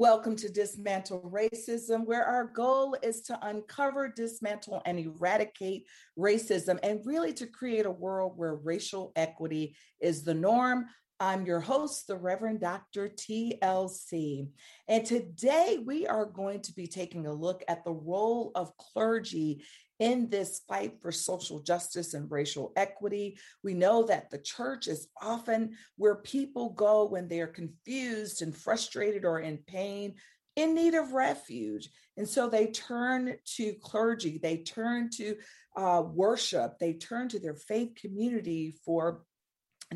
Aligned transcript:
Welcome 0.00 0.34
to 0.36 0.48
Dismantle 0.48 1.30
Racism, 1.30 2.06
where 2.06 2.24
our 2.24 2.46
goal 2.46 2.96
is 3.02 3.20
to 3.24 3.38
uncover, 3.42 4.08
dismantle, 4.08 4.80
and 4.86 4.98
eradicate 4.98 5.86
racism 6.18 6.78
and 6.82 7.04
really 7.04 7.34
to 7.34 7.46
create 7.46 7.84
a 7.84 7.90
world 7.90 8.32
where 8.36 8.54
racial 8.54 9.12
equity 9.14 9.76
is 10.00 10.24
the 10.24 10.32
norm. 10.32 10.86
I'm 11.20 11.44
your 11.44 11.60
host, 11.60 12.06
the 12.06 12.16
Reverend 12.16 12.60
Dr. 12.60 13.10
TLC. 13.10 14.48
And 14.88 15.04
today 15.04 15.82
we 15.84 16.06
are 16.06 16.24
going 16.24 16.62
to 16.62 16.72
be 16.72 16.86
taking 16.86 17.26
a 17.26 17.34
look 17.34 17.62
at 17.68 17.84
the 17.84 17.92
role 17.92 18.52
of 18.54 18.74
clergy 18.78 19.62
in 20.00 20.30
this 20.30 20.62
fight 20.66 20.94
for 21.00 21.12
social 21.12 21.60
justice 21.60 22.14
and 22.14 22.30
racial 22.30 22.72
equity. 22.74 23.38
We 23.62 23.74
know 23.74 24.04
that 24.04 24.30
the 24.30 24.38
church 24.38 24.88
is 24.88 25.06
often 25.20 25.76
where 25.96 26.16
people 26.16 26.70
go 26.70 27.04
when 27.04 27.28
they're 27.28 27.46
confused 27.46 28.40
and 28.42 28.56
frustrated 28.56 29.26
or 29.26 29.38
in 29.40 29.58
pain, 29.58 30.14
in 30.56 30.74
need 30.74 30.94
of 30.94 31.12
refuge. 31.12 31.90
And 32.16 32.26
so 32.26 32.48
they 32.48 32.68
turn 32.68 33.36
to 33.56 33.74
clergy, 33.74 34.38
they 34.42 34.58
turn 34.58 35.10
to 35.16 35.36
uh, 35.76 36.02
worship, 36.04 36.78
they 36.78 36.94
turn 36.94 37.28
to 37.28 37.38
their 37.38 37.54
faith 37.54 37.94
community 37.94 38.74
for 38.84 39.22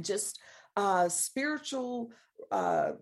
just 0.00 0.38
uh, 0.76 1.08
spiritual 1.08 2.10
uh, 2.50 2.92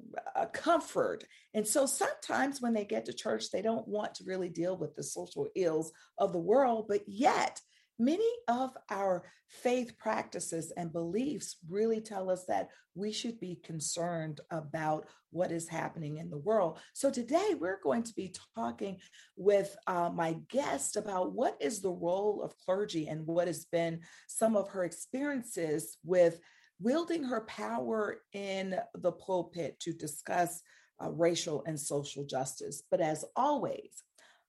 comfort. 0.53 1.25
And 1.55 1.67
so 1.67 1.87
sometimes 1.87 2.61
when 2.61 2.73
they 2.73 2.85
get 2.85 3.07
to 3.07 3.13
church, 3.13 3.51
they 3.51 3.63
don't 3.63 3.87
want 3.89 4.15
to 4.17 4.25
really 4.25 4.49
deal 4.49 4.77
with 4.77 4.95
the 4.95 5.03
social 5.03 5.49
ills 5.55 5.93
of 6.19 6.33
the 6.33 6.39
world, 6.39 6.87
but 6.89 7.03
yet, 7.07 7.61
Many 7.99 8.29
of 8.49 8.77
our 8.91 9.23
faith 9.47 9.97
practices 9.97 10.73
and 10.77 10.93
beliefs 10.93 11.57
really 11.69 12.01
tell 12.01 12.31
us 12.31 12.45
that 12.47 12.71
we 12.95 13.13
should 13.13 13.39
be 13.39 13.61
concerned 13.63 14.41
about 14.51 15.07
what 15.31 15.53
is 15.53 15.69
happening 15.69 16.17
in 16.17 16.29
the 16.29 16.39
world. 16.39 16.81
So, 16.95 17.11
today 17.11 17.55
we're 17.59 17.81
going 17.81 18.03
to 18.05 18.15
be 18.15 18.35
talking 18.57 18.99
with 19.37 19.77
uh, 19.87 20.11
my 20.13 20.37
guest 20.49 20.97
about 20.97 21.33
what 21.33 21.57
is 21.61 21.81
the 21.81 21.93
role 21.93 22.43
of 22.43 22.59
clergy 22.65 23.07
and 23.09 23.27
what 23.27 23.47
has 23.47 23.67
been 23.67 24.01
some 24.27 24.57
of 24.57 24.69
her 24.71 24.85
experiences 24.85 25.97
with 26.03 26.41
wielding 26.83 27.23
her 27.25 27.43
power 27.43 28.23
in 28.33 28.77
the 28.95 29.13
pulpit 29.13 29.79
to 29.81 29.93
discuss 29.93 30.63
uh, 31.03 31.11
racial 31.11 31.63
and 31.67 31.79
social 31.79 32.25
justice. 32.25 32.83
But 32.91 33.01
as 33.01 33.25
always, 33.37 34.03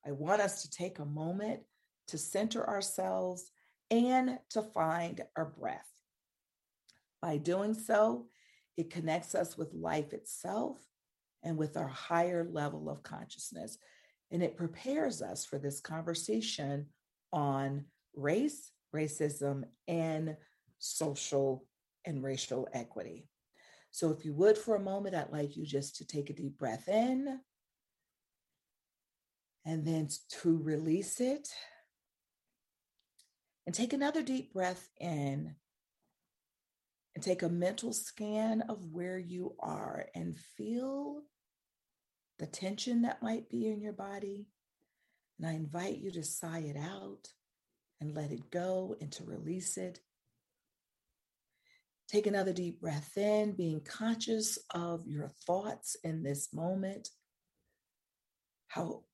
I 0.06 0.12
want 0.12 0.42
us 0.42 0.64
to 0.64 0.70
take 0.70 1.00
a 1.00 1.06
moment 1.06 1.61
to 2.08 2.17
center 2.17 2.67
ourselves 2.67 3.52
and 3.89 4.39
to 4.50 4.61
find 4.61 5.22
our 5.38 5.45
breath. 5.45 5.88
By 7.22 7.38
doing 7.38 7.73
so, 7.73 8.28
it 8.76 8.89
connects 8.89 9.36
us 9.36 9.58
with 9.58 9.73
life 9.73 10.14
itself 10.14 10.80
and 11.44 11.58
with 11.58 11.78
our 11.78 11.88
higher 11.88 12.48
level 12.50 12.89
of 12.89 13.04
consciousness. 13.04 13.78
And 14.31 14.42
it 14.42 14.58
prepares 14.58 15.22
us 15.22 15.45
for 15.45 15.59
this 15.59 15.80
conversation 15.80 16.88
on 17.31 17.86
race, 18.16 18.72
racism, 18.94 19.64
and 19.88 20.36
social 20.80 21.65
and 22.05 22.23
racial 22.23 22.67
equity. 22.73 23.27
So, 23.91 24.09
if 24.09 24.25
you 24.25 24.33
would 24.33 24.58
for 24.58 24.75
a 24.75 24.81
moment, 24.81 25.15
I'd 25.15 25.31
like 25.31 25.55
you 25.55 25.65
just 25.65 25.97
to 25.97 26.05
take 26.05 26.30
a 26.30 26.33
deep 26.33 26.58
breath 26.58 26.87
in 26.87 27.39
and 29.65 29.86
then 29.86 30.09
to 30.41 30.58
release 30.58 31.19
it. 31.19 31.47
And 33.65 33.73
take 33.73 33.93
another 33.93 34.21
deep 34.21 34.52
breath 34.52 34.89
in 34.99 35.55
and 37.15 37.23
take 37.23 37.43
a 37.43 37.49
mental 37.49 37.93
scan 37.93 38.61
of 38.67 38.85
where 38.91 39.17
you 39.17 39.55
are 39.59 40.08
and 40.15 40.35
feel 40.58 41.21
the 42.39 42.47
tension 42.47 43.03
that 43.03 43.23
might 43.23 43.49
be 43.49 43.67
in 43.67 43.80
your 43.80 43.93
body. 43.93 44.47
And 45.39 45.47
I 45.47 45.53
invite 45.53 45.97
you 45.97 46.11
to 46.11 46.23
sigh 46.23 46.59
it 46.59 46.77
out 46.77 47.30
and 48.02 48.14
let 48.14 48.31
it 48.31 48.52
go 48.52 48.95
and 48.99 49.11
to 49.14 49.23
release 49.23 49.77
it 49.77 49.99
Take 52.14 52.28
another 52.28 52.54
deep 52.54 52.80
breath 52.80 53.18
in, 53.18 53.54
being 53.54 53.82
conscious 53.82 54.60
of 54.70 55.08
your 55.08 55.30
thoughts 55.48 55.98
in 56.04 56.22
this 56.22 56.54
moment, 56.54 57.10
how 58.68 59.06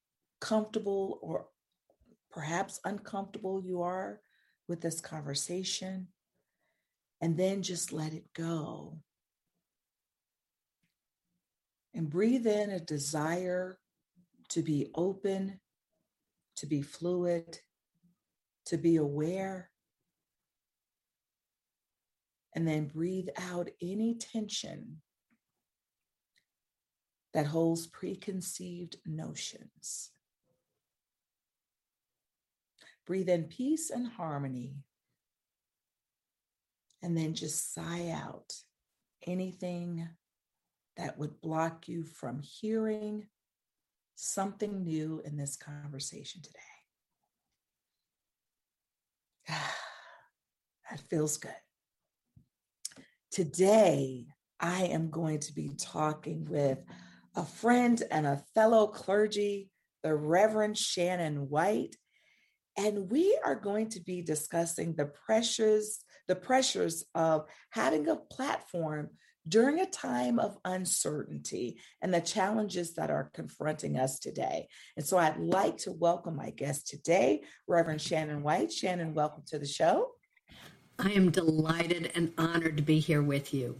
comfortable 0.41 1.17
or 1.21 1.45
perhaps 2.29 2.81
uncomfortable 2.83 3.63
you 3.63 3.83
are 3.83 4.19
with 4.67 4.81
this 4.81 4.99
conversation, 4.99 6.09
and 7.21 7.37
then 7.37 7.63
just 7.63 7.93
let 7.93 8.11
it 8.11 8.25
go. 8.35 8.99
And 11.93 12.09
breathe 12.09 12.47
in 12.47 12.69
a 12.69 12.81
desire 12.81 13.79
to 14.49 14.61
be 14.61 14.89
open, 14.93 15.61
to 16.57 16.65
be 16.65 16.81
fluid, 16.81 17.59
to 18.65 18.77
be 18.77 18.97
aware, 18.97 19.68
and 22.59 22.67
then 22.67 22.87
breathe 22.87 23.29
out 23.37 23.69
any 23.81 24.15
tension 24.15 24.97
that 27.33 27.45
holds 27.45 27.87
preconceived 27.87 28.97
notions. 29.05 30.09
Breathe 33.07 33.29
in 33.29 33.45
peace 33.45 33.91
and 33.91 34.05
harmony. 34.05 34.75
And 37.01 37.17
then 37.17 37.33
just 37.33 37.73
sigh 37.73 38.09
out 38.09 38.53
anything 39.25 40.09
that 40.97 41.17
would 41.17 41.39
block 41.39 41.87
you 41.87 42.03
from 42.03 42.41
hearing 42.41 43.27
something 44.15 44.83
new 44.83 45.21
in 45.23 45.37
this 45.37 45.55
conversation 45.55 46.41
today. 46.41 46.59
that 50.89 50.99
feels 51.09 51.37
good. 51.37 51.55
Today, 53.31 54.25
I 54.59 54.85
am 54.85 55.11
going 55.11 55.37
to 55.41 55.53
be 55.53 55.69
talking 55.77 56.45
with 56.45 56.79
a 57.35 57.45
friend 57.45 58.01
and 58.09 58.25
a 58.25 58.41
fellow 58.55 58.87
clergy, 58.87 59.69
the 60.01 60.15
Reverend 60.15 60.75
Shannon 60.75 61.47
White. 61.47 61.95
And 62.75 63.11
we 63.11 63.37
are 63.45 63.53
going 63.53 63.89
to 63.89 64.01
be 64.01 64.23
discussing 64.23 64.95
the 64.95 65.05
pressures, 65.05 66.03
the 66.27 66.35
pressures 66.35 67.05
of 67.13 67.45
having 67.69 68.07
a 68.07 68.15
platform 68.15 69.09
during 69.47 69.79
a 69.79 69.85
time 69.85 70.39
of 70.39 70.57
uncertainty 70.65 71.79
and 72.01 72.11
the 72.11 72.21
challenges 72.21 72.95
that 72.95 73.11
are 73.11 73.29
confronting 73.35 73.99
us 73.99 74.17
today. 74.17 74.67
And 74.97 75.05
so 75.05 75.19
I'd 75.19 75.37
like 75.37 75.77
to 75.79 75.91
welcome 75.91 76.35
my 76.35 76.49
guest 76.49 76.87
today, 76.87 77.43
Reverend 77.67 78.01
Shannon 78.01 78.41
White. 78.41 78.71
Shannon, 78.71 79.13
welcome 79.13 79.43
to 79.49 79.59
the 79.59 79.67
show. 79.67 80.13
I 81.01 81.11
am 81.11 81.31
delighted 81.31 82.11
and 82.15 82.33
honored 82.37 82.75
to 82.75 82.83
be 82.83 82.99
here 82.99 83.21
with 83.21 83.53
you. 83.53 83.79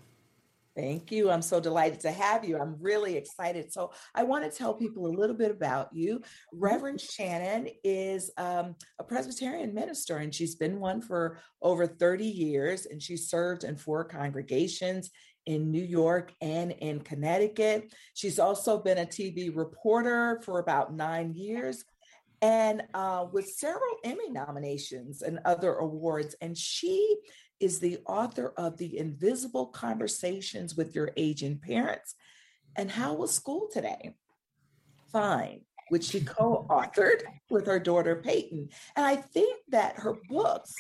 Thank 0.74 1.12
you. 1.12 1.30
I'm 1.30 1.42
so 1.42 1.60
delighted 1.60 2.00
to 2.02 2.12
have 2.12 2.46
you. 2.46 2.58
I'm 2.58 2.78
really 2.80 3.18
excited. 3.18 3.74
So, 3.74 3.92
I 4.16 4.24
want 4.24 4.46
to 4.46 4.58
tell 4.58 4.74
people 4.74 5.08
a 5.08 5.12
little 5.12 5.36
bit 5.36 5.52
about 5.52 5.90
you. 5.92 6.22
Reverend 6.54 7.02
Shannon 7.02 7.68
is 7.84 8.32
um, 8.38 8.76
a 9.00 9.04
Presbyterian 9.04 9.74
minister, 9.74 10.18
and 10.18 10.34
she's 10.34 10.56
been 10.56 10.80
one 10.80 11.02
for 11.02 11.40
over 11.62 11.86
30 11.86 12.26
years, 12.26 12.86
and 12.86 13.04
she 13.04 13.18
served 13.18 13.66
in 13.66 13.76
four 13.76 14.06
congregations 14.06 15.10
in 15.46 15.70
New 15.70 15.84
York 15.84 16.32
and 16.40 16.72
in 16.72 17.02
Connecticut. 17.02 17.94
She's 18.14 18.40
also 18.40 18.78
been 18.78 19.00
a 19.00 19.06
TV 19.06 19.54
reporter 19.54 20.40
for 20.46 20.60
about 20.60 20.94
nine 20.94 21.34
years 21.34 21.84
and 22.42 22.84
uh, 22.94 23.26
with 23.32 23.50
several 23.50 23.98
Emmy 24.04 24.30
nominations 24.30 25.22
and 25.22 25.40
other 25.46 25.74
awards. 25.76 26.36
And 26.42 26.58
she 26.58 27.18
is 27.60 27.80
the 27.80 28.00
author 28.06 28.54
of 28.58 28.78
The 28.78 28.98
Invisible 28.98 29.68
Conversations 29.68 30.76
with 30.76 30.96
Your 30.96 31.12
Aging 31.18 31.60
Parents. 31.60 32.16
And 32.76 32.90
How 32.90 33.14
Was 33.14 33.34
School 33.34 33.68
Today? 33.72 34.16
Fine, 35.12 35.62
which 35.90 36.06
she 36.06 36.22
co 36.22 36.66
authored 36.70 37.24
with 37.50 37.66
her 37.66 37.80
daughter 37.80 38.22
Peyton. 38.24 38.70
And 38.96 39.06
I 39.06 39.16
think 39.18 39.60
that 39.70 39.98
her 39.98 40.16
books 40.30 40.74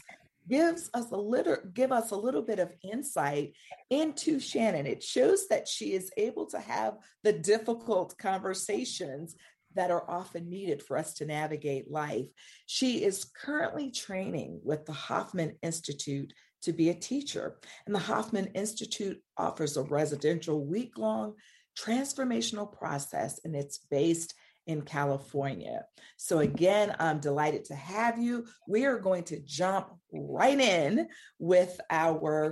gives 0.47 0.89
us 0.93 1.11
a 1.11 1.17
little 1.17 1.57
give 1.73 1.91
us 1.91 2.11
a 2.11 2.15
little 2.15 2.41
bit 2.41 2.59
of 2.59 2.73
insight 2.81 3.53
into 3.89 4.39
Shannon. 4.39 4.87
It 4.87 5.03
shows 5.03 5.47
that 5.49 5.67
she 5.67 5.93
is 5.93 6.11
able 6.17 6.47
to 6.47 6.59
have 6.59 6.95
the 7.23 7.33
difficult 7.33 8.17
conversations 8.17 9.35
that 9.75 9.91
are 9.91 10.09
often 10.09 10.49
needed 10.49 10.81
for 10.81 10.97
us 10.97 11.13
to 11.15 11.25
navigate 11.25 11.91
life. 11.91 12.27
She 12.65 13.03
is 13.03 13.25
currently 13.25 13.91
training 13.91 14.59
with 14.63 14.85
the 14.85 14.93
Hoffman 14.93 15.55
Institute 15.61 16.33
to 16.63 16.73
be 16.73 16.89
a 16.89 16.95
teacher. 16.95 17.57
And 17.85 17.95
the 17.95 17.99
Hoffman 17.99 18.47
Institute 18.47 19.21
offers 19.37 19.77
a 19.77 19.83
residential 19.83 20.65
week 20.65 20.97
long 20.97 21.35
transformational 21.77 22.71
process, 22.71 23.39
and 23.45 23.55
it's 23.55 23.77
based 23.89 24.33
in 24.67 24.81
California. 24.81 25.85
So, 26.17 26.39
again, 26.39 26.95
I'm 26.99 27.19
delighted 27.19 27.65
to 27.65 27.75
have 27.75 28.19
you. 28.19 28.45
We 28.67 28.85
are 28.85 28.99
going 28.99 29.23
to 29.25 29.39
jump 29.39 29.89
right 30.11 30.59
in 30.59 31.07
with 31.39 31.79
our 31.89 32.51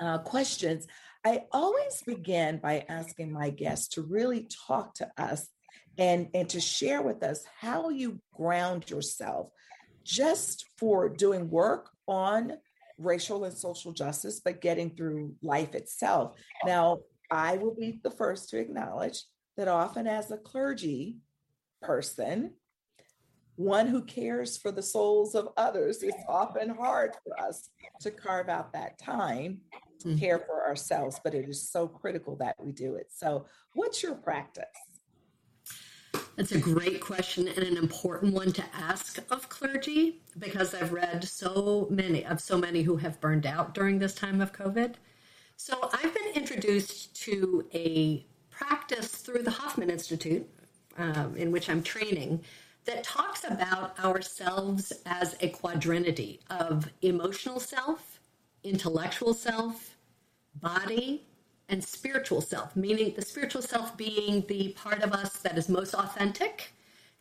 uh, 0.00 0.18
questions. 0.18 0.86
I 1.24 1.44
always 1.52 2.02
begin 2.06 2.58
by 2.58 2.84
asking 2.88 3.32
my 3.32 3.50
guests 3.50 3.88
to 3.94 4.02
really 4.02 4.48
talk 4.68 4.94
to 4.94 5.10
us 5.16 5.48
and, 5.98 6.28
and 6.32 6.48
to 6.50 6.60
share 6.60 7.02
with 7.02 7.22
us 7.22 7.44
how 7.60 7.90
you 7.90 8.20
ground 8.34 8.88
yourself 8.88 9.50
just 10.04 10.64
for 10.78 11.08
doing 11.08 11.50
work 11.50 11.90
on 12.06 12.54
racial 12.96 13.44
and 13.44 13.56
social 13.56 13.92
justice, 13.92 14.40
but 14.42 14.60
getting 14.60 14.90
through 14.90 15.34
life 15.42 15.74
itself. 15.74 16.32
Now, 16.64 16.98
I 17.30 17.56
will 17.56 17.74
be 17.74 18.00
the 18.02 18.10
first 18.10 18.48
to 18.50 18.58
acknowledge 18.58 19.24
that 19.56 19.68
often 19.68 20.06
as 20.06 20.30
a 20.30 20.38
clergy 20.38 21.16
person, 21.82 22.54
one 23.56 23.88
who 23.88 24.02
cares 24.04 24.56
for 24.56 24.70
the 24.70 24.82
souls 24.82 25.34
of 25.34 25.48
others, 25.56 26.02
it's 26.02 26.22
often 26.28 26.70
hard 26.70 27.16
for 27.24 27.38
us 27.40 27.68
to 28.00 28.10
carve 28.10 28.48
out 28.48 28.72
that 28.72 28.98
time 28.98 29.58
to 30.00 30.08
mm-hmm. 30.08 30.18
care 30.18 30.38
for 30.38 30.66
ourselves, 30.66 31.20
but 31.22 31.34
it 31.34 31.48
is 31.48 31.68
so 31.68 31.88
critical 31.88 32.36
that 32.36 32.54
we 32.60 32.70
do 32.70 32.94
it. 32.94 33.08
So, 33.10 33.46
what's 33.74 34.02
your 34.02 34.14
practice? 34.14 34.64
That's 36.38 36.52
a 36.52 36.60
great 36.60 37.00
question 37.00 37.48
and 37.48 37.58
an 37.58 37.76
important 37.76 38.32
one 38.32 38.52
to 38.52 38.64
ask 38.72 39.18
of 39.28 39.48
clergy 39.48 40.20
because 40.38 40.72
I've 40.72 40.92
read 40.92 41.24
so 41.24 41.88
many 41.90 42.24
of 42.24 42.40
so 42.40 42.56
many 42.56 42.82
who 42.82 42.94
have 42.96 43.20
burned 43.20 43.44
out 43.44 43.74
during 43.74 43.98
this 43.98 44.14
time 44.14 44.40
of 44.40 44.52
COVID. 44.52 44.94
So 45.56 45.90
I've 45.92 46.14
been 46.14 46.34
introduced 46.36 47.20
to 47.22 47.66
a 47.74 48.24
practice 48.50 49.08
through 49.08 49.42
the 49.42 49.50
Hoffman 49.50 49.90
Institute, 49.90 50.48
um, 50.96 51.36
in 51.36 51.50
which 51.50 51.68
I'm 51.68 51.82
training, 51.82 52.44
that 52.84 53.02
talks 53.02 53.42
about 53.42 53.98
ourselves 53.98 54.92
as 55.06 55.34
a 55.40 55.48
quadrinity 55.48 56.38
of 56.50 56.88
emotional 57.02 57.58
self, 57.58 58.20
intellectual 58.62 59.34
self, 59.34 59.96
body, 60.54 61.26
and 61.68 61.82
spiritual 61.82 62.40
self, 62.40 62.74
meaning 62.74 63.12
the 63.14 63.22
spiritual 63.22 63.62
self 63.62 63.96
being 63.96 64.44
the 64.48 64.70
part 64.70 65.02
of 65.02 65.12
us 65.12 65.38
that 65.38 65.58
is 65.58 65.68
most 65.68 65.94
authentic 65.94 66.72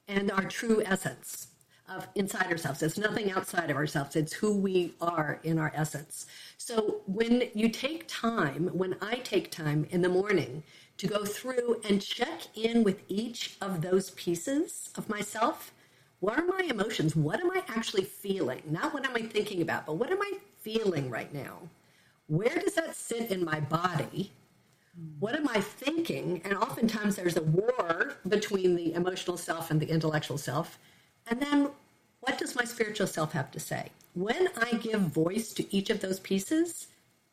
and 0.08 0.32
our 0.32 0.46
true 0.46 0.82
essence 0.86 1.48
of 1.90 2.08
inside 2.16 2.48
ourselves. 2.48 2.82
It's 2.84 2.98
nothing 2.98 3.32
outside 3.32 3.70
of 3.70 3.78
ourselves, 3.78 4.16
it's 4.16 4.34
who 4.34 4.54
we 4.54 4.94
are 5.00 5.40
in 5.44 5.58
our 5.58 5.72
essence. 5.76 6.26
So 6.58 7.02
when 7.06 7.50
you 7.54 7.70
take 7.70 8.06
time, 8.08 8.70
when 8.74 8.96
I 9.02 9.16
take 9.16 9.52
time 9.52 9.88
in 9.92 10.02
the 10.02 10.10
morning 10.10 10.64
to 10.98 11.08
go 11.08 11.24
through 11.24 11.82
and 11.88 12.02
check 12.02 12.48
in 12.56 12.84
with 12.84 13.02
each 13.08 13.56
of 13.62 13.82
those 13.82 14.12
pieces 14.12 14.90
of 14.98 15.08
myself, 15.08 15.74
what 16.20 16.40
are 16.40 16.46
my 16.46 16.66
emotions? 16.68 17.16
What 17.16 17.40
am 17.40 17.52
I 17.52 17.64
actually 17.68 18.04
feeling? 18.04 18.64
Not 18.70 18.94
what 18.94 19.06
am 19.06 19.16
I 19.16 19.22
thinking 19.22 19.62
about, 19.62 19.86
but 19.86 19.98
what 19.98 20.12
am 20.12 20.22
I 20.22 20.34
feeling 20.62 21.10
right 21.10 21.32
now? 21.34 21.60
Where 22.28 22.56
does 22.56 22.76
that 22.76 22.96
sit 22.96 23.32
in 23.32 23.44
my 23.44 23.60
body? 23.60 24.32
What 25.20 25.36
am 25.36 25.48
I 25.48 25.62
thinking? 25.62 26.42
And 26.44 26.58
oftentimes 26.58 27.16
there's 27.16 27.38
a 27.38 27.44
war 27.44 28.16
between 28.28 28.76
the 28.76 28.94
emotional 28.94 29.38
self 29.38 29.72
and 29.72 29.80
the 29.80 29.90
intellectual 29.90 30.38
self. 30.38 30.80
And 31.28 31.42
then 31.42 31.70
what 32.22 32.38
does 32.38 32.56
my 32.56 32.66
spiritual 32.66 33.08
self 33.08 33.32
have 33.34 33.52
to 33.52 33.60
say? 33.60 33.90
When 34.14 34.50
I 34.60 34.74
give 34.78 35.02
voice 35.02 35.54
to 35.54 35.76
each 35.76 35.90
of 35.90 36.02
those 36.02 36.20
pieces, 36.20 36.88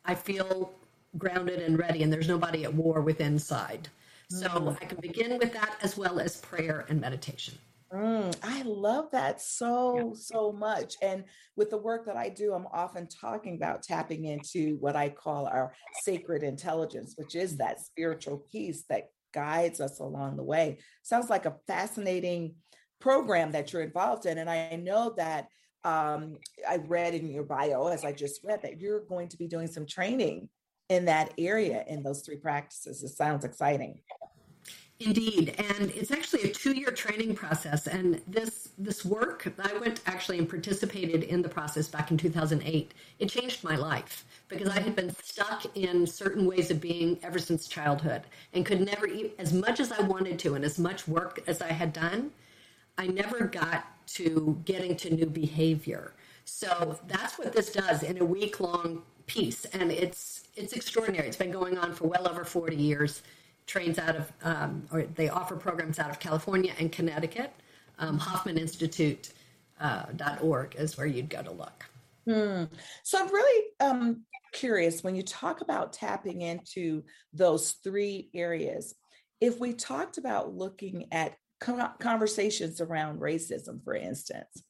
I 0.05 0.15
feel 0.15 0.71
grounded 1.17 1.59
and 1.59 1.79
ready, 1.79 2.03
and 2.03 2.13
there's 2.13 2.27
nobody 2.27 2.63
at 2.63 2.73
war 2.73 3.01
with 3.01 3.19
inside. 3.19 3.89
So 4.29 4.47
mm. 4.47 4.77
I 4.81 4.85
can 4.85 4.99
begin 4.99 5.37
with 5.37 5.53
that 5.53 5.77
as 5.81 5.97
well 5.97 6.19
as 6.19 6.37
prayer 6.37 6.85
and 6.89 7.01
meditation. 7.01 7.57
Mm, 7.95 8.35
I 8.43 8.61
love 8.63 9.05
that 9.11 9.41
so, 9.41 9.97
yeah. 9.97 10.03
so 10.15 10.51
much. 10.51 10.95
And 11.01 11.23
with 11.55 11.69
the 11.69 11.77
work 11.77 12.05
that 12.07 12.17
I 12.17 12.29
do, 12.29 12.53
I'm 12.53 12.67
often 12.73 13.07
talking 13.07 13.55
about 13.55 13.83
tapping 13.83 14.25
into 14.25 14.75
what 14.79 14.95
I 14.95 15.09
call 15.09 15.47
our 15.47 15.73
sacred 16.03 16.43
intelligence, 16.43 17.13
which 17.15 17.35
is 17.35 17.57
that 17.57 17.79
spiritual 17.79 18.45
piece 18.51 18.83
that 18.89 19.09
guides 19.33 19.79
us 19.79 19.99
along 19.99 20.35
the 20.35 20.43
way. 20.43 20.79
Sounds 21.03 21.29
like 21.29 21.45
a 21.45 21.55
fascinating 21.67 22.55
program 22.99 23.51
that 23.51 23.71
you're 23.71 23.81
involved 23.81 24.25
in. 24.25 24.39
And 24.39 24.49
I 24.49 24.75
know 24.75 25.13
that 25.17 25.47
um, 25.83 26.37
I 26.67 26.77
read 26.77 27.13
in 27.13 27.29
your 27.29 27.43
bio, 27.43 27.87
as 27.87 28.03
I 28.03 28.11
just 28.11 28.43
read, 28.43 28.63
that 28.63 28.81
you're 28.81 29.05
going 29.05 29.29
to 29.29 29.37
be 29.37 29.47
doing 29.47 29.67
some 29.67 29.85
training 29.85 30.49
in 30.89 31.05
that 31.05 31.33
area 31.37 31.83
in 31.87 32.03
those 32.03 32.23
three 32.23 32.37
practices. 32.37 33.03
It 33.03 33.09
sounds 33.09 33.45
exciting. 33.45 34.01
Indeed, 35.01 35.55
and 35.57 35.91
it's 35.91 36.09
actually 36.09 36.43
a 36.43 36.53
two-year 36.53 36.91
training 36.91 37.35
process. 37.35 37.85
And 37.85 38.21
this 38.27 38.69
this 38.77 39.03
work, 39.03 39.51
I 39.59 39.77
went 39.77 39.99
actually 40.05 40.37
and 40.37 40.47
participated 40.47 41.23
in 41.23 41.41
the 41.41 41.49
process 41.49 41.89
back 41.89 42.11
in 42.11 42.17
2008. 42.17 42.93
It 43.19 43.29
changed 43.29 43.61
my 43.61 43.75
life 43.75 44.23
because 44.47 44.69
I 44.69 44.79
had 44.79 44.95
been 44.95 45.13
stuck 45.21 45.65
in 45.75 46.07
certain 46.07 46.45
ways 46.45 46.71
of 46.71 46.79
being 46.79 47.19
ever 47.23 47.39
since 47.39 47.67
childhood, 47.67 48.23
and 48.53 48.65
could 48.65 48.79
never, 48.79 49.05
eat 49.05 49.35
as 49.37 49.51
much 49.51 49.81
as 49.81 49.91
I 49.91 49.99
wanted 50.01 50.39
to, 50.39 50.55
and 50.55 50.63
as 50.63 50.79
much 50.79 51.09
work 51.09 51.43
as 51.45 51.61
I 51.61 51.73
had 51.73 51.91
done, 51.91 52.31
I 52.97 53.07
never 53.07 53.47
got 53.47 53.85
to 54.07 54.61
getting 54.63 54.95
to 54.97 55.13
new 55.13 55.25
behavior. 55.25 56.13
So 56.45 56.97
that's 57.07 57.37
what 57.37 57.51
this 57.51 57.69
does 57.71 58.03
in 58.03 58.21
a 58.21 58.25
week 58.25 58.61
long 58.61 59.01
piece, 59.27 59.65
and 59.65 59.91
it's 59.91 60.47
it's 60.55 60.71
extraordinary. 60.71 61.27
It's 61.27 61.35
been 61.35 61.51
going 61.51 61.77
on 61.77 61.93
for 61.93 62.07
well 62.07 62.29
over 62.29 62.45
40 62.45 62.77
years 62.77 63.23
trains 63.67 63.99
out 63.99 64.15
of, 64.15 64.31
um, 64.43 64.87
or 64.91 65.03
they 65.03 65.29
offer 65.29 65.55
programs 65.55 65.99
out 65.99 66.09
of 66.09 66.19
California 66.19 66.73
and 66.79 66.91
Connecticut. 66.91 67.53
Um, 67.97 68.19
HoffmanInstitute.org 68.19 70.75
uh, 70.75 70.81
is 70.81 70.97
where 70.97 71.07
you'd 71.07 71.29
go 71.29 71.41
to 71.41 71.51
look. 71.51 71.85
Hmm. 72.27 72.63
So 73.03 73.19
I'm 73.19 73.27
really 73.27 73.65
um, 73.79 74.23
curious 74.53 75.03
when 75.03 75.15
you 75.15 75.23
talk 75.23 75.61
about 75.61 75.93
tapping 75.93 76.41
into 76.41 77.03
those 77.33 77.71
three 77.83 78.29
areas. 78.33 78.95
If 79.39 79.59
we 79.59 79.73
talked 79.73 80.17
about 80.17 80.53
looking 80.53 81.07
at 81.11 81.35
conversations 81.99 82.81
around 82.81 83.19
racism, 83.19 83.83
for 83.83 83.95
instance, 83.95 84.63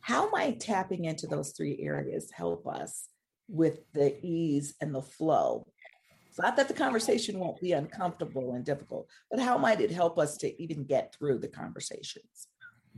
how 0.00 0.30
might 0.30 0.60
tapping 0.60 1.04
into 1.04 1.26
those 1.26 1.52
three 1.52 1.78
areas 1.80 2.30
help 2.30 2.66
us 2.66 3.08
with 3.48 3.80
the 3.92 4.16
ease 4.24 4.74
and 4.80 4.94
the 4.94 5.02
flow 5.02 5.66
it's 6.36 6.42
not 6.42 6.56
that 6.56 6.68
the 6.68 6.74
conversation 6.74 7.38
won't 7.38 7.58
be 7.62 7.72
uncomfortable 7.72 8.52
and 8.52 8.62
difficult, 8.62 9.08
but 9.30 9.40
how 9.40 9.56
might 9.56 9.80
it 9.80 9.90
help 9.90 10.18
us 10.18 10.36
to 10.36 10.62
even 10.62 10.84
get 10.84 11.14
through 11.14 11.38
the 11.38 11.48
conversations? 11.48 12.48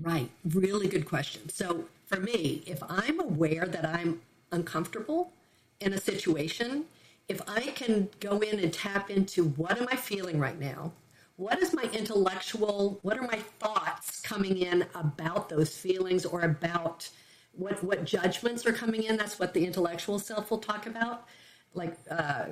Right. 0.00 0.28
Really 0.44 0.88
good 0.88 1.06
question. 1.06 1.48
So, 1.48 1.84
for 2.06 2.18
me, 2.18 2.64
if 2.66 2.82
I'm 2.88 3.20
aware 3.20 3.64
that 3.64 3.86
I'm 3.86 4.22
uncomfortable 4.50 5.32
in 5.78 5.92
a 5.92 6.00
situation, 6.00 6.86
if 7.28 7.40
I 7.46 7.60
can 7.60 8.08
go 8.18 8.40
in 8.40 8.58
and 8.58 8.72
tap 8.72 9.08
into 9.08 9.50
what 9.50 9.80
am 9.80 9.86
I 9.88 9.94
feeling 9.94 10.40
right 10.40 10.58
now? 10.58 10.90
What 11.36 11.62
is 11.62 11.72
my 11.72 11.88
intellectual, 11.92 12.98
what 13.02 13.18
are 13.18 13.28
my 13.28 13.38
thoughts 13.60 14.20
coming 14.20 14.58
in 14.58 14.84
about 14.96 15.48
those 15.48 15.76
feelings 15.76 16.26
or 16.26 16.40
about 16.40 17.08
what, 17.52 17.84
what 17.84 18.04
judgments 18.04 18.66
are 18.66 18.72
coming 18.72 19.04
in? 19.04 19.16
That's 19.16 19.38
what 19.38 19.54
the 19.54 19.64
intellectual 19.64 20.18
self 20.18 20.50
will 20.50 20.58
talk 20.58 20.88
about 20.88 21.28
like 21.74 21.96
uh, 22.10 22.46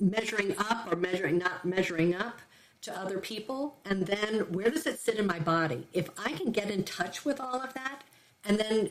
measuring 0.00 0.56
up 0.58 0.92
or 0.92 0.96
measuring 0.96 1.38
not 1.38 1.64
measuring 1.64 2.14
up 2.14 2.40
to 2.82 2.98
other 2.98 3.18
people. 3.18 3.76
And 3.84 4.06
then 4.06 4.40
where 4.52 4.70
does 4.70 4.86
it 4.86 4.98
sit 4.98 5.16
in 5.16 5.26
my 5.26 5.38
body? 5.38 5.86
If 5.92 6.10
i 6.18 6.32
can 6.32 6.52
get 6.52 6.70
in 6.70 6.84
touch 6.84 7.24
with 7.24 7.40
all 7.40 7.60
of 7.60 7.74
that 7.74 8.02
and 8.44 8.58
then 8.58 8.90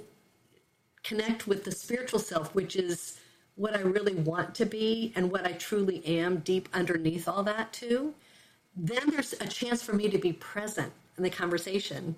connect 1.04 1.48
with 1.48 1.64
the 1.64 1.72
spiritual 1.72 2.20
self 2.20 2.54
which 2.56 2.76
is 2.76 3.20
what 3.56 3.76
i 3.76 3.82
really 3.82 4.16
want 4.16 4.54
to 4.56 4.66
be 4.66 5.14
and 5.16 5.32
what 5.32 5.46
i 5.46 5.52
truly 5.54 6.06
am 6.06 6.38
deep 6.40 6.70
underneath 6.74 7.28
all 7.28 7.44
that 7.44 7.72
too 7.74 8.14
then 8.76 9.10
there's 9.10 9.34
a 9.34 9.48
chance 9.48 9.82
for 9.82 9.94
me 9.94 10.10
to 10.10 10.18
be 10.18 10.34
present 10.34 10.92
in 11.18 11.24
the 11.24 11.30
conversation 11.30 12.16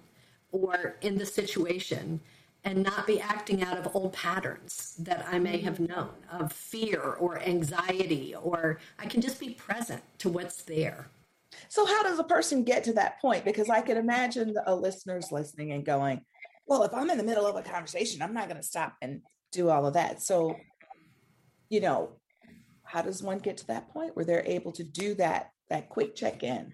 or 0.52 0.96
in 1.02 1.18
the 1.18 1.26
situation 1.26 2.20
and 2.64 2.84
not 2.84 3.08
be 3.08 3.20
acting 3.20 3.64
out 3.64 3.78
of 3.78 3.96
old 3.96 4.14
patterns 4.14 4.96
that 5.00 5.26
I 5.28 5.40
may 5.40 5.58
have 5.60 5.80
known 5.80 6.12
of 6.32 6.54
fear 6.54 7.02
or 7.02 7.40
anxiety, 7.42 8.36
or 8.36 8.80
I 9.00 9.08
can 9.08 9.22
just 9.22 9.40
be 9.40 9.52
present 9.52 10.02
to 10.20 10.30
what's 10.30 10.62
there. 10.64 11.10
So, 11.70 11.86
how 11.86 12.04
does 12.04 12.20
a 12.20 12.24
person 12.24 12.64
get 12.64 12.84
to 12.86 12.94
that 12.94 13.20
point? 13.20 13.46
Because 13.46 13.70
I 13.70 13.82
can 13.82 13.98
imagine 13.98 14.56
a 14.66 14.76
listeners 14.76 15.32
listening 15.32 15.72
and 15.72 15.86
going, 15.86 16.22
well, 16.68 16.84
if 16.84 16.94
I'm 16.94 17.10
in 17.10 17.18
the 17.18 17.24
middle 17.24 17.48
of 17.48 17.56
a 17.56 17.62
conversation, 17.62 18.22
I'm 18.22 18.34
not 18.34 18.48
going 18.48 18.62
to 18.62 18.68
stop 18.68 18.96
and 19.02 19.22
do 19.52 19.70
all 19.70 19.86
of 19.86 19.96
that. 19.96 20.22
So, 20.22 20.56
you 21.70 21.82
know, 21.82 22.12
how 22.84 23.02
does 23.02 23.24
one 23.24 23.40
get 23.40 23.58
to 23.58 23.68
that 23.68 23.90
point 23.90 24.16
where 24.16 24.26
they're 24.26 24.46
able 24.46 24.72
to 24.74 24.84
do 24.84 25.16
that, 25.16 25.52
that 25.70 25.90
quick 25.90 26.16
check 26.16 26.44
in? 26.44 26.74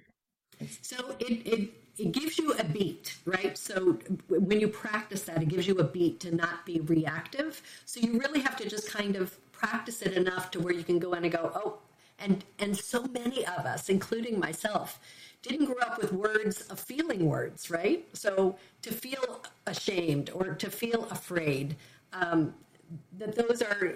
So, 0.81 1.15
it, 1.19 1.47
it 1.47 1.69
it 1.97 2.11
gives 2.11 2.37
you 2.37 2.53
a 2.53 2.63
beat, 2.63 3.17
right? 3.25 3.57
So 3.57 3.97
when 4.29 4.59
you 4.59 4.67
practice 4.67 5.23
that, 5.23 5.41
it 5.41 5.49
gives 5.49 5.67
you 5.67 5.75
a 5.79 5.83
beat 5.83 6.19
to 6.21 6.35
not 6.35 6.65
be 6.65 6.79
reactive. 6.81 7.61
So 7.85 7.99
you 7.99 8.19
really 8.19 8.39
have 8.41 8.55
to 8.57 8.69
just 8.69 8.91
kind 8.91 9.15
of 9.15 9.37
practice 9.51 10.01
it 10.01 10.13
enough 10.13 10.51
to 10.51 10.59
where 10.59 10.73
you 10.73 10.83
can 10.83 10.99
go 10.99 11.13
in 11.13 11.23
and 11.23 11.33
go, 11.33 11.51
oh, 11.55 11.79
and 12.19 12.43
and 12.59 12.75
so 12.75 13.03
many 13.03 13.45
of 13.45 13.65
us, 13.65 13.89
including 13.89 14.39
myself, 14.39 14.99
didn't 15.41 15.65
grow 15.65 15.77
up 15.81 16.01
with 16.01 16.13
words 16.13 16.61
of 16.63 16.79
feeling 16.79 17.25
words, 17.25 17.69
right? 17.69 18.07
So 18.13 18.57
to 18.81 18.93
feel 18.93 19.43
ashamed 19.65 20.29
or 20.31 20.55
to 20.55 20.69
feel 20.69 21.05
afraid, 21.05 21.75
um, 22.13 22.53
that 23.17 23.35
those 23.35 23.61
are 23.61 23.95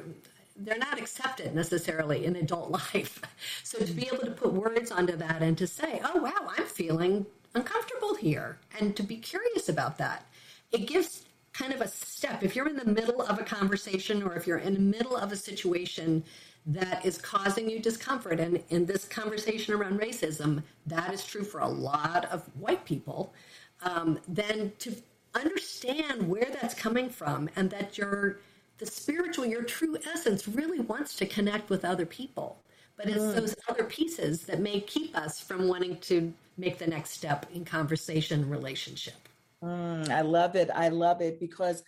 they're 0.57 0.77
not 0.77 0.99
accepted 0.99 1.55
necessarily 1.55 2.25
in 2.25 2.35
adult 2.35 2.69
life. 2.93 3.21
So 3.63 3.79
to 3.79 3.91
be 3.91 4.07
able 4.07 4.25
to 4.25 4.31
put 4.31 4.53
words 4.53 4.91
onto 4.91 5.15
that 5.17 5.41
and 5.41 5.57
to 5.57 5.67
say, 5.67 6.01
"Oh 6.03 6.21
wow, 6.21 6.51
I'm 6.57 6.65
feeling 6.65 7.25
uncomfortable 7.55 8.15
here," 8.15 8.57
and 8.79 8.95
to 8.95 9.03
be 9.03 9.17
curious 9.17 9.69
about 9.69 9.97
that, 9.97 10.25
it 10.71 10.87
gives 10.87 11.25
kind 11.53 11.73
of 11.73 11.81
a 11.81 11.87
step. 11.87 12.43
If 12.43 12.55
you're 12.55 12.69
in 12.69 12.77
the 12.77 12.85
middle 12.85 13.21
of 13.21 13.39
a 13.39 13.43
conversation 13.43 14.23
or 14.23 14.35
if 14.35 14.47
you're 14.47 14.57
in 14.57 14.73
the 14.73 14.79
middle 14.79 15.17
of 15.17 15.31
a 15.31 15.35
situation 15.35 16.23
that 16.65 17.05
is 17.05 17.17
causing 17.17 17.69
you 17.69 17.79
discomfort, 17.79 18.39
and 18.39 18.63
in 18.69 18.85
this 18.85 19.05
conversation 19.05 19.73
around 19.73 19.99
racism, 19.99 20.63
that 20.85 21.13
is 21.13 21.25
true 21.25 21.43
for 21.43 21.59
a 21.59 21.67
lot 21.67 22.25
of 22.25 22.43
white 22.59 22.85
people, 22.85 23.33
um, 23.81 24.19
then 24.27 24.71
to 24.79 24.95
understand 25.33 26.27
where 26.27 26.47
that's 26.61 26.73
coming 26.73 27.09
from 27.09 27.49
and 27.55 27.69
that 27.71 27.97
your 27.97 28.39
the 28.77 28.85
spiritual, 28.87 29.45
your 29.45 29.61
true 29.61 29.95
essence 30.11 30.47
really 30.47 30.79
wants 30.79 31.15
to 31.15 31.25
connect 31.27 31.69
with 31.69 31.85
other 31.85 32.05
people. 32.05 32.63
But 33.01 33.11
it's 33.11 33.23
mm. 33.23 33.35
those 33.35 33.55
other 33.67 33.85
pieces 33.85 34.43
that 34.43 34.59
may 34.59 34.79
keep 34.81 35.15
us 35.17 35.39
from 35.39 35.67
wanting 35.67 35.97
to 36.01 36.33
make 36.57 36.77
the 36.77 36.87
next 36.87 37.11
step 37.11 37.47
in 37.53 37.65
conversation 37.65 38.47
relationship. 38.49 39.27
Mm, 39.63 40.09
I 40.09 40.21
love 40.21 40.55
it. 40.55 40.69
I 40.73 40.89
love 40.89 41.21
it 41.21 41.39
because 41.39 41.83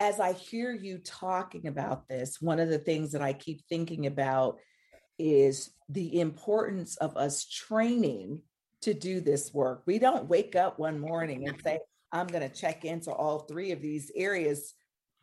as 0.00 0.20
I 0.20 0.32
hear 0.32 0.72
you 0.72 0.98
talking 0.98 1.66
about 1.66 2.08
this, 2.08 2.40
one 2.40 2.58
of 2.58 2.68
the 2.68 2.78
things 2.78 3.12
that 3.12 3.22
I 3.22 3.32
keep 3.32 3.62
thinking 3.68 4.06
about 4.06 4.58
is 5.18 5.70
the 5.88 6.20
importance 6.20 6.96
of 6.96 7.16
us 7.16 7.44
training 7.46 8.42
to 8.82 8.92
do 8.92 9.20
this 9.20 9.54
work. 9.54 9.82
We 9.86 9.98
don't 9.98 10.28
wake 10.28 10.54
up 10.56 10.78
one 10.78 11.00
morning 11.00 11.48
and 11.48 11.60
say, 11.62 11.78
I'm 12.12 12.26
going 12.26 12.48
to 12.48 12.54
check 12.54 12.84
into 12.84 13.10
all 13.10 13.40
three 13.40 13.72
of 13.72 13.80
these 13.80 14.10
areas 14.14 14.74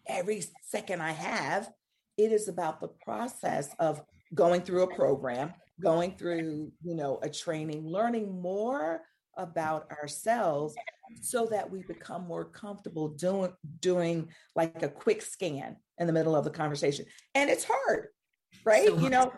every 0.07 0.43
second 0.63 1.01
I 1.01 1.11
have. 1.11 1.69
It 2.17 2.31
is 2.31 2.47
about 2.47 2.81
the 2.81 2.89
process 3.05 3.69
of 3.79 4.01
going 4.33 4.61
through 4.61 4.83
a 4.83 4.95
program, 4.95 5.53
going 5.81 6.15
through, 6.17 6.71
you 6.83 6.95
know, 6.95 7.19
a 7.21 7.29
training, 7.29 7.87
learning 7.87 8.41
more 8.41 9.01
about 9.37 9.89
ourselves 9.91 10.75
so 11.21 11.47
that 11.47 11.69
we 11.69 11.83
become 11.83 12.25
more 12.27 12.45
comfortable 12.45 13.09
doing 13.09 13.51
doing 13.79 14.29
like 14.55 14.83
a 14.83 14.89
quick 14.89 15.21
scan 15.21 15.75
in 15.97 16.07
the 16.07 16.13
middle 16.13 16.35
of 16.35 16.43
the 16.43 16.49
conversation. 16.49 17.05
And 17.35 17.49
it's 17.49 17.65
hard, 17.67 18.07
right? 18.65 18.87
So 18.87 18.97
you 18.97 19.09
know, 19.09 19.31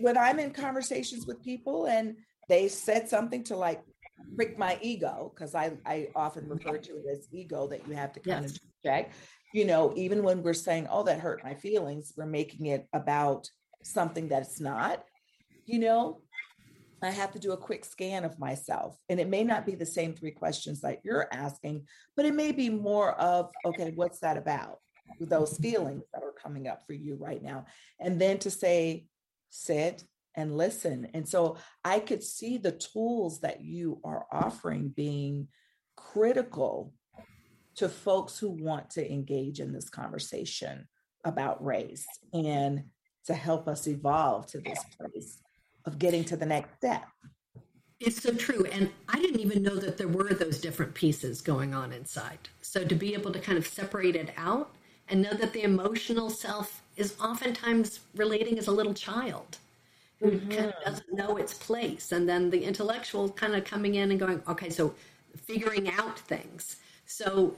when 0.00 0.18
I'm 0.18 0.38
in 0.38 0.50
conversations 0.50 1.26
with 1.26 1.42
people 1.42 1.86
and 1.86 2.16
they 2.48 2.68
said 2.68 3.08
something 3.08 3.44
to 3.44 3.56
like 3.56 3.82
prick 4.34 4.58
my 4.58 4.78
ego, 4.82 5.32
because 5.34 5.54
I, 5.54 5.72
I 5.84 6.08
often 6.14 6.48
refer 6.48 6.78
to 6.78 6.92
it 6.96 7.04
as 7.10 7.28
ego 7.32 7.66
that 7.68 7.86
you 7.88 7.94
have 7.94 8.12
to 8.12 8.20
kind 8.20 8.44
yes. 8.44 8.52
of 8.52 8.60
check. 8.84 9.12
You 9.52 9.64
know, 9.64 9.92
even 9.96 10.22
when 10.22 10.42
we're 10.42 10.54
saying, 10.54 10.86
oh, 10.90 11.04
that 11.04 11.20
hurt 11.20 11.42
my 11.42 11.54
feelings, 11.54 12.12
we're 12.16 12.26
making 12.26 12.66
it 12.66 12.86
about 12.92 13.48
something 13.86 14.28
that's 14.28 14.60
not, 14.60 15.04
you 15.64 15.78
know, 15.78 16.20
I 17.02 17.10
have 17.10 17.32
to 17.32 17.38
do 17.38 17.52
a 17.52 17.56
quick 17.56 17.84
scan 17.84 18.24
of 18.24 18.38
myself. 18.38 18.96
And 19.08 19.20
it 19.20 19.28
may 19.28 19.44
not 19.44 19.66
be 19.66 19.74
the 19.74 19.86
same 19.86 20.14
three 20.14 20.30
questions 20.30 20.80
that 20.80 21.00
you're 21.04 21.28
asking, 21.32 21.86
but 22.16 22.24
it 22.24 22.34
may 22.34 22.52
be 22.52 22.70
more 22.70 23.12
of, 23.20 23.50
okay, 23.64 23.92
what's 23.94 24.20
that 24.20 24.36
about? 24.36 24.78
Those 25.20 25.58
feelings 25.58 26.04
that 26.12 26.22
are 26.22 26.32
coming 26.32 26.68
up 26.68 26.86
for 26.86 26.94
you 26.94 27.16
right 27.16 27.42
now. 27.42 27.66
And 28.00 28.20
then 28.20 28.38
to 28.38 28.50
say, 28.50 29.06
sit 29.50 30.04
and 30.34 30.56
listen. 30.56 31.08
And 31.14 31.28
so 31.28 31.58
I 31.84 32.00
could 32.00 32.22
see 32.22 32.58
the 32.58 32.72
tools 32.72 33.40
that 33.40 33.62
you 33.62 34.00
are 34.04 34.26
offering 34.32 34.88
being 34.88 35.48
critical 35.96 36.92
to 37.76 37.88
folks 37.88 38.38
who 38.38 38.50
want 38.50 38.90
to 38.90 39.12
engage 39.12 39.60
in 39.60 39.72
this 39.72 39.90
conversation 39.90 40.88
about 41.24 41.64
race 41.64 42.06
and 42.32 42.84
to 43.26 43.34
help 43.34 43.68
us 43.68 43.86
evolve 43.86 44.46
to 44.46 44.58
this 44.58 44.82
place 44.98 45.38
of 45.84 45.98
getting 45.98 46.24
to 46.24 46.36
the 46.36 46.46
next 46.46 46.76
step. 46.76 47.04
It's 47.98 48.22
so 48.22 48.34
true. 48.34 48.64
And 48.72 48.90
I 49.08 49.18
didn't 49.20 49.40
even 49.40 49.62
know 49.62 49.76
that 49.76 49.96
there 49.96 50.08
were 50.08 50.34
those 50.34 50.60
different 50.60 50.94
pieces 50.94 51.40
going 51.40 51.74
on 51.74 51.92
inside. 51.92 52.38
So 52.60 52.84
to 52.84 52.94
be 52.94 53.14
able 53.14 53.32
to 53.32 53.38
kind 53.38 53.56
of 53.56 53.66
separate 53.66 54.16
it 54.16 54.30
out 54.36 54.74
and 55.08 55.22
know 55.22 55.32
that 55.32 55.52
the 55.52 55.62
emotional 55.62 56.28
self 56.28 56.82
is 56.96 57.14
oftentimes 57.20 58.00
relating 58.14 58.58
as 58.58 58.66
a 58.66 58.72
little 58.72 58.94
child 58.94 59.58
who 60.20 60.32
mm-hmm. 60.32 60.50
kind 60.50 60.66
of 60.66 60.74
doesn't 60.84 61.12
know 61.12 61.36
its 61.36 61.54
place. 61.54 62.12
And 62.12 62.28
then 62.28 62.50
the 62.50 62.62
intellectual 62.64 63.30
kind 63.30 63.54
of 63.54 63.64
coming 63.64 63.94
in 63.94 64.10
and 64.10 64.20
going, 64.20 64.42
okay, 64.48 64.70
so 64.70 64.94
figuring 65.36 65.90
out 65.90 66.18
things. 66.18 66.76
So 67.06 67.54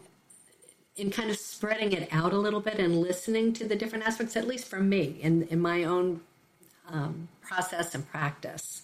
in 0.99 1.11
kind 1.11 1.31
of 1.31 1.37
spreading 1.37 1.93
it 1.93 2.09
out 2.13 2.33
a 2.33 2.39
little 2.39 2.61
bit 2.61 2.79
and 2.79 3.01
listening 3.01 3.53
to 3.55 3.67
the 3.67 3.77
different 3.77 4.07
aspects, 4.07 4.37
at 4.37 4.47
least 4.47 4.67
for 4.67 4.81
me 4.81 5.19
in, 5.21 5.43
in 5.45 5.61
my 5.61 5.85
own 5.85 6.21
um, 6.89 7.29
process 7.41 7.95
and 7.95 8.09
practice. 8.09 8.83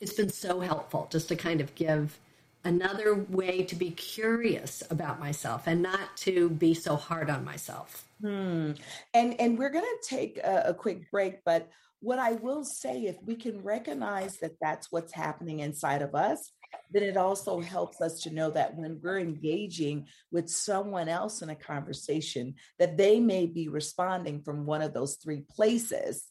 It's 0.00 0.12
been 0.12 0.30
so 0.30 0.60
helpful 0.60 1.08
just 1.10 1.28
to 1.28 1.36
kind 1.36 1.60
of 1.60 1.74
give 1.74 2.18
another 2.64 3.14
way 3.14 3.62
to 3.62 3.74
be 3.76 3.90
curious 3.92 4.82
about 4.90 5.20
myself 5.20 5.66
and 5.66 5.82
not 5.82 6.16
to 6.16 6.50
be 6.50 6.74
so 6.74 6.96
hard 6.96 7.30
on 7.30 7.44
myself. 7.44 8.04
Hmm. 8.20 8.72
And 9.14 9.40
and 9.40 9.58
we're 9.58 9.70
going 9.70 9.84
to 9.84 10.08
take 10.08 10.38
a, 10.38 10.64
a 10.66 10.74
quick 10.74 11.10
break, 11.10 11.44
but 11.44 11.68
what 12.00 12.18
I 12.18 12.32
will 12.32 12.64
say, 12.64 13.06
if 13.06 13.16
we 13.24 13.36
can 13.36 13.62
recognize 13.62 14.38
that 14.38 14.56
that's 14.60 14.92
what's 14.92 15.12
happening 15.12 15.60
inside 15.60 16.02
of 16.02 16.14
us, 16.14 16.52
then 16.90 17.02
it 17.02 17.16
also 17.16 17.60
helps 17.60 18.00
us 18.00 18.20
to 18.22 18.30
know 18.30 18.50
that 18.50 18.76
when 18.76 19.00
we're 19.02 19.18
engaging 19.18 20.06
with 20.30 20.48
someone 20.48 21.08
else 21.08 21.42
in 21.42 21.50
a 21.50 21.56
conversation, 21.56 22.54
that 22.78 22.96
they 22.96 23.20
may 23.20 23.46
be 23.46 23.68
responding 23.68 24.42
from 24.42 24.66
one 24.66 24.82
of 24.82 24.94
those 24.94 25.16
three 25.16 25.44
places 25.50 26.26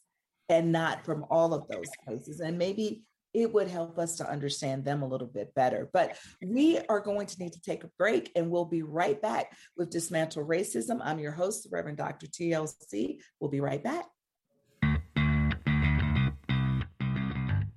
and 0.48 0.72
not 0.72 1.04
from 1.04 1.24
all 1.30 1.54
of 1.54 1.68
those 1.68 1.90
places. 2.04 2.40
And 2.40 2.58
maybe 2.58 3.02
it 3.34 3.52
would 3.52 3.68
help 3.68 3.98
us 3.98 4.16
to 4.16 4.30
understand 4.30 4.84
them 4.84 5.02
a 5.02 5.06
little 5.06 5.26
bit 5.26 5.54
better. 5.54 5.90
But 5.92 6.16
we 6.42 6.78
are 6.88 7.00
going 7.00 7.26
to 7.26 7.38
need 7.38 7.52
to 7.52 7.60
take 7.60 7.84
a 7.84 7.90
break 7.98 8.32
and 8.34 8.50
we'll 8.50 8.64
be 8.64 8.82
right 8.82 9.20
back 9.20 9.54
with 9.76 9.90
Dismantle 9.90 10.46
Racism. 10.46 11.00
I'm 11.04 11.18
your 11.18 11.32
host, 11.32 11.68
Reverend 11.70 11.98
Dr. 11.98 12.26
TLC. 12.28 13.18
We'll 13.38 13.50
be 13.50 13.60
right 13.60 13.84
back. 13.84 14.06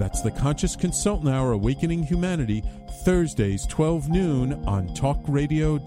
That's 0.00 0.22
The 0.22 0.30
Conscious 0.30 0.76
Consultant 0.76 1.28
Hour 1.28 1.52
Awakening 1.52 2.04
Humanity, 2.04 2.64
Thursdays, 3.04 3.66
12 3.66 4.08
noon 4.08 4.54
on 4.64 4.88
talkradio.nyc. 4.96 5.84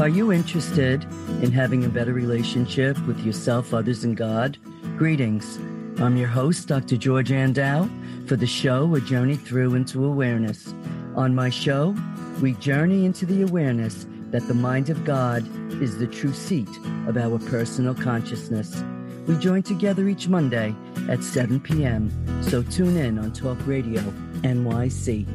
Are 0.00 0.08
you 0.08 0.32
interested 0.32 1.04
in 1.44 1.52
having 1.52 1.84
a 1.84 1.88
better 1.88 2.12
relationship 2.12 2.98
with 3.06 3.20
yourself, 3.20 3.72
others, 3.72 4.02
and 4.02 4.16
God? 4.16 4.58
Greetings. 4.98 5.58
I'm 6.00 6.16
your 6.16 6.26
host, 6.26 6.66
Dr. 6.66 6.96
George 6.96 7.30
Andow, 7.30 7.88
for 8.26 8.34
the 8.34 8.48
show 8.48 8.92
A 8.96 9.00
Journey 9.00 9.36
Through 9.36 9.76
into 9.76 10.04
Awareness. 10.04 10.74
On 11.14 11.36
my 11.36 11.50
show, 11.50 11.94
we 12.42 12.54
journey 12.54 13.04
into 13.04 13.26
the 13.26 13.42
awareness 13.42 14.06
that 14.30 14.46
the 14.48 14.54
mind 14.54 14.90
of 14.90 15.04
God 15.04 15.46
is 15.82 15.98
the 15.98 16.06
true 16.06 16.32
seat 16.32 16.68
of 17.06 17.16
our 17.16 17.38
personal 17.38 17.94
consciousness. 17.94 18.82
We 19.26 19.36
join 19.38 19.62
together 19.62 20.08
each 20.08 20.28
Monday 20.28 20.74
at 21.08 21.22
7 21.22 21.60
p.m., 21.60 22.10
so 22.42 22.62
tune 22.62 22.96
in 22.96 23.18
on 23.18 23.32
Talk 23.32 23.58
Radio 23.66 24.00
NYC. 24.42 25.26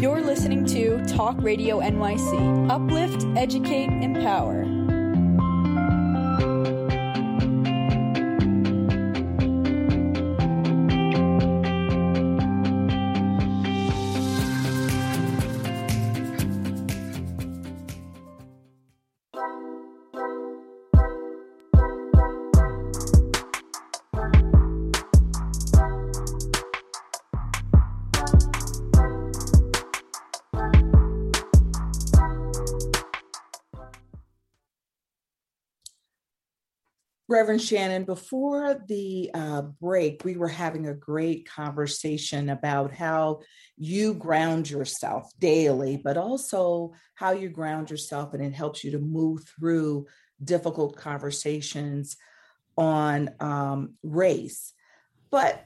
You're 0.00 0.20
listening 0.20 0.64
to 0.66 1.04
Talk 1.06 1.36
Radio 1.40 1.80
NYC. 1.80 2.70
Uplift, 2.70 3.26
educate, 3.36 3.90
empower. 4.02 4.81
Reverend 37.42 37.62
Shannon, 37.62 38.04
before 38.04 38.80
the 38.86 39.28
uh, 39.34 39.62
break, 39.62 40.24
we 40.24 40.36
were 40.36 40.46
having 40.46 40.86
a 40.86 40.94
great 40.94 41.48
conversation 41.48 42.50
about 42.50 42.92
how 42.92 43.40
you 43.76 44.14
ground 44.14 44.70
yourself 44.70 45.28
daily, 45.40 45.96
but 45.96 46.16
also 46.16 46.92
how 47.16 47.32
you 47.32 47.48
ground 47.48 47.90
yourself 47.90 48.32
and 48.32 48.44
it 48.44 48.54
helps 48.54 48.84
you 48.84 48.92
to 48.92 49.00
move 49.00 49.42
through 49.58 50.06
difficult 50.44 50.94
conversations 50.96 52.16
on 52.76 53.30
um, 53.40 53.94
race. 54.04 54.72
But 55.32 55.64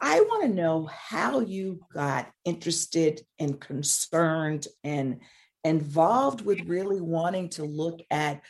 I 0.00 0.20
want 0.20 0.44
to 0.44 0.48
know 0.48 0.86
how 0.90 1.40
you 1.40 1.80
got 1.92 2.26
interested 2.46 3.20
and 3.38 3.60
concerned 3.60 4.66
and 4.82 5.20
involved 5.62 6.40
with 6.40 6.66
really 6.66 7.02
wanting 7.02 7.50
to 7.50 7.64
look 7.64 8.00
at 8.10 8.40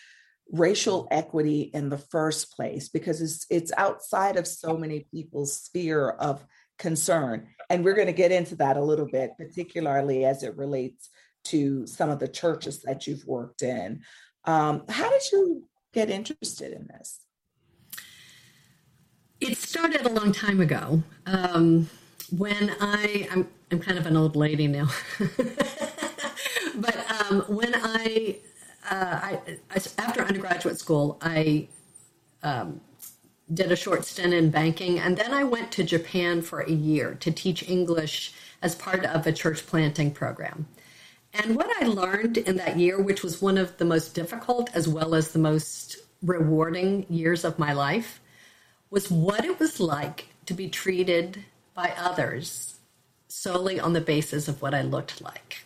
racial 0.52 1.07
equity 1.11 1.71
in 1.75 1.88
the 1.88 1.99
first 1.99 2.55
place 2.55 2.88
because 2.88 3.21
it's 3.21 3.47
it's 3.50 3.73
outside 3.76 4.37
of 4.37 4.47
so 4.47 4.76
many 4.76 5.07
people's 5.11 5.57
sphere 5.57 6.11
of 6.11 6.45
concern. 6.78 7.49
And 7.71 7.85
we're 7.85 7.95
going 7.95 8.07
to 8.07 8.12
get 8.12 8.33
into 8.33 8.57
that 8.57 8.76
a 8.76 8.83
little 8.83 9.09
bit 9.11 9.33
particularly 9.37 10.25
as 10.25 10.43
it 10.43 10.57
relates 10.57 11.11
to 11.45 11.87
some 11.87 12.11
of 12.11 12.19
the 12.19 12.28
churches 12.28 12.83
that 12.83 13.07
you've 13.07 13.26
worked 13.26 13.62
in. 13.62 14.02
Um, 14.45 14.85
how 14.88 15.11
did 15.11 15.23
you 15.33 15.64
get 15.93 16.11
interested 16.11 16.73
in 16.73 16.87
this? 16.87 17.21
It 19.40 19.57
started 19.57 20.07
a 20.07 20.11
long 20.11 20.33
time 20.33 20.61
ago. 20.61 21.02
Um, 21.26 21.88
when 22.37 22.75
i 22.81 23.28
I'm, 23.31 23.49
I'm 23.71 23.78
kind 23.78 23.99
of 23.99 24.07
an 24.07 24.17
old 24.17 24.37
lady 24.37 24.67
now. 24.67 24.88
But 26.78 26.97
um, 27.11 27.40
when 27.49 27.75
i 27.75 28.38
uh, 28.88 29.21
I, 29.23 29.40
undergraduate 30.28 30.78
school, 30.78 31.18
I 31.20 31.68
um, 32.42 32.80
did 33.52 33.73
a 33.73 33.76
short 33.76 34.04
stint 34.04 34.35
in 34.35 34.50
banking, 34.50 34.99
and 34.99 35.16
then 35.16 35.32
I 35.32 35.44
went 35.44 35.73
to 35.73 35.85
Japan 35.85 36.42
for 36.42 36.61
a 36.61 36.70
year 36.70 37.14
to 37.20 37.30
teach 37.30 37.68
English 37.68 38.32
as 38.62 38.75
part 38.75 39.04
of 39.04 39.26
a 39.26 39.32
church 39.32 39.66
planting 39.66 40.11
program. 40.11 40.66
And 41.32 41.56
what 41.56 41.70
I 41.80 41.87
learned 41.87 42.38
in 42.38 42.56
that 42.56 42.78
year, 42.78 43.00
which 43.00 43.23
was 43.23 43.43
one 43.43 43.58
of 43.58 43.76
the 43.78 43.84
most 43.84 44.14
difficult 44.14 44.71
as 44.75 44.88
well 44.88 45.14
as 45.14 45.32
the 45.32 45.38
most 45.38 45.97
rewarding 46.23 47.06
years 47.08 47.45
of 47.45 47.58
my 47.58 47.73
life, 47.73 48.21
was 48.91 49.10
what 49.10 49.45
it 49.45 49.58
was 49.58 49.78
like 49.78 50.28
to 50.47 50.54
be 50.54 50.69
treated 50.69 51.45
by 51.75 51.93
others 51.97 52.78
solely 53.28 53.78
on 53.78 53.93
the 53.93 54.00
basis 54.00 54.49
of 54.49 54.62
what 54.62 54.75
I 54.75 54.82
looked 54.82 55.21
like. 55.21 55.64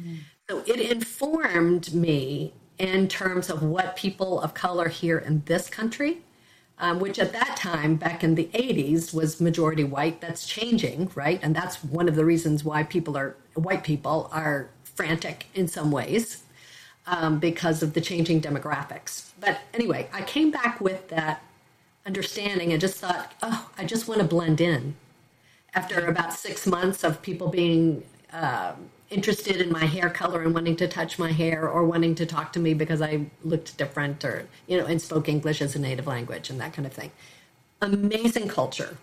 Mm. 0.00 0.20
So 0.48 0.62
it 0.66 0.80
informed 0.80 1.94
me 1.94 2.54
in 2.82 3.06
terms 3.06 3.48
of 3.48 3.62
what 3.62 3.94
people 3.94 4.40
of 4.40 4.54
color 4.54 4.88
here 4.88 5.18
in 5.18 5.40
this 5.46 5.70
country, 5.70 6.18
um, 6.78 6.98
which 6.98 7.20
at 7.20 7.32
that 7.32 7.56
time, 7.56 7.94
back 7.94 8.24
in 8.24 8.34
the 8.34 8.46
80s, 8.52 9.14
was 9.14 9.40
majority 9.40 9.84
white. 9.84 10.20
That's 10.20 10.44
changing, 10.44 11.08
right? 11.14 11.38
And 11.44 11.54
that's 11.54 11.84
one 11.84 12.08
of 12.08 12.16
the 12.16 12.24
reasons 12.24 12.64
why 12.64 12.82
people 12.82 13.16
are, 13.16 13.36
white 13.54 13.84
people 13.84 14.28
are 14.32 14.68
frantic 14.82 15.46
in 15.54 15.68
some 15.68 15.92
ways 15.92 16.42
um, 17.06 17.38
because 17.38 17.84
of 17.84 17.94
the 17.94 18.00
changing 18.00 18.40
demographics. 18.40 19.30
But 19.38 19.60
anyway, 19.72 20.08
I 20.12 20.22
came 20.22 20.50
back 20.50 20.80
with 20.80 21.06
that 21.08 21.40
understanding 22.04 22.72
and 22.72 22.80
just 22.80 22.96
thought, 22.96 23.32
oh, 23.44 23.70
I 23.78 23.84
just 23.84 24.08
want 24.08 24.20
to 24.22 24.26
blend 24.26 24.60
in. 24.60 24.96
After 25.72 26.06
about 26.06 26.32
six 26.32 26.66
months 26.66 27.04
of 27.04 27.22
people 27.22 27.46
being 27.46 28.02
um, 28.32 28.90
interested 29.12 29.60
in 29.60 29.70
my 29.70 29.84
hair 29.84 30.10
color 30.10 30.42
and 30.42 30.54
wanting 30.54 30.76
to 30.76 30.88
touch 30.88 31.18
my 31.18 31.30
hair 31.32 31.68
or 31.68 31.84
wanting 31.84 32.14
to 32.16 32.26
talk 32.26 32.52
to 32.54 32.60
me 32.60 32.74
because 32.74 33.02
I 33.02 33.26
looked 33.44 33.76
different 33.76 34.24
or, 34.24 34.48
you 34.66 34.78
know, 34.78 34.86
and 34.86 35.00
spoke 35.00 35.28
English 35.28 35.60
as 35.62 35.76
a 35.76 35.78
native 35.78 36.06
language 36.06 36.50
and 36.50 36.60
that 36.60 36.72
kind 36.72 36.86
of 36.86 36.92
thing. 36.92 37.12
Amazing 37.80 38.48
culture, 38.48 38.96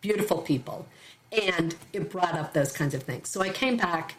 beautiful 0.00 0.38
people. 0.38 0.86
And 1.32 1.74
it 1.92 2.10
brought 2.10 2.34
up 2.34 2.54
those 2.54 2.72
kinds 2.72 2.94
of 2.94 3.02
things. 3.02 3.28
So 3.28 3.42
I 3.42 3.50
came 3.50 3.76
back 3.76 4.14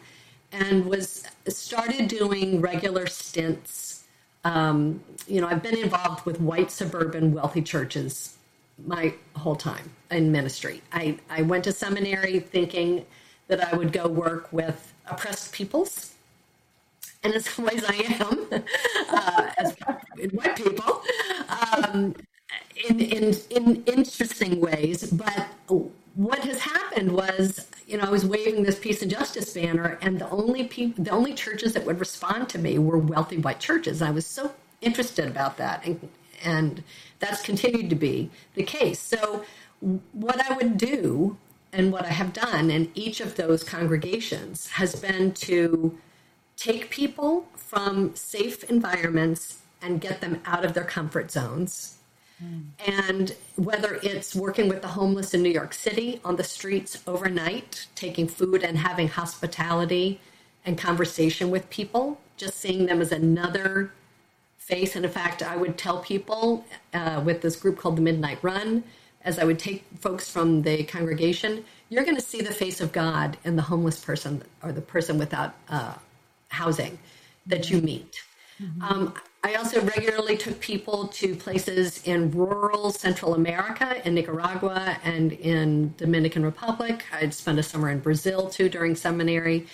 and 0.52 0.86
was 0.86 1.24
started 1.48 2.08
doing 2.08 2.60
regular 2.60 3.06
stints. 3.06 4.04
Um, 4.44 5.02
you 5.26 5.40
know, 5.40 5.48
I've 5.48 5.62
been 5.62 5.76
involved 5.76 6.26
with 6.26 6.40
white 6.40 6.70
suburban 6.70 7.32
wealthy 7.32 7.62
churches 7.62 8.36
my 8.86 9.14
whole 9.36 9.56
time 9.56 9.90
in 10.10 10.32
ministry. 10.32 10.82
I, 10.92 11.18
I 11.28 11.42
went 11.42 11.64
to 11.64 11.72
seminary 11.72 12.40
thinking 12.40 13.04
that 13.48 13.72
I 13.72 13.76
would 13.76 13.92
go 13.92 14.08
work 14.08 14.52
with 14.52 14.92
oppressed 15.10 15.52
peoples. 15.52 16.14
And 17.22 17.34
in 17.34 17.40
some 17.40 17.66
ways, 17.66 17.84
I 17.86 17.94
am, 17.94 18.46
uh, 19.10 19.50
as 19.58 19.76
white 20.32 20.56
people, 20.56 21.02
um, 21.48 22.14
in, 22.88 23.00
in, 23.00 23.34
in 23.50 23.82
interesting 23.84 24.60
ways. 24.60 25.10
But 25.10 25.48
what 26.14 26.38
has 26.40 26.60
happened 26.60 27.12
was, 27.12 27.66
you 27.86 27.98
know, 27.98 28.04
I 28.04 28.10
was 28.10 28.24
waving 28.24 28.62
this 28.62 28.78
peace 28.78 29.02
and 29.02 29.10
justice 29.10 29.52
banner, 29.52 29.98
and 30.00 30.18
the 30.18 30.30
only 30.30 30.64
people, 30.64 31.04
the 31.04 31.10
only 31.10 31.34
churches 31.34 31.74
that 31.74 31.84
would 31.84 32.00
respond 32.00 32.48
to 32.50 32.58
me 32.58 32.78
were 32.78 32.98
wealthy 32.98 33.38
white 33.38 33.60
churches. 33.60 34.02
I 34.02 34.10
was 34.10 34.26
so 34.26 34.52
interested 34.80 35.26
about 35.26 35.56
that, 35.58 35.84
and 35.84 36.08
and 36.42 36.82
that's 37.18 37.42
continued 37.42 37.90
to 37.90 37.96
be 37.96 38.30
the 38.54 38.62
case. 38.62 38.98
So, 38.98 39.44
what 40.12 40.40
I 40.50 40.54
would 40.56 40.78
do 40.78 41.36
and 41.72 41.92
what 41.92 42.04
I 42.04 42.10
have 42.10 42.32
done 42.32 42.70
in 42.70 42.90
each 42.94 43.20
of 43.20 43.36
those 43.36 43.62
congregations 43.62 44.68
has 44.70 44.96
been 44.96 45.32
to 45.34 45.98
take 46.56 46.90
people 46.90 47.46
from 47.56 48.14
safe 48.14 48.64
environments 48.64 49.58
and 49.80 50.00
get 50.00 50.20
them 50.20 50.40
out 50.44 50.64
of 50.64 50.74
their 50.74 50.84
comfort 50.84 51.30
zones. 51.30 51.98
Mm. 52.42 52.64
And 52.86 53.36
whether 53.56 54.00
it's 54.02 54.34
working 54.34 54.68
with 54.68 54.82
the 54.82 54.88
homeless 54.88 55.32
in 55.32 55.42
New 55.42 55.50
York 55.50 55.72
City 55.72 56.20
on 56.24 56.36
the 56.36 56.44
streets 56.44 57.02
overnight, 57.06 57.86
taking 57.94 58.26
food 58.26 58.62
and 58.62 58.78
having 58.78 59.08
hospitality 59.08 60.20
and 60.64 60.76
conversation 60.76 61.50
with 61.50 61.70
people, 61.70 62.20
just 62.36 62.58
seeing 62.58 62.86
them 62.86 63.00
as 63.00 63.12
another 63.12 63.92
face. 64.58 64.96
And 64.96 65.04
in 65.04 65.10
fact, 65.10 65.42
I 65.42 65.56
would 65.56 65.78
tell 65.78 66.00
people 66.00 66.64
uh, 66.92 67.22
with 67.24 67.42
this 67.42 67.56
group 67.56 67.78
called 67.78 67.96
the 67.96 68.02
Midnight 68.02 68.38
Run 68.42 68.84
as 69.24 69.38
I 69.38 69.44
would 69.44 69.58
take 69.58 69.84
folks 69.98 70.30
from 70.30 70.62
the 70.62 70.84
congregation, 70.84 71.64
you're 71.88 72.04
going 72.04 72.16
to 72.16 72.22
see 72.22 72.40
the 72.40 72.52
face 72.52 72.80
of 72.80 72.92
God 72.92 73.36
in 73.44 73.56
the 73.56 73.62
homeless 73.62 74.02
person 74.02 74.42
or 74.62 74.72
the 74.72 74.80
person 74.80 75.18
without 75.18 75.54
uh, 75.68 75.94
housing 76.48 76.98
that 77.46 77.70
you 77.70 77.80
meet. 77.80 78.22
Mm-hmm. 78.62 78.82
Um, 78.82 79.14
I 79.42 79.54
also 79.54 79.80
regularly 79.80 80.36
took 80.36 80.60
people 80.60 81.08
to 81.08 81.34
places 81.34 82.02
in 82.06 82.30
rural 82.30 82.90
Central 82.90 83.34
America, 83.34 84.06
in 84.06 84.14
Nicaragua, 84.14 84.98
and 85.02 85.32
in 85.32 85.94
Dominican 85.96 86.44
Republic. 86.44 87.04
I'd 87.12 87.32
spent 87.32 87.58
a 87.58 87.62
summer 87.62 87.90
in 87.90 88.00
Brazil 88.00 88.50
too 88.50 88.68
during 88.68 88.94
seminary 88.94 89.66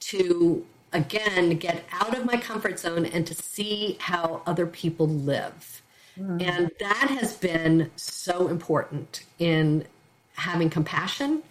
to 0.00 0.64
again 0.92 1.50
get 1.58 1.84
out 1.92 2.16
of 2.16 2.24
my 2.24 2.36
comfort 2.36 2.78
zone 2.78 3.04
and 3.04 3.26
to 3.26 3.34
see 3.34 3.96
how 4.00 4.42
other 4.46 4.66
people 4.66 5.08
live 5.08 5.82
Mm. 6.18 6.42
And 6.42 6.70
that 6.80 7.10
has 7.10 7.36
been 7.36 7.90
so 7.96 8.48
important 8.48 9.24
in 9.38 9.84
having 10.34 10.70
compassion 10.70 11.42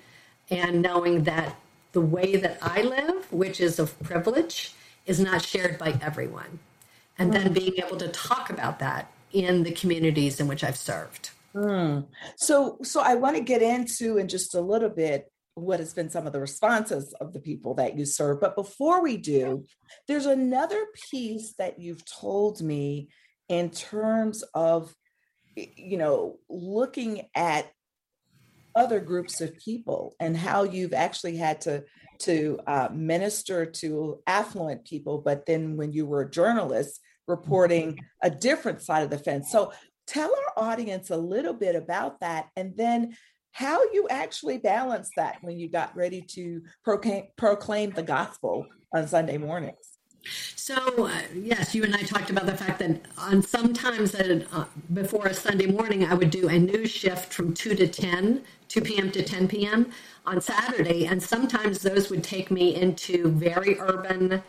and 0.50 0.82
knowing 0.82 1.24
that 1.24 1.56
the 1.92 2.02
way 2.02 2.36
that 2.36 2.58
I 2.62 2.82
live, 2.82 3.32
which 3.32 3.60
is 3.60 3.80
of 3.80 3.98
privilege, 4.02 4.74
is 5.06 5.20
not 5.20 5.42
shared 5.42 5.78
by 5.78 5.98
everyone. 6.02 6.60
And 7.20 7.34
then 7.34 7.54
being 7.54 7.74
able 7.78 7.98
to 7.98 8.10
talk 8.10 8.50
about 8.50 8.80
that 8.80 9.12
in 9.32 9.64
the 9.64 9.72
communities 9.72 10.40
in 10.40 10.48
which 10.48 10.64
I've 10.64 10.78
served. 10.78 11.32
Mm. 11.56 12.06
So, 12.36 12.78
so 12.84 13.02
I 13.02 13.16
want 13.16 13.38
to 13.38 13.44
get 13.44 13.62
into 13.62 14.18
in 14.18 14.28
just 14.28 14.54
a 14.54 14.62
little 14.62 14.90
bit 14.90 15.32
what 15.56 15.80
has 15.80 15.94
been 15.94 16.10
some 16.10 16.28
of 16.28 16.34
the 16.34 16.40
responses 16.40 17.14
of 17.20 17.34
the 17.34 17.40
people 17.40 17.74
that 17.76 17.98
you 17.98 18.06
serve. 18.06 18.40
But 18.40 18.56
before 18.56 19.02
we 19.02 19.18
do, 19.18 19.66
there's 20.08 20.28
another 20.28 20.86
piece 21.10 21.54
that 21.54 21.80
you've 21.80 22.06
told 22.06 22.62
me 22.62 23.10
in 23.50 23.70
terms 23.70 24.44
of 24.54 24.94
you 25.56 25.98
know 25.98 26.38
looking 26.50 27.28
at 27.36 27.72
other 28.76 29.00
groups 29.00 29.42
of 29.42 29.58
people 29.58 30.14
and 30.20 30.38
how 30.38 30.64
you've 30.64 30.94
actually 30.94 31.36
had 31.36 31.62
to 31.62 31.84
to 32.20 32.60
uh, 32.68 32.90
minister 32.92 33.66
to 33.66 34.20
affluent 34.28 34.86
people 34.86 35.20
but 35.20 35.46
then 35.46 35.78
when 35.78 35.92
you 35.92 36.06
were 36.06 36.22
a 36.22 36.30
journalist 36.30 37.00
reporting 37.28 38.00
a 38.24 38.30
different 38.30 38.82
side 38.82 39.04
of 39.04 39.10
the 39.10 39.18
fence. 39.18 39.52
So 39.52 39.74
tell 40.08 40.34
our 40.34 40.64
audience 40.64 41.10
a 41.10 41.18
little 41.18 41.54
bit 41.54 41.76
about 41.76 42.22
that 42.22 42.48
and 42.56 42.76
then 42.76 43.16
how 43.52 43.82
you 43.92 44.08
actually 44.10 44.58
balance 44.58 45.10
that 45.18 45.38
when 45.42 45.60
you 45.60 45.70
got 45.70 45.96
ready 45.96 46.22
to 46.22 46.62
proclaim, 46.84 47.26
proclaim 47.38 47.92
the 47.92 48.04
gospel 48.04 48.66
on 48.94 49.08
sunday 49.08 49.38
mornings 49.38 49.97
so 50.68 51.06
uh, 51.06 51.22
yes, 51.34 51.74
you 51.74 51.86
and 51.86 51.96
I 51.96 52.02
talked 52.02 52.30
about 52.30 52.46
the 52.46 52.58
fact 52.58 52.80
that 52.80 53.00
on 53.18 53.42
sometimes 53.42 54.14
uh, 54.14 54.66
before 54.92 55.28
a 55.28 55.34
Sunday 55.34 55.68
morning, 55.68 56.04
I 56.04 56.14
would 56.14 56.30
do 56.30 56.50
a 56.50 56.60
news 56.60 56.92
shift 56.92 57.32
from 57.32 57.54
two 57.54 57.74
to 57.74 57.88
10, 57.88 58.44
2 58.68 58.82
p.m. 58.82 59.10
to 59.12 59.24
10 59.24 59.48
p.m. 59.48 59.92
on 60.26 60.42
Saturday, 60.42 61.06
and 61.06 61.24
sometimes 61.24 61.80
those 61.80 62.10
would 62.10 62.22
take 62.22 62.52
me 62.52 62.76
into 62.76 63.30
very 63.30 63.80
urban 63.80 64.44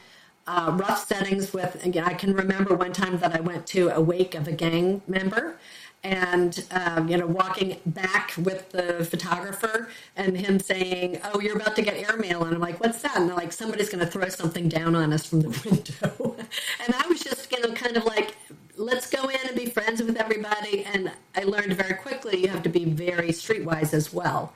uh, 0.48 0.76
rough 0.80 1.06
settings 1.06 1.52
with, 1.52 1.84
again, 1.84 2.02
I 2.02 2.14
can 2.14 2.34
remember 2.34 2.74
one 2.74 2.92
time 2.92 3.18
that 3.18 3.36
I 3.36 3.40
went 3.40 3.64
to 3.68 3.90
a 3.90 4.00
wake 4.00 4.34
of 4.34 4.48
a 4.48 4.52
gang 4.52 5.02
member 5.06 5.56
and 6.04 6.64
um, 6.70 7.08
you 7.08 7.16
know 7.16 7.26
walking 7.26 7.78
back 7.86 8.32
with 8.38 8.70
the 8.70 9.04
photographer 9.04 9.88
and 10.16 10.36
him 10.36 10.58
saying 10.60 11.20
oh 11.24 11.40
you're 11.40 11.56
about 11.56 11.74
to 11.76 11.82
get 11.82 11.94
airmail 11.96 12.44
and 12.44 12.54
i'm 12.54 12.60
like 12.60 12.80
what's 12.80 13.02
that? 13.02 13.16
And 13.16 13.28
they're 13.28 13.36
like 13.36 13.52
somebody's 13.52 13.88
going 13.88 14.04
to 14.04 14.10
throw 14.10 14.28
something 14.28 14.68
down 14.68 14.94
on 14.94 15.12
us 15.12 15.26
from 15.26 15.40
the 15.40 15.48
window. 15.64 16.36
And 16.84 16.94
i 16.94 17.06
was 17.08 17.20
just 17.20 17.50
you 17.52 17.60
know 17.60 17.72
kind 17.74 17.96
of 17.96 18.04
like 18.04 18.36
let's 18.76 19.10
go 19.10 19.28
in 19.28 19.38
and 19.46 19.56
be 19.56 19.66
friends 19.66 20.02
with 20.02 20.16
everybody 20.16 20.84
and 20.84 21.10
i 21.36 21.42
learned 21.42 21.72
very 21.72 21.94
quickly 21.94 22.40
you 22.40 22.48
have 22.48 22.62
to 22.62 22.68
be 22.68 22.84
very 22.84 23.28
streetwise 23.30 23.92
as 23.92 24.12
well. 24.12 24.52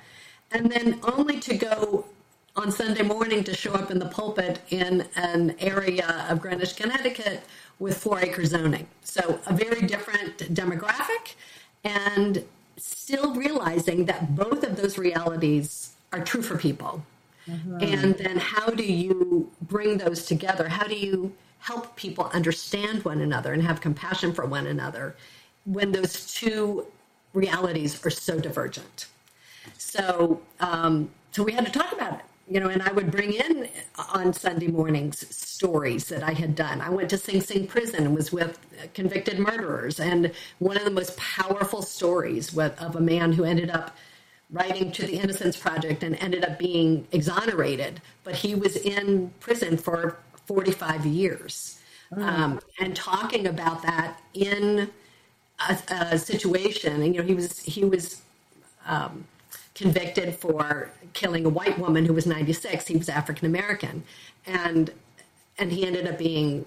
And 0.52 0.70
then 0.70 1.00
only 1.02 1.40
to 1.40 1.56
go 1.56 2.06
on 2.54 2.70
sunday 2.70 3.02
morning 3.02 3.42
to 3.44 3.54
show 3.54 3.72
up 3.72 3.90
in 3.90 3.98
the 3.98 4.06
pulpit 4.06 4.60
in 4.70 5.06
an 5.16 5.54
area 5.58 6.26
of 6.28 6.40
greenwich 6.40 6.76
connecticut 6.76 7.42
with 7.82 7.98
four 7.98 8.20
acre 8.20 8.44
zoning. 8.44 8.86
So 9.02 9.40
a 9.46 9.52
very 9.52 9.82
different 9.82 10.38
demographic 10.54 11.34
and 11.82 12.44
still 12.76 13.34
realizing 13.34 14.04
that 14.06 14.36
both 14.36 14.62
of 14.62 14.76
those 14.76 14.98
realities 14.98 15.94
are 16.12 16.22
true 16.22 16.42
for 16.42 16.56
people. 16.56 17.04
Mm-hmm. 17.48 17.78
And 17.80 18.14
then 18.14 18.36
how 18.36 18.68
do 18.70 18.84
you 18.84 19.50
bring 19.62 19.98
those 19.98 20.24
together? 20.26 20.68
How 20.68 20.86
do 20.86 20.94
you 20.94 21.34
help 21.58 21.96
people 21.96 22.30
understand 22.32 23.04
one 23.04 23.20
another 23.20 23.52
and 23.52 23.62
have 23.64 23.80
compassion 23.80 24.32
for 24.32 24.46
one 24.46 24.68
another 24.68 25.16
when 25.64 25.90
those 25.90 26.32
two 26.32 26.86
realities 27.34 28.06
are 28.06 28.10
so 28.10 28.38
divergent? 28.38 29.06
So, 29.76 30.40
um, 30.60 31.10
so 31.32 31.42
we 31.42 31.52
had 31.52 31.66
to 31.66 31.72
talk 31.72 31.90
about 31.92 32.20
it 32.20 32.24
you 32.52 32.60
know, 32.60 32.68
and 32.68 32.82
I 32.82 32.92
would 32.92 33.10
bring 33.10 33.32
in 33.32 33.66
on 34.12 34.34
Sunday 34.34 34.66
mornings 34.66 35.26
stories 35.34 36.04
that 36.08 36.22
I 36.22 36.32
had 36.32 36.54
done. 36.54 36.82
I 36.82 36.90
went 36.90 37.08
to 37.10 37.16
Sing 37.16 37.40
Sing 37.40 37.66
prison 37.66 38.04
and 38.04 38.14
was 38.14 38.30
with 38.30 38.58
convicted 38.92 39.38
murderers, 39.38 39.98
and 39.98 40.30
one 40.58 40.76
of 40.76 40.84
the 40.84 40.90
most 40.90 41.16
powerful 41.16 41.80
stories 41.80 42.52
with, 42.52 42.78
of 42.78 42.94
a 42.96 43.00
man 43.00 43.32
who 43.32 43.44
ended 43.44 43.70
up 43.70 43.96
writing 44.50 44.92
to 44.92 45.06
the 45.06 45.18
Innocence 45.18 45.56
Project 45.56 46.02
and 46.02 46.14
ended 46.16 46.44
up 46.44 46.58
being 46.58 47.06
exonerated, 47.12 48.02
but 48.22 48.34
he 48.34 48.54
was 48.54 48.76
in 48.76 49.32
prison 49.40 49.78
for 49.78 50.18
45 50.44 51.06
years. 51.06 51.80
Mm. 52.12 52.22
Um, 52.22 52.60
and 52.78 52.94
talking 52.94 53.46
about 53.46 53.82
that 53.82 54.20
in 54.34 54.90
a, 55.70 55.78
a, 55.88 56.18
situation, 56.18 57.00
and 57.00 57.14
you 57.14 57.22
know, 57.22 57.26
he 57.26 57.32
was 57.32 57.60
he 57.60 57.82
was 57.82 58.20
um, 58.84 59.24
convicted 59.82 60.34
for 60.34 60.90
killing 61.12 61.44
a 61.44 61.48
white 61.48 61.78
woman 61.78 62.06
who 62.06 62.12
was 62.14 62.26
96. 62.26 62.86
He 62.86 62.96
was 62.96 63.08
African 63.08 63.46
American, 63.46 64.04
and 64.46 64.90
and 65.58 65.72
he 65.72 65.86
ended 65.86 66.06
up 66.06 66.18
being 66.18 66.64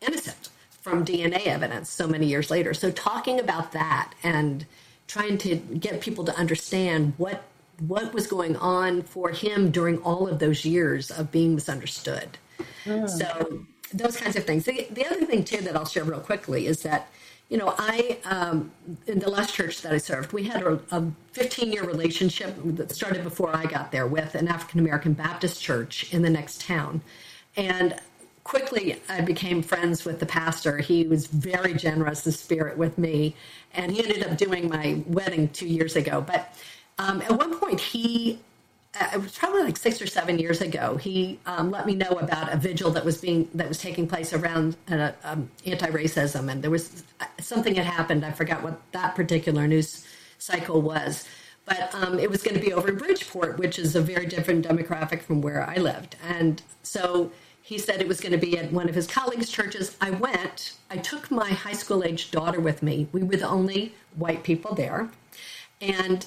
innocent 0.00 0.50
from 0.70 1.04
DNA 1.04 1.46
evidence 1.46 1.90
so 1.90 2.06
many 2.06 2.26
years 2.26 2.50
later. 2.50 2.72
So 2.72 2.90
talking 2.92 3.40
about 3.40 3.72
that 3.72 4.12
and 4.22 4.64
trying 5.08 5.38
to 5.38 5.56
get 5.56 6.00
people 6.00 6.24
to 6.24 6.36
understand 6.36 7.14
what 7.16 7.44
what 7.80 8.14
was 8.14 8.26
going 8.26 8.56
on 8.56 9.02
for 9.02 9.30
him 9.30 9.70
during 9.70 9.98
all 9.98 10.28
of 10.28 10.38
those 10.38 10.64
years 10.64 11.10
of 11.10 11.30
being 11.30 11.54
misunderstood. 11.54 12.38
Mm. 12.84 13.08
So 13.08 13.66
those 13.92 14.16
kinds 14.16 14.36
of 14.36 14.44
things. 14.44 14.64
The, 14.64 14.86
the 14.90 15.06
other 15.06 15.26
thing 15.26 15.44
too 15.44 15.60
that 15.62 15.76
I'll 15.76 15.84
share 15.86 16.04
real 16.04 16.20
quickly 16.20 16.66
is 16.66 16.82
that 16.82 17.08
you 17.48 17.58
know, 17.58 17.74
I, 17.78 18.18
um, 18.24 18.72
in 19.06 19.20
the 19.20 19.30
last 19.30 19.54
church 19.54 19.82
that 19.82 19.92
I 19.92 19.98
served, 19.98 20.32
we 20.32 20.44
had 20.44 20.62
a, 20.62 20.80
a 20.90 21.04
15 21.32 21.72
year 21.72 21.84
relationship 21.84 22.56
that 22.64 22.90
started 22.90 23.22
before 23.22 23.54
I 23.54 23.66
got 23.66 23.92
there 23.92 24.06
with 24.06 24.34
an 24.34 24.48
African 24.48 24.80
American 24.80 25.12
Baptist 25.12 25.62
church 25.62 26.12
in 26.12 26.22
the 26.22 26.30
next 26.30 26.62
town. 26.62 27.00
And 27.56 27.94
quickly 28.42 29.00
I 29.08 29.20
became 29.20 29.62
friends 29.62 30.04
with 30.04 30.18
the 30.18 30.26
pastor. 30.26 30.78
He 30.78 31.06
was 31.06 31.28
very 31.28 31.74
generous 31.74 32.26
in 32.26 32.32
spirit 32.32 32.76
with 32.76 32.98
me, 32.98 33.36
and 33.74 33.92
he 33.92 34.02
ended 34.02 34.26
up 34.26 34.36
doing 34.36 34.68
my 34.68 35.02
wedding 35.06 35.48
two 35.50 35.68
years 35.68 35.94
ago. 35.94 36.20
But 36.20 36.52
um, 36.98 37.22
at 37.22 37.32
one 37.32 37.58
point, 37.58 37.80
he 37.80 38.40
it 39.12 39.20
was 39.20 39.36
probably 39.36 39.62
like 39.62 39.76
six 39.76 40.00
or 40.00 40.06
seven 40.06 40.38
years 40.38 40.60
ago. 40.60 40.96
He 40.96 41.38
um, 41.46 41.70
let 41.70 41.86
me 41.86 41.94
know 41.94 42.10
about 42.10 42.52
a 42.52 42.56
vigil 42.56 42.90
that 42.92 43.04
was 43.04 43.18
being 43.18 43.48
that 43.54 43.68
was 43.68 43.78
taking 43.78 44.06
place 44.06 44.32
around 44.32 44.76
uh, 44.90 45.12
um, 45.24 45.50
anti-racism, 45.64 46.50
and 46.50 46.62
there 46.62 46.70
was 46.70 47.04
uh, 47.20 47.24
something 47.40 47.74
had 47.74 47.86
happened. 47.86 48.24
I 48.24 48.32
forgot 48.32 48.62
what 48.62 48.80
that 48.92 49.14
particular 49.14 49.66
news 49.66 50.06
cycle 50.38 50.82
was, 50.82 51.28
but 51.64 51.94
um, 51.94 52.18
it 52.18 52.30
was 52.30 52.42
going 52.42 52.54
to 52.54 52.60
be 52.60 52.72
over 52.72 52.88
in 52.88 52.96
Bridgeport, 52.96 53.58
which 53.58 53.78
is 53.78 53.96
a 53.96 54.00
very 54.00 54.26
different 54.26 54.66
demographic 54.66 55.22
from 55.22 55.40
where 55.40 55.68
I 55.68 55.76
lived, 55.76 56.16
and 56.22 56.62
so 56.82 57.32
he 57.62 57.78
said 57.78 58.00
it 58.00 58.06
was 58.06 58.20
going 58.20 58.32
to 58.32 58.38
be 58.38 58.56
at 58.58 58.72
one 58.72 58.88
of 58.88 58.94
his 58.94 59.08
colleagues' 59.08 59.50
churches. 59.50 59.96
I 60.00 60.10
went. 60.10 60.74
I 60.90 60.98
took 60.98 61.30
my 61.30 61.48
high 61.50 61.72
school 61.72 62.04
age 62.04 62.30
daughter 62.30 62.60
with 62.60 62.82
me. 62.82 63.08
We 63.12 63.24
were 63.24 63.36
the 63.36 63.48
only 63.48 63.94
white 64.14 64.44
people 64.44 64.74
there, 64.74 65.10
and 65.80 66.24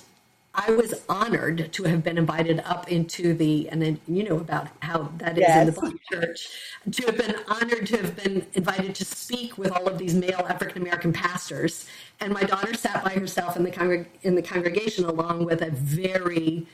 I 0.53 0.71
was 0.71 0.95
honored 1.07 1.71
to 1.73 1.83
have 1.83 2.03
been 2.03 2.17
invited 2.17 2.59
up 2.65 2.91
into 2.91 3.33
the, 3.33 3.69
and 3.69 3.81
then 3.81 3.99
you 4.07 4.23
know 4.27 4.37
about 4.37 4.67
how 4.79 5.11
that 5.17 5.37
is 5.37 5.41
yes. 5.41 5.67
in 5.67 5.73
the 5.73 5.79
Black 5.79 5.93
church, 6.11 6.49
to 6.91 7.05
have 7.05 7.17
been 7.17 7.35
honored 7.47 7.85
to 7.87 7.97
have 7.97 8.15
been 8.15 8.45
invited 8.53 8.95
to 8.95 9.05
speak 9.05 9.57
with 9.57 9.71
all 9.71 9.87
of 9.87 9.97
these 9.97 10.15
male 10.15 10.45
African 10.49 10.81
American 10.81 11.13
pastors. 11.13 11.87
And 12.19 12.33
my 12.33 12.41
daughter 12.43 12.73
sat 12.73 13.03
by 13.03 13.11
herself 13.11 13.57
in 13.57 13.63
the, 13.63 13.71
congreg- 13.71 14.07
in 14.23 14.35
the 14.35 14.41
congregation 14.41 15.05
along 15.05 15.45
with 15.45 15.61
a 15.61 15.69
very 15.69 16.65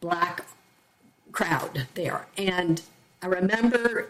black 0.00 0.46
crowd 1.32 1.86
there. 1.94 2.26
And 2.38 2.80
I 3.22 3.26
remember 3.26 4.08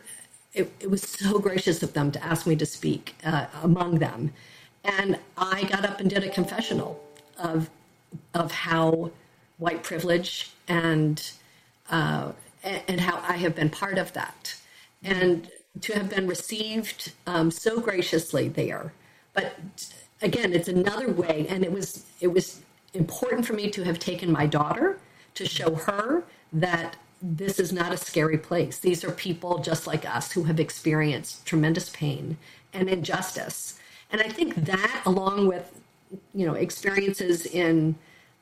it, 0.54 0.72
it 0.80 0.90
was 0.90 1.02
so 1.02 1.38
gracious 1.38 1.82
of 1.82 1.92
them 1.92 2.12
to 2.12 2.24
ask 2.24 2.46
me 2.46 2.56
to 2.56 2.66
speak 2.66 3.16
uh, 3.24 3.46
among 3.62 3.98
them. 3.98 4.32
And 4.84 5.18
I 5.36 5.64
got 5.64 5.84
up 5.84 6.00
and 6.00 6.08
did 6.08 6.22
a 6.22 6.30
confessional 6.30 7.02
of 7.36 7.68
of 8.34 8.52
how 8.52 9.10
white 9.58 9.82
privilege 9.82 10.50
and 10.66 11.30
uh, 11.90 12.32
and 12.62 13.00
how 13.00 13.22
I 13.26 13.36
have 13.36 13.54
been 13.54 13.70
part 13.70 13.98
of 13.98 14.12
that, 14.12 14.54
and 15.02 15.50
to 15.80 15.94
have 15.94 16.10
been 16.10 16.26
received 16.26 17.12
um, 17.26 17.50
so 17.50 17.80
graciously 17.80 18.48
there. 18.48 18.92
But 19.32 19.54
again, 20.20 20.52
it's 20.52 20.68
another 20.68 21.10
way, 21.12 21.46
and 21.48 21.64
it 21.64 21.72
was 21.72 22.04
it 22.20 22.28
was 22.28 22.60
important 22.94 23.46
for 23.46 23.52
me 23.52 23.70
to 23.70 23.84
have 23.84 23.98
taken 23.98 24.30
my 24.32 24.46
daughter 24.46 24.98
to 25.34 25.46
show 25.46 25.74
her 25.74 26.24
that 26.52 26.96
this 27.20 27.58
is 27.58 27.72
not 27.72 27.92
a 27.92 27.96
scary 27.96 28.38
place. 28.38 28.78
These 28.78 29.04
are 29.04 29.10
people 29.10 29.58
just 29.58 29.86
like 29.86 30.08
us 30.08 30.32
who 30.32 30.44
have 30.44 30.60
experienced 30.60 31.46
tremendous 31.46 31.90
pain 31.90 32.38
and 32.72 32.88
injustice. 32.88 33.78
And 34.10 34.20
I 34.20 34.28
think 34.28 34.54
that, 34.64 35.02
along 35.04 35.48
with 35.48 35.80
you 36.34 36.46
know 36.46 36.54
experiences 36.54 37.46
in 37.46 37.94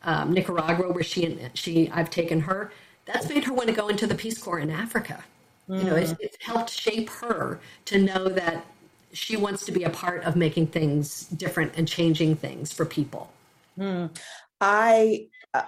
um, 0.05 0.33
Nicaragua, 0.33 0.92
where 0.92 1.05
she 1.05 1.24
and 1.24 1.50
she 1.55 1.90
I've 1.90 2.11
taken 2.11 2.40
her. 2.40 2.72
That's 3.07 3.29
made 3.29 3.44
her 3.44 3.52
want 3.52 3.68
to 3.68 3.74
go 3.74 3.88
into 3.88 4.07
the 4.07 4.14
Peace 4.14 4.38
Corps 4.38 4.59
in 4.59 4.70
Africa. 4.70 5.22
Mm. 5.68 5.79
You 5.79 5.85
know, 5.85 5.96
it's, 5.96 6.14
it's 6.20 6.37
helped 6.40 6.70
shape 6.70 7.09
her 7.11 7.61
to 7.87 7.98
know 8.02 8.29
that 8.29 8.66
she 9.12 9.37
wants 9.37 9.64
to 9.66 9.72
be 9.72 9.85
a 9.85 9.90
part 9.90 10.24
of 10.24 10.37
making 10.37 10.68
things 10.68 11.26
different 11.29 11.72
and 11.76 11.87
changing 11.87 12.37
things 12.37 12.72
for 12.72 12.85
people. 12.85 13.33
Mm. 13.79 14.11
I 14.61 15.29
uh, 15.55 15.62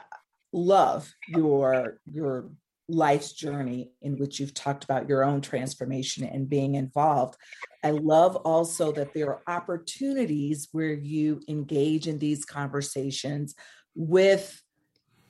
love 0.53 1.13
your 1.29 2.01
your 2.13 2.51
life's 2.89 3.33
journey 3.33 3.93
in 4.01 4.17
which 4.17 4.41
you've 4.41 4.55
talked 4.55 4.85
about 4.85 5.09
your 5.09 5.23
own 5.23 5.41
transformation 5.41 6.25
and 6.25 6.49
being 6.49 6.75
involved. 6.75 7.37
I 7.85 7.91
love 7.91 8.37
also 8.37 8.93
that 8.93 9.13
there 9.13 9.29
are 9.29 9.43
opportunities 9.47 10.69
where 10.73 10.93
you 10.93 11.41
engage 11.49 12.07
in 12.07 12.19
these 12.19 12.45
conversations 12.45 13.55
with 13.95 14.63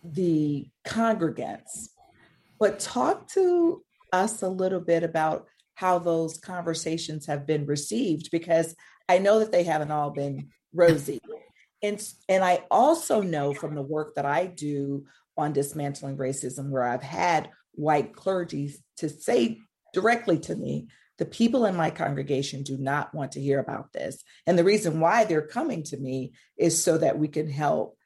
the 0.04 0.68
congregants. 0.86 1.88
But 2.60 2.78
talk 2.78 3.28
to 3.32 3.84
us 4.12 4.42
a 4.42 4.48
little 4.48 4.80
bit 4.80 5.02
about 5.02 5.46
how 5.74 5.98
those 5.98 6.38
conversations 6.38 7.26
have 7.26 7.46
been 7.46 7.66
received 7.66 8.30
because 8.30 8.74
I 9.08 9.18
know 9.18 9.38
that 9.40 9.52
they 9.52 9.64
haven't 9.64 9.90
all 9.90 10.10
been 10.10 10.48
rosy. 10.72 11.20
And, 11.82 12.04
and 12.28 12.44
I 12.44 12.64
also 12.70 13.20
know 13.20 13.54
from 13.54 13.74
the 13.74 13.82
work 13.82 14.14
that 14.16 14.26
I 14.26 14.46
do 14.46 15.06
on 15.38 15.52
dismantling 15.52 16.16
racism, 16.16 16.70
where 16.70 16.82
I've 16.82 17.02
had 17.02 17.50
white 17.72 18.14
clergy 18.14 18.74
to 18.98 19.08
say 19.08 19.58
directly 19.94 20.38
to 20.40 20.56
me, 20.56 20.88
the 21.18 21.24
people 21.24 21.66
in 21.66 21.76
my 21.76 21.90
congregation 21.90 22.62
do 22.62 22.76
not 22.76 23.14
want 23.14 23.32
to 23.32 23.40
hear 23.40 23.58
about 23.58 23.92
this. 23.92 24.22
And 24.46 24.58
the 24.58 24.64
reason 24.64 25.00
why 25.00 25.24
they're 25.24 25.42
coming 25.42 25.82
to 25.84 25.96
me 25.96 26.32
is 26.56 26.82
so 26.82 26.98
that 26.98 27.18
we 27.18 27.28
can 27.28 27.50
help, 27.50 27.96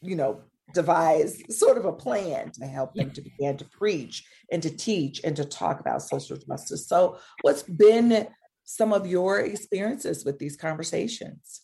you 0.00 0.16
know, 0.16 0.42
devise 0.72 1.42
sort 1.50 1.76
of 1.76 1.84
a 1.84 1.92
plan 1.92 2.50
to 2.52 2.66
help 2.66 2.94
them 2.94 3.10
to 3.10 3.20
begin 3.20 3.58
to 3.58 3.64
preach 3.66 4.24
and 4.50 4.62
to 4.62 4.70
teach 4.70 5.20
and 5.22 5.36
to 5.36 5.44
talk 5.44 5.80
about 5.80 6.02
social 6.02 6.36
justice. 6.36 6.88
So, 6.88 7.18
what's 7.42 7.62
been 7.62 8.28
some 8.64 8.92
of 8.92 9.06
your 9.06 9.40
experiences 9.40 10.24
with 10.24 10.38
these 10.38 10.56
conversations? 10.56 11.62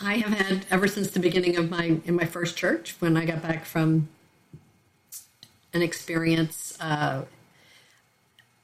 I 0.00 0.18
have 0.18 0.32
had 0.32 0.66
ever 0.70 0.86
since 0.86 1.10
the 1.10 1.20
beginning 1.20 1.56
of 1.56 1.68
my 1.68 2.00
in 2.04 2.14
my 2.14 2.24
first 2.24 2.56
church 2.56 2.94
when 3.00 3.16
I 3.16 3.24
got 3.24 3.42
back 3.42 3.64
from 3.64 4.08
an 5.72 5.82
experience 5.82 6.76
uh, 6.80 7.24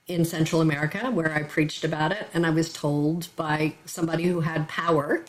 in 0.07 0.25
Central 0.25 0.61
America 0.61 1.11
where 1.11 1.33
I 1.33 1.43
preached 1.43 1.85
about 1.85 2.13
it, 2.13 2.29
and 2.33 2.47
I 2.47 2.51
was 2.51 2.73
told 2.73 3.29
by 3.37 3.75
somebody 3.85 4.25
who 4.25 4.41
had 4.41 4.69
power 4.69 5.25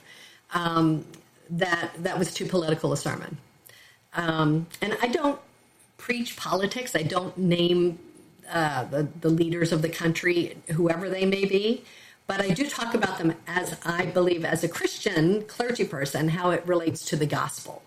um, 0.54 1.06
that 1.50 1.92
that 2.00 2.20
was 2.20 2.34
too 2.34 2.46
political 2.46 2.94
a 2.94 2.98
sermon. 2.98 3.38
Um, 4.14 4.68
and 4.82 4.98
I 5.02 5.08
don't 5.08 5.40
preach 5.98 6.36
politics. 6.36 6.96
I 6.96 7.04
don't 7.04 7.38
name 7.38 8.00
uh, 8.50 8.86
the, 8.86 9.08
the 9.22 9.30
leaders 9.30 9.72
of 9.72 9.82
the 9.82 9.90
country, 9.90 10.58
whoever 10.74 11.10
they 11.10 11.26
may 11.26 11.46
be, 11.46 11.84
but 12.28 12.42
I 12.42 12.50
do 12.50 12.70
talk 12.70 12.94
about 12.94 13.18
them 13.18 13.34
as 13.48 13.78
I 13.86 14.06
believe, 14.06 14.46
as 14.46 14.64
a 14.64 14.70
Christian 14.70 15.44
clergy 15.44 15.86
person, 15.86 16.30
how 16.30 16.52
it 16.52 16.66
relates 16.66 17.06
to 17.06 17.16
the 17.16 17.26
gospel. 17.26 17.84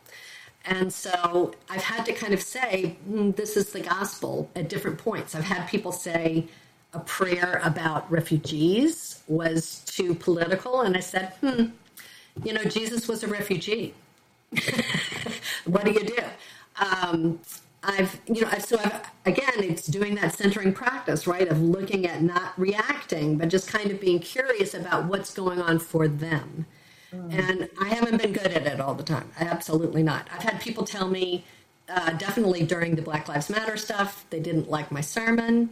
And 0.64 0.92
so 0.92 1.55
I've 1.68 1.83
had 1.83 2.05
to 2.07 2.12
kind 2.12 2.35
of 2.35 2.42
say, 2.42 2.96
mm, 3.09 3.35
this 3.35 3.57
is 3.57 3.73
the 3.73 3.81
gospel 3.81 4.51
at 4.55 4.68
different 4.68 4.99
points. 4.99 5.35
I've 5.35 5.44
had 5.44 5.68
people 5.68 5.92
say 5.92 6.49
a 6.92 7.01
prayer 7.01 7.61
about 7.64 8.11
refugees 8.11 9.23
was 9.27 9.81
too 9.87 10.14
political. 10.14 10.83
And 10.83 10.96
I 10.96 11.01
said, 11.01 11.33
hmm, 11.40 11.66
you 12.44 12.53
know, 12.53 12.64
Jesus 12.64 13.09
was 13.09 13.23
a 13.23 13.29
refugee. 13.29 13.94
what 15.64 15.85
do 15.85 15.92
you 15.92 16.05
do? 16.05 16.23
Um, 16.81 17.40
I've, 17.83 18.20
you 18.27 18.42
know, 18.42 18.51
so 18.59 18.79
I've, 18.79 19.03
again, 19.25 19.55
it's 19.62 19.87
doing 19.87 20.14
that 20.16 20.35
centering 20.35 20.73
practice, 20.73 21.27
right? 21.27 21.49
Of 21.49 21.61
looking 21.62 22.07
at 22.07 22.23
not 22.23 22.59
reacting, 22.59 23.38
but 23.38 23.49
just 23.49 23.68
kind 23.68 23.90
of 23.90 24.01
being 24.01 24.18
curious 24.18 24.75
about 24.75 25.07
what's 25.07 25.33
going 25.33 25.61
on 25.61 25.79
for 25.79 26.09
them. 26.09 26.66
Mm. 27.14 27.33
And 27.38 27.68
I 27.81 27.88
haven't 27.88 28.20
been 28.20 28.33
good 28.33 28.49
at 28.49 28.66
it 28.66 28.81
all 28.81 28.94
the 28.94 29.03
time. 29.03 29.31
Absolutely 29.38 30.03
not. 30.03 30.29
I've 30.33 30.42
had 30.42 30.61
people 30.61 30.85
tell 30.85 31.09
me, 31.09 31.44
uh, 31.88 32.12
definitely 32.12 32.64
during 32.64 32.94
the 32.94 33.03
Black 33.03 33.29
Lives 33.29 33.51
Matter 33.51 33.77
stuff, 33.77 34.25
they 34.31 34.40
didn't 34.40 34.70
like 34.70 34.92
my 34.92 35.01
sermon. 35.01 35.70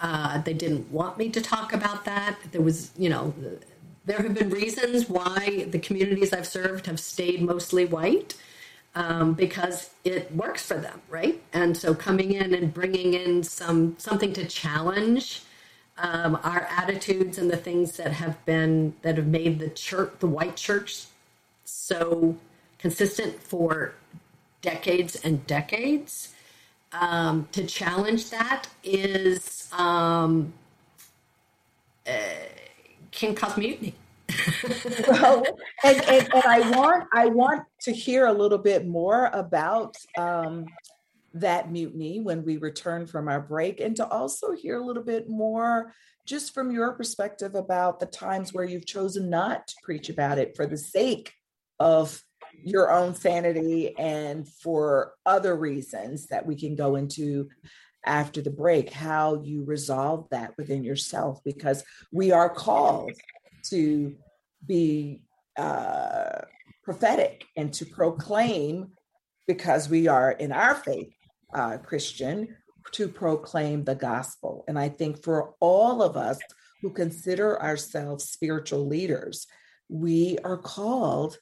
Uh, 0.00 0.40
they 0.42 0.54
didn't 0.54 0.90
want 0.90 1.18
me 1.18 1.28
to 1.28 1.40
talk 1.40 1.72
about 1.72 2.04
that. 2.06 2.36
There 2.52 2.62
was, 2.62 2.90
you 2.96 3.08
know, 3.08 3.34
there 4.06 4.18
have 4.18 4.34
been 4.34 4.50
reasons 4.50 5.08
why 5.08 5.66
the 5.68 5.78
communities 5.78 6.32
I've 6.32 6.46
served 6.46 6.86
have 6.86 6.98
stayed 6.98 7.42
mostly 7.42 7.84
white 7.84 8.34
um, 8.94 9.34
because 9.34 9.90
it 10.04 10.34
works 10.34 10.62
for 10.62 10.78
them, 10.78 11.00
right? 11.08 11.40
And 11.52 11.76
so 11.76 11.94
coming 11.94 12.32
in 12.32 12.54
and 12.54 12.72
bringing 12.72 13.14
in 13.14 13.42
some 13.42 13.96
something 13.98 14.32
to 14.32 14.46
challenge 14.46 15.42
um, 16.00 16.38
our 16.42 16.66
attitudes 16.70 17.38
and 17.38 17.50
the 17.50 17.56
things 17.56 17.96
that 17.98 18.12
have 18.12 18.44
been 18.46 18.94
that 19.02 19.16
have 19.16 19.26
made 19.26 19.58
the 19.58 19.68
church, 19.68 20.12
the 20.18 20.26
white 20.26 20.56
church, 20.56 21.04
so 21.64 22.36
consistent 22.78 23.40
for 23.42 23.94
decades 24.62 25.16
and 25.16 25.46
decades. 25.46 26.34
Um, 26.92 27.48
to 27.52 27.64
challenge 27.66 28.30
that 28.30 28.66
is 28.82 29.68
um, 29.72 30.52
uh, 32.04 32.10
can 33.12 33.34
cause 33.34 33.56
mutiny. 33.56 33.94
well, 35.08 35.44
and, 35.84 36.00
and, 36.04 36.34
and, 36.34 36.44
I 36.44 36.70
want 36.70 37.08
I 37.12 37.26
want 37.26 37.64
to 37.82 37.92
hear 37.92 38.26
a 38.26 38.32
little 38.32 38.58
bit 38.58 38.86
more 38.86 39.26
about 39.32 39.96
um, 40.16 40.66
that 41.34 41.70
mutiny 41.70 42.20
when 42.20 42.44
we 42.44 42.56
return 42.56 43.06
from 43.06 43.28
our 43.28 43.40
break, 43.40 43.80
and 43.80 43.96
to 43.96 44.06
also 44.06 44.52
hear 44.52 44.78
a 44.78 44.84
little 44.84 45.02
bit 45.02 45.28
more 45.28 45.92
just 46.26 46.52
from 46.54 46.70
your 46.70 46.92
perspective 46.92 47.54
about 47.54 47.98
the 47.98 48.06
times 48.06 48.52
where 48.52 48.64
you've 48.64 48.86
chosen 48.86 49.30
not 49.30 49.66
to 49.66 49.74
preach 49.82 50.08
about 50.08 50.38
it 50.38 50.54
for 50.54 50.66
the 50.66 50.76
sake 50.76 51.32
of 51.78 52.22
your 52.62 52.90
own 52.90 53.14
sanity 53.14 53.96
and 53.98 54.46
for 54.46 55.14
other 55.24 55.56
reasons 55.56 56.26
that 56.26 56.46
we 56.46 56.54
can 56.54 56.76
go 56.76 56.96
into 56.96 57.48
after 58.04 58.40
the 58.40 58.50
break 58.50 58.92
how 58.92 59.42
you 59.42 59.64
resolve 59.64 60.26
that 60.30 60.56
within 60.56 60.84
yourself 60.84 61.40
because 61.44 61.84
we 62.12 62.32
are 62.32 62.48
called 62.48 63.12
to 63.62 64.14
be 64.66 65.22
uh, 65.56 66.40
prophetic 66.82 67.44
and 67.56 67.72
to 67.74 67.84
proclaim, 67.86 68.92
because 69.46 69.88
we 69.88 70.06
are 70.08 70.30
in 70.30 70.52
our 70.52 70.74
faith 70.74 71.12
uh, 71.54 71.78
Christian, 71.78 72.56
to 72.92 73.08
proclaim 73.08 73.84
the 73.84 73.94
gospel. 73.94 74.64
And 74.68 74.78
I 74.78 74.88
think 74.88 75.22
for 75.22 75.54
all 75.60 76.02
of 76.02 76.16
us 76.16 76.38
who 76.82 76.90
consider 76.90 77.60
ourselves 77.60 78.24
spiritual 78.24 78.86
leaders, 78.86 79.46
we 79.88 80.38
are 80.44 80.56
called 80.56 81.38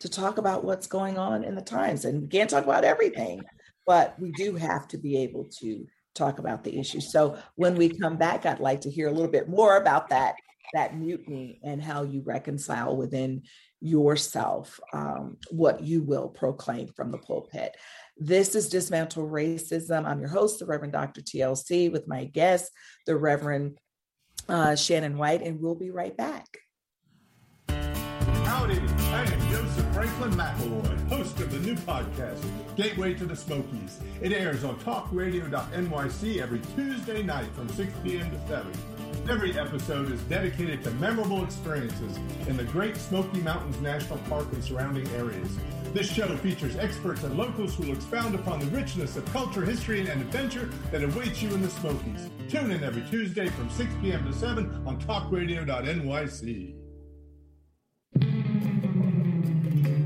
to 0.00 0.08
talk 0.08 0.38
about 0.38 0.64
what's 0.64 0.86
going 0.86 1.18
on 1.18 1.44
in 1.44 1.54
the 1.54 1.62
times. 1.62 2.04
And 2.04 2.22
we 2.22 2.28
can't 2.28 2.48
talk 2.48 2.64
about 2.64 2.84
everything, 2.84 3.42
but 3.86 4.18
we 4.18 4.30
do 4.32 4.54
have 4.54 4.88
to 4.88 4.98
be 4.98 5.18
able 5.18 5.44
to 5.60 5.86
talk 6.14 6.38
about 6.38 6.64
the 6.64 6.78
issue. 6.78 7.00
So 7.00 7.38
when 7.56 7.74
we 7.76 7.88
come 7.88 8.16
back, 8.16 8.46
I'd 8.46 8.60
like 8.60 8.82
to 8.82 8.90
hear 8.90 9.08
a 9.08 9.12
little 9.12 9.30
bit 9.30 9.48
more 9.48 9.76
about 9.76 10.08
that 10.10 10.36
that 10.74 10.96
mutiny 10.96 11.60
and 11.62 11.82
how 11.82 12.02
you 12.02 12.22
reconcile 12.24 12.96
within 12.96 13.42
yourself 13.80 14.80
um, 14.92 15.36
what 15.50 15.82
you 15.82 16.02
will 16.02 16.28
proclaim 16.28 16.88
from 16.88 17.10
the 17.10 17.18
pulpit. 17.18 17.76
This 18.20 18.56
is 18.56 18.68
Dismantle 18.68 19.28
Racism. 19.28 20.04
I'm 20.04 20.18
your 20.18 20.28
host, 20.28 20.58
the 20.58 20.66
Reverend 20.66 20.92
Dr. 20.92 21.20
TLC, 21.20 21.92
with 21.92 22.08
my 22.08 22.24
guest, 22.24 22.72
the 23.06 23.16
Reverend 23.16 23.78
uh, 24.48 24.74
Shannon 24.74 25.16
White, 25.16 25.42
and 25.42 25.60
we'll 25.60 25.76
be 25.76 25.92
right 25.92 26.16
back. 26.16 26.58
Howdy, 27.68 28.74
I 28.74 29.22
am 29.22 29.50
Joseph 29.52 29.94
Franklin 29.94 30.32
McElroy, 30.32 31.08
host 31.08 31.38
of 31.38 31.52
the 31.52 31.60
new 31.60 31.76
podcast, 31.76 32.44
Gateway 32.74 33.14
to 33.14 33.24
the 33.24 33.36
Smokies. 33.36 34.00
It 34.20 34.32
airs 34.32 34.64
on 34.64 34.80
talkradio.nyc 34.80 36.42
every 36.42 36.60
Tuesday 36.74 37.22
night 37.22 37.48
from 37.54 37.68
6 37.68 37.92
p.m. 38.02 38.28
to 38.32 38.48
7. 38.48 38.72
Every 39.30 39.56
episode 39.56 40.10
is 40.10 40.20
dedicated 40.22 40.82
to 40.82 40.90
memorable 40.92 41.44
experiences 41.44 42.18
in 42.48 42.56
the 42.56 42.64
Great 42.64 42.96
Smoky 42.96 43.40
Mountains 43.42 43.80
National 43.80 44.18
Park 44.28 44.52
and 44.52 44.64
surrounding 44.64 45.06
areas. 45.10 45.56
This 45.94 46.12
show 46.12 46.28
features 46.36 46.76
experts 46.76 47.22
and 47.24 47.36
locals 47.36 47.74
who 47.74 47.84
will 47.84 47.94
expound 47.94 48.34
upon 48.34 48.60
the 48.60 48.66
richness 48.66 49.16
of 49.16 49.24
culture, 49.32 49.64
history, 49.64 50.00
and 50.00 50.20
adventure 50.20 50.70
that 50.92 51.02
awaits 51.02 51.42
you 51.42 51.52
in 51.54 51.62
the 51.62 51.70
Smokies. 51.70 52.30
Tune 52.48 52.70
in 52.70 52.84
every 52.84 53.02
Tuesday 53.10 53.48
from 53.48 53.70
6 53.70 53.90
p.m. 54.02 54.24
to 54.26 54.32
7 54.32 54.82
on 54.86 55.00
talkradio.nyc. 55.00 56.74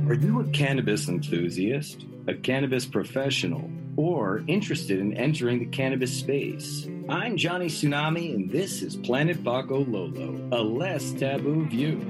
Are 0.09 0.15
you 0.15 0.41
a 0.41 0.45
cannabis 0.51 1.09
enthusiast, 1.09 2.07
a 2.29 2.35
cannabis 2.35 2.87
professional, 2.87 3.71
or 3.97 4.43
interested 4.47 4.99
in 4.99 5.17
entering 5.17 5.59
the 5.59 5.67
cannabis 5.67 6.17
space? 6.17 6.87
I'm 7.09 7.37
Johnny 7.37 7.67
Tsunami, 7.67 8.35
and 8.35 8.51
this 8.51 8.83
is 8.83 8.97
Planet 8.97 9.43
Pakalolo, 9.43 10.53
a 10.53 10.63
less 10.63 11.13
taboo 11.13 11.67
view. 11.67 12.01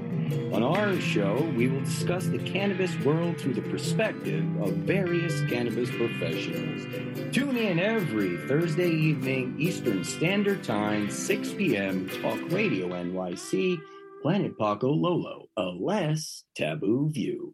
On 0.53 0.63
our 0.63 0.99
show, 0.99 1.41
we 1.57 1.67
will 1.67 1.81
discuss 1.81 2.27
the 2.27 2.39
cannabis 2.39 2.97
world 2.99 3.39
through 3.39 3.55
the 3.55 3.61
perspective 3.63 4.45
of 4.61 4.73
various 4.77 5.41
cannabis 5.49 5.89
professionals. 5.91 6.85
Tune 7.33 7.57
in 7.57 7.79
every 7.79 8.37
Thursday 8.47 8.89
evening, 8.89 9.55
Eastern 9.59 10.03
Standard 10.03 10.63
Time, 10.63 11.09
6 11.09 11.53
p.m., 11.53 12.09
Talk 12.21 12.39
Radio 12.51 12.89
NYC, 12.89 13.77
Planet 14.21 14.57
Pakalolo, 14.57 15.47
a 15.57 15.63
less 15.63 16.45
taboo 16.55 17.09
view. 17.11 17.53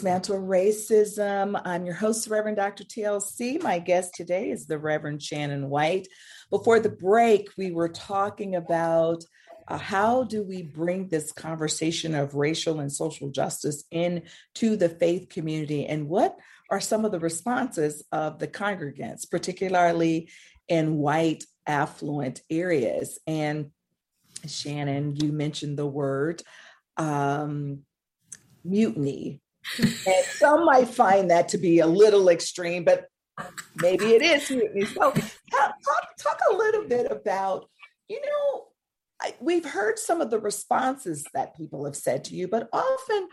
Dismantle 0.00 0.40
Racism. 0.40 1.60
I'm 1.62 1.84
your 1.84 1.94
host, 1.94 2.26
Reverend 2.28 2.56
Dr. 2.56 2.84
TLC. 2.84 3.62
My 3.62 3.78
guest 3.78 4.14
today 4.14 4.50
is 4.50 4.64
the 4.64 4.78
Reverend 4.78 5.22
Shannon 5.22 5.68
White. 5.68 6.08
Before 6.48 6.80
the 6.80 6.88
break, 6.88 7.50
we 7.58 7.70
were 7.70 7.90
talking 7.90 8.56
about 8.56 9.22
uh, 9.68 9.76
how 9.76 10.24
do 10.24 10.42
we 10.42 10.62
bring 10.62 11.08
this 11.08 11.32
conversation 11.32 12.14
of 12.14 12.34
racial 12.34 12.80
and 12.80 12.90
social 12.90 13.28
justice 13.28 13.84
into 13.90 14.74
the 14.78 14.88
faith 14.88 15.28
community 15.28 15.84
and 15.84 16.08
what 16.08 16.34
are 16.70 16.80
some 16.80 17.04
of 17.04 17.12
the 17.12 17.20
responses 17.20 18.02
of 18.10 18.38
the 18.38 18.48
congregants, 18.48 19.30
particularly 19.30 20.30
in 20.66 20.96
white 20.96 21.44
affluent 21.66 22.40
areas. 22.48 23.18
And 23.26 23.70
Shannon, 24.46 25.16
you 25.16 25.30
mentioned 25.30 25.78
the 25.78 25.86
word 25.86 26.42
um, 26.96 27.80
mutiny. 28.64 29.42
And 29.78 30.24
some 30.24 30.64
might 30.64 30.88
find 30.88 31.30
that 31.30 31.48
to 31.50 31.58
be 31.58 31.80
a 31.80 31.86
little 31.86 32.28
extreme, 32.28 32.84
but 32.84 33.06
maybe 33.76 34.06
it 34.06 34.22
is. 34.22 34.46
So, 34.94 35.10
talk, 35.10 35.74
talk 36.18 36.40
a 36.50 36.54
little 36.54 36.88
bit 36.88 37.10
about, 37.10 37.68
you 38.08 38.20
know, 38.20 38.64
I, 39.20 39.34
we've 39.40 39.64
heard 39.64 39.98
some 39.98 40.20
of 40.20 40.30
the 40.30 40.40
responses 40.40 41.24
that 41.34 41.56
people 41.56 41.84
have 41.84 41.96
said 41.96 42.24
to 42.24 42.34
you, 42.34 42.48
but 42.48 42.68
often 42.72 43.28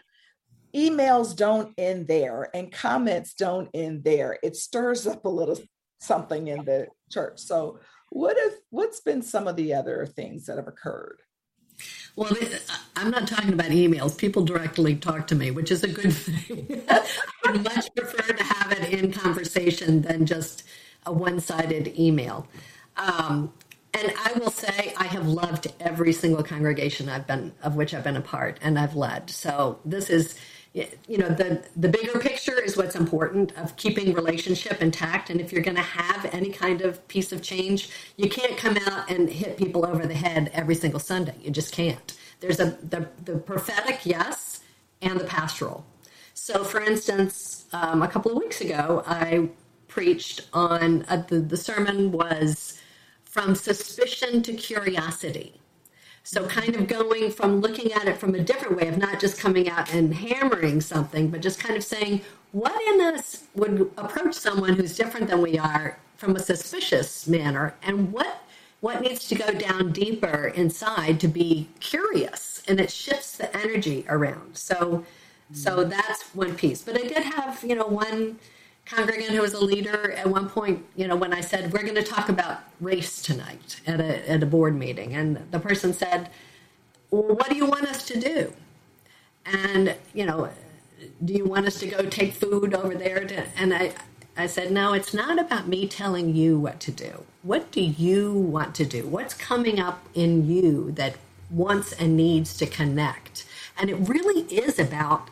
emails 0.76 1.36
don't 1.36 1.74
end 1.78 2.08
there 2.08 2.50
and 2.54 2.72
comments 2.72 3.34
don't 3.34 3.70
end 3.74 4.04
there. 4.04 4.38
It 4.44 4.56
stirs 4.56 5.08
up 5.08 5.26
a 5.26 5.30
little 5.30 5.58
something 6.00 6.48
in 6.48 6.66
the 6.66 6.88
church. 7.10 7.40
So, 7.40 7.80
what 8.10 8.38
if 8.38 8.54
what's 8.70 9.02
been 9.02 9.22
some 9.22 9.48
of 9.48 9.56
the 9.56 9.74
other 9.74 10.06
things 10.06 10.46
that 10.46 10.58
have 10.58 10.68
occurred? 10.68 11.20
Well, 12.16 12.36
I'm 12.96 13.12
not 13.12 13.28
talking 13.28 13.54
about 13.54 13.68
emails. 13.70 14.18
People 14.18 14.44
directly 14.44 14.96
talk 14.96 15.28
to 15.28 15.36
me, 15.36 15.52
which 15.52 15.72
is 15.72 15.84
a 15.84 15.88
good 15.88 16.14
thing. 16.14 16.84
I 16.90 17.52
would 17.52 17.64
much 17.64 17.94
prefer 17.96 18.34
to 18.34 18.44
have 18.44 18.72
it 18.72 18.92
in 18.92 19.12
conversation 19.12 20.02
than 20.02 20.26
just 20.26 20.64
a 21.06 21.14
one 21.14 21.40
sided 21.40 21.98
email. 22.00 22.48
Um, 22.98 23.54
and 23.94 24.14
I 24.26 24.34
will 24.40 24.52
say 24.52 24.94
I 24.98 25.06
have 25.06 25.28
loved 25.28 25.68
every 25.80 26.14
single 26.14 26.44
congregation 26.44 27.10
I've 27.10 27.28
been 27.28 27.54
of 27.64 27.76
which 27.76 27.94
I've 27.94 28.04
been 28.04 28.18
a 28.18 28.22
part 28.22 28.60
and 28.62 28.78
I've 28.78 28.96
led. 28.96 29.30
So 29.30 29.80
this 29.86 30.10
is 30.10 30.36
you 30.74 31.18
know 31.18 31.30
the 31.30 31.64
the 31.76 31.90
bigger 31.90 32.20
picture 32.20 32.60
is 32.60 32.78
what's 32.78 32.96
important 32.96 33.52
of 33.58 33.76
keeping 33.78 34.14
relationship 34.14 34.82
intact. 34.82 35.30
And 35.30 35.42
if 35.42 35.52
you're 35.52 35.64
going 35.64 35.78
to 35.78 35.82
have 35.82 36.26
any 36.34 36.50
kind 36.52 36.82
of 36.82 37.08
piece 37.08 37.32
of 37.32 37.42
change 37.42 37.90
you 38.18 38.30
can't 38.30 38.58
come 38.58 38.78
out 38.88 39.10
and 39.10 39.30
hit 39.30 39.58
people 39.58 39.86
over 39.86 40.06
the 40.06 40.14
head 40.14 40.52
every 40.54 40.76
single 40.76 41.00
sunday. 41.00 41.36
You 41.42 41.52
just 41.52 41.74
can't. 41.74 42.18
There's 42.40 42.60
a 42.60 42.78
the, 42.84 43.08
the 43.26 43.38
prophetic 43.38 44.02
yes 44.06 44.62
and 45.02 45.20
the 45.20 45.26
pastoral. 45.26 45.86
So 46.34 46.64
for 46.64 46.82
instance 46.82 47.66
um, 47.74 48.02
a 48.02 48.08
couple 48.08 48.32
of 48.32 48.38
weeks 48.38 48.62
ago 48.62 49.04
i 49.08 49.50
preached 49.88 50.48
on 50.54 51.04
uh, 51.10 51.24
the, 51.28 51.40
the 51.40 51.58
sermon 51.58 52.12
was 52.12 52.80
from 53.24 53.56
suspicion 53.56 54.42
to 54.44 54.54
curiosity 54.54 55.60
so, 56.28 56.46
kind 56.46 56.76
of 56.76 56.90
going 56.90 57.32
from 57.32 57.62
looking 57.62 57.94
at 57.94 58.06
it 58.06 58.18
from 58.18 58.36
a 58.36 58.40
different 58.42 58.76
way 58.76 58.90
of 58.90 58.98
not 58.98 59.18
just 59.18 59.40
coming 59.40 59.70
out 59.70 59.94
and 59.94 60.14
hammering 60.14 60.82
something, 60.82 61.30
but 61.30 61.40
just 61.40 61.58
kind 61.58 61.78
of 61.78 61.86
saying, 61.86 62.20
what 62.52 62.78
in 62.90 63.00
us 63.00 63.46
would 63.56 63.90
approach 63.98 64.34
someone 64.34 64.74
who's 64.74 64.98
different 64.98 65.30
than 65.30 65.42
we 65.42 65.58
are 65.58 65.98
from 66.18 66.36
a 66.36 66.40
suspicious 66.40 67.28
manner, 67.28 67.76
and 67.82 68.12
what 68.12 68.42
what 68.82 69.00
needs 69.02 69.26
to 69.30 69.36
go 69.36 69.54
down 69.54 69.94
deeper 69.94 70.48
inside 70.54 71.22
to 71.22 71.30
be 71.30 71.70
curious, 71.80 72.62
and 72.68 72.82
it 72.82 72.92
shifts 72.92 73.38
the 73.38 73.56
energy 73.56 74.06
around. 74.10 74.58
So, 74.58 75.06
so 75.54 75.78
mm-hmm. 75.78 75.92
that's 75.92 76.24
one 76.36 76.56
piece. 76.56 76.82
But 76.82 77.00
I 77.00 77.08
did 77.08 77.24
have, 77.24 77.64
you 77.64 77.74
know, 77.74 77.88
one 77.88 78.38
congregant 78.90 79.32
who 79.32 79.42
was 79.42 79.54
a 79.54 79.64
leader 79.64 80.12
at 80.14 80.28
one 80.28 80.50
point, 80.50 80.86
you 80.96 81.08
know, 81.08 81.16
when 81.16 81.34
I 81.34 81.42
said, 81.42 81.74
we're 81.74 81.84
going 81.84 81.96
to 81.96 82.04
talk 82.04 82.30
about 82.30 82.60
race 82.80 83.22
tonight 83.22 83.82
at 83.86 84.00
a, 84.00 84.30
at 84.30 84.42
a 84.44 84.46
board 84.46 84.76
meeting. 84.76 85.14
And 85.14 85.46
the 85.52 85.60
person 85.60 85.94
said, 85.94 86.30
well, 87.12 87.24
what 87.24 87.50
do 87.50 87.56
you 87.56 87.66
want 87.66 87.86
us 87.86 88.06
to 88.08 88.20
do? 88.20 88.54
And, 89.46 89.96
you 90.14 90.26
know, 90.26 90.50
do 91.24 91.34
you 91.34 91.46
want 91.46 91.66
us 91.66 91.80
to 91.80 91.88
go 91.88 92.04
take 92.04 92.34
food 92.34 92.74
over 92.74 92.96
there? 92.96 93.26
To, 93.26 93.46
and 93.58 93.74
I, 93.74 93.94
I 94.36 94.48
said, 94.48 94.72
no, 94.72 94.94
it's 94.94 95.14
not 95.14 95.40
about 95.40 95.68
me 95.68 95.88
telling 95.88 96.36
you 96.36 96.60
what 96.60 96.80
to 96.82 96.92
do. 96.92 97.24
What 97.44 97.72
do 97.72 97.82
you 97.82 98.34
want 98.34 98.76
to 98.76 98.86
do? 98.86 99.08
What's 99.08 99.34
coming 99.34 99.80
up 99.80 100.06
in 100.14 100.48
you 100.48 100.92
that 100.94 101.16
wants 101.50 101.94
and 101.94 102.18
needs 102.18 102.58
to 102.58 102.66
connect? 102.66 103.46
And 103.78 103.90
it 103.90 103.96
really 103.96 104.42
is 104.44 104.80
about 104.80 105.30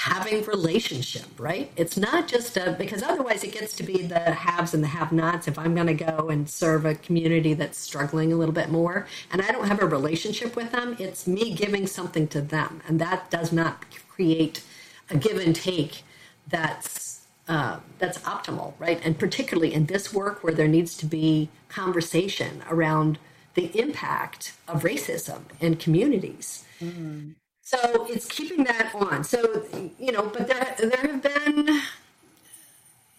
having 0.00 0.42
relationship, 0.46 1.26
right? 1.38 1.70
It's 1.76 1.98
not 1.98 2.26
just 2.26 2.56
a, 2.56 2.74
because 2.78 3.02
otherwise 3.02 3.44
it 3.44 3.52
gets 3.52 3.76
to 3.76 3.82
be 3.82 4.00
the 4.00 4.18
haves 4.18 4.72
and 4.72 4.82
the 4.82 4.88
have 4.88 5.12
nots. 5.12 5.46
If 5.46 5.58
I'm 5.58 5.74
going 5.74 5.88
to 5.88 6.04
go 6.04 6.30
and 6.30 6.48
serve 6.48 6.86
a 6.86 6.94
community 6.94 7.52
that's 7.52 7.76
struggling 7.76 8.32
a 8.32 8.36
little 8.36 8.54
bit 8.54 8.70
more 8.70 9.06
and 9.30 9.42
I 9.42 9.52
don't 9.52 9.66
have 9.66 9.82
a 9.82 9.86
relationship 9.86 10.56
with 10.56 10.72
them, 10.72 10.96
it's 10.98 11.26
me 11.26 11.52
giving 11.52 11.86
something 11.86 12.28
to 12.28 12.40
them. 12.40 12.80
And 12.88 12.98
that 12.98 13.30
does 13.30 13.52
not 13.52 13.84
create 14.08 14.62
a 15.10 15.18
give 15.18 15.36
and 15.36 15.54
take 15.54 16.02
that's, 16.48 17.26
uh, 17.46 17.80
that's 17.98 18.20
optimal, 18.20 18.72
right? 18.78 19.02
And 19.04 19.18
particularly 19.18 19.74
in 19.74 19.84
this 19.84 20.14
work 20.14 20.42
where 20.42 20.54
there 20.54 20.66
needs 20.66 20.96
to 20.96 21.04
be 21.04 21.50
conversation 21.68 22.62
around 22.70 23.18
the 23.52 23.78
impact 23.78 24.54
of 24.66 24.82
racism 24.82 25.40
in 25.60 25.76
communities. 25.76 26.64
Mm-hmm. 26.80 27.32
So 27.70 28.04
it's 28.08 28.26
keeping 28.26 28.64
that 28.64 28.92
on. 28.96 29.22
So 29.22 29.64
you 29.96 30.10
know, 30.10 30.26
but 30.26 30.48
there 30.48 30.74
there 30.76 31.12
have 31.12 31.22
been, 31.22 31.80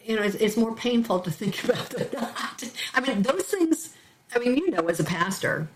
you 0.03 0.17
know, 0.17 0.23
it's, 0.23 0.35
it's 0.35 0.57
more 0.57 0.75
painful 0.75 1.21
to 1.21 1.31
think 1.31 1.63
about 1.63 1.89
than 1.91 2.07
not. 2.11 2.61
I 2.93 2.99
mean, 2.99 3.21
those 3.21 3.43
things. 3.43 3.95
I 4.35 4.39
mean, 4.39 4.57
you 4.57 4.71
know, 4.71 4.89
as 4.89 4.99
a 4.99 5.05
pastor, 5.05 5.69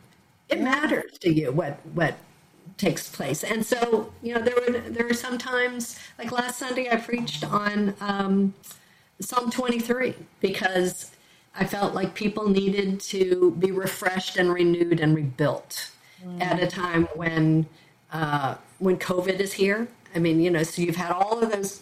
it 0.49 0.59
matters 0.59 1.17
to 1.19 1.32
you 1.32 1.53
what 1.53 1.80
what 1.93 2.15
takes 2.78 3.07
place. 3.07 3.45
And 3.45 3.65
so, 3.65 4.11
you 4.21 4.34
know, 4.34 4.41
there 4.41 4.55
were 4.55 4.80
there 4.89 5.07
were 5.07 5.13
some 5.13 5.38
times, 5.38 5.97
like 6.19 6.34
last 6.34 6.59
Sunday, 6.59 6.89
I 6.91 6.97
preached 6.97 7.45
on 7.45 7.95
um, 8.01 8.53
Psalm 9.21 9.51
23 9.51 10.15
because 10.41 11.11
I 11.57 11.63
felt 11.63 11.93
like 11.93 12.13
people 12.13 12.49
needed 12.49 12.99
to 13.11 13.55
be 13.57 13.71
refreshed 13.71 14.36
and 14.36 14.53
renewed 14.53 14.99
and 14.99 15.15
rebuilt 15.15 15.91
mm. 16.21 16.41
at 16.41 16.61
a 16.61 16.67
time 16.67 17.07
when 17.15 17.67
uh, 18.16 18.55
when 18.80 18.97
COVID 18.97 19.39
is 19.39 19.53
here. 19.53 19.88
I 20.16 20.20
mean, 20.20 20.39
you 20.39 20.49
know, 20.49 20.63
so 20.63 20.82
you've 20.82 20.95
had 20.95 21.11
all 21.11 21.43
of 21.43 21.51
those 21.51 21.82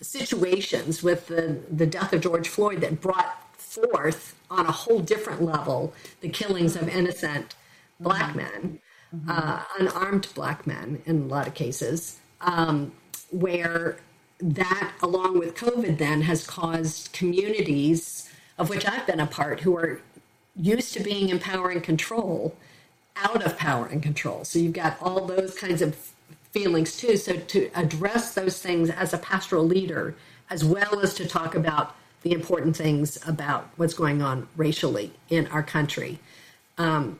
situations 0.00 1.02
with 1.02 1.26
the, 1.26 1.60
the 1.70 1.86
death 1.86 2.14
of 2.14 2.22
George 2.22 2.48
Floyd 2.48 2.80
that 2.80 3.02
brought 3.02 3.36
forth 3.58 4.34
on 4.50 4.64
a 4.64 4.72
whole 4.72 5.00
different 5.00 5.42
level 5.42 5.92
the 6.22 6.30
killings 6.30 6.76
of 6.76 6.88
innocent 6.88 7.54
black 8.00 8.30
mm-hmm. 8.30 8.38
men, 8.38 8.80
mm-hmm. 9.14 9.30
uh, 9.30 9.62
unarmed 9.78 10.28
black 10.34 10.66
men 10.66 11.02
in 11.04 11.22
a 11.22 11.26
lot 11.26 11.46
of 11.46 11.54
cases, 11.54 12.18
um, 12.40 12.90
where 13.30 13.98
that, 14.40 14.92
along 15.02 15.38
with 15.38 15.54
COVID, 15.54 15.98
then 15.98 16.22
has 16.22 16.46
caused 16.46 17.12
communities 17.12 18.30
of 18.56 18.70
which 18.70 18.86
I've 18.86 19.06
been 19.06 19.20
a 19.20 19.26
part 19.26 19.60
who 19.60 19.76
are 19.76 20.00
used 20.56 20.94
to 20.94 21.02
being 21.02 21.28
in 21.28 21.38
power 21.38 21.68
and 21.68 21.82
control 21.82 22.56
out 23.16 23.44
of 23.44 23.56
power 23.56 23.86
and 23.86 24.02
control. 24.02 24.44
So 24.44 24.58
you've 24.58 24.72
got 24.72 24.96
all 25.00 25.26
those 25.26 25.54
kinds 25.54 25.82
of 25.82 25.96
feelings 26.52 26.96
too. 26.96 27.16
So 27.16 27.36
to 27.36 27.70
address 27.74 28.34
those 28.34 28.60
things 28.60 28.90
as 28.90 29.12
a 29.12 29.18
pastoral 29.18 29.64
leader, 29.64 30.14
as 30.48 30.64
well 30.64 31.00
as 31.00 31.14
to 31.14 31.26
talk 31.26 31.54
about 31.54 31.94
the 32.22 32.32
important 32.32 32.76
things 32.76 33.18
about 33.26 33.70
what's 33.76 33.94
going 33.94 34.20
on 34.20 34.48
racially 34.56 35.12
in 35.28 35.46
our 35.48 35.62
country, 35.62 36.18
um, 36.76 37.18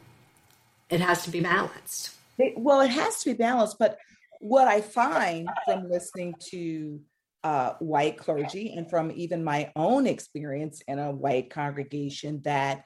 it 0.89 1.01
has 1.01 1.23
to 1.25 1.31
be 1.31 1.41
balanced. 1.41 2.11
Well, 2.57 2.81
it 2.81 2.91
has 2.91 3.23
to 3.23 3.31
be 3.31 3.37
balanced. 3.37 3.79
But 3.79 3.99
what 4.41 4.67
I 4.67 4.81
find 4.81 5.49
from 5.65 5.89
listening 5.89 6.35
to 6.51 7.01
uh, 7.45 7.75
white 7.79 8.19
clergy 8.19 8.75
and 8.77 8.89
from 8.91 9.11
even 9.15 9.45
my 9.45 9.71
own 9.77 10.07
experience 10.07 10.83
in 10.89 10.99
a 10.99 11.11
white 11.11 11.51
congregation 11.51 12.41
that 12.45 12.85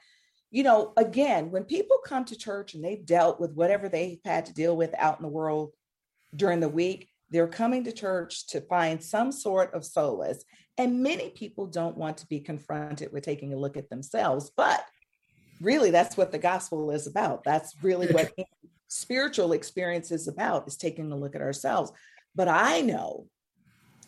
you 0.55 0.63
know, 0.63 0.93
again, 0.95 1.51
when 1.51 1.65
people 1.65 1.97
come 2.05 2.23
to 2.23 2.37
church 2.37 2.75
and 2.75 2.83
they've 2.83 3.05
dealt 3.05 3.41
with 3.41 3.51
whatever 3.51 3.89
they've 3.89 4.21
had 4.23 4.45
to 4.45 4.53
deal 4.53 4.77
with 4.77 4.95
out 4.97 5.19
in 5.19 5.23
the 5.23 5.27
world 5.27 5.73
during 6.33 6.61
the 6.61 6.69
week, 6.69 7.09
they're 7.29 7.45
coming 7.45 7.83
to 7.83 7.91
church 7.91 8.47
to 8.47 8.61
find 8.61 9.03
some 9.03 9.33
sort 9.33 9.73
of 9.73 9.83
solace. 9.83 10.45
And 10.77 11.03
many 11.03 11.31
people 11.31 11.67
don't 11.67 11.97
want 11.97 12.19
to 12.19 12.27
be 12.27 12.39
confronted 12.39 13.11
with 13.11 13.25
taking 13.25 13.51
a 13.51 13.57
look 13.57 13.75
at 13.75 13.89
themselves, 13.89 14.49
but 14.55 14.81
really 15.59 15.91
that's 15.91 16.15
what 16.15 16.31
the 16.31 16.37
gospel 16.37 16.89
is 16.89 17.05
about. 17.05 17.43
That's 17.43 17.75
really 17.83 18.07
what 18.07 18.31
spiritual 18.87 19.51
experience 19.51 20.09
is 20.09 20.29
about 20.29 20.69
is 20.69 20.77
taking 20.77 21.11
a 21.11 21.17
look 21.17 21.35
at 21.35 21.41
ourselves. 21.41 21.91
But 22.33 22.47
I 22.47 22.79
know 22.79 23.27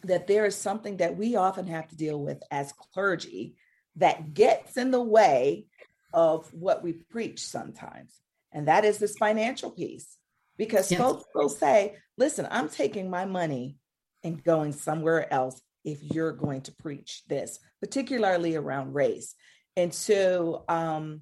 that 0.03 0.27
there 0.27 0.45
is 0.45 0.55
something 0.55 0.95
that 0.97 1.17
we 1.17 1.35
often 1.35 1.67
have 1.67 1.89
to 1.89 1.97
deal 1.97 2.21
with 2.21 2.41
as 2.49 2.71
clergy 2.93 3.57
that 3.97 4.33
gets 4.33 4.77
in 4.77 4.91
the 4.91 5.03
way 5.03 5.65
of 6.13 6.51
what 6.53 6.83
we 6.83 6.93
preach 6.93 7.45
sometimes. 7.45 8.13
And 8.51 8.67
that 8.67 8.85
is 8.85 8.97
this 8.97 9.17
financial 9.17 9.71
piece. 9.71 10.17
Because 10.57 10.91
yes. 10.91 10.99
folks 10.99 11.25
will 11.35 11.49
say, 11.49 11.97
listen, 12.17 12.47
I'm 12.49 12.67
taking 12.67 13.09
my 13.09 13.25
money 13.25 13.77
and 14.23 14.43
going 14.43 14.73
somewhere 14.73 15.31
else 15.31 15.61
if 15.85 16.01
you're 16.01 16.31
going 16.31 16.61
to 16.61 16.71
preach 16.73 17.21
this, 17.29 17.59
particularly 17.79 18.55
around 18.55 18.95
race. 18.95 19.35
And 19.75 19.93
so 19.93 20.63
um, 20.67 21.21